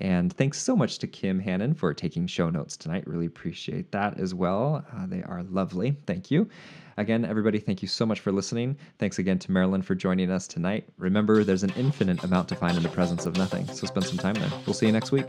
And 0.00 0.32
thanks 0.32 0.60
so 0.60 0.74
much 0.74 0.98
to 1.00 1.06
Kim 1.06 1.38
Hannon 1.38 1.74
for 1.74 1.92
taking 1.92 2.26
show 2.26 2.50
notes 2.50 2.76
tonight. 2.76 3.06
Really 3.06 3.26
appreciate 3.26 3.92
that 3.92 4.18
as 4.18 4.34
well. 4.34 4.84
Uh, 4.96 5.06
they 5.06 5.22
are 5.22 5.42
lovely. 5.44 5.96
Thank 6.06 6.30
you. 6.30 6.48
Again, 6.96 7.24
everybody, 7.24 7.58
thank 7.58 7.82
you 7.82 7.88
so 7.88 8.04
much 8.04 8.20
for 8.20 8.32
listening. 8.32 8.76
Thanks 8.98 9.18
again 9.18 9.38
to 9.40 9.52
Marilyn 9.52 9.82
for 9.82 9.94
joining 9.94 10.30
us 10.30 10.46
tonight. 10.46 10.88
Remember, 10.98 11.44
there's 11.44 11.62
an 11.62 11.72
infinite 11.76 12.22
amount 12.22 12.48
to 12.50 12.54
find 12.54 12.76
in 12.76 12.82
the 12.82 12.88
presence 12.88 13.26
of 13.26 13.36
nothing, 13.36 13.66
so 13.68 13.86
spend 13.86 14.06
some 14.06 14.18
time 14.18 14.34
there. 14.34 14.50
We'll 14.66 14.74
see 14.74 14.86
you 14.86 14.92
next 14.92 15.12
week. 15.12 15.26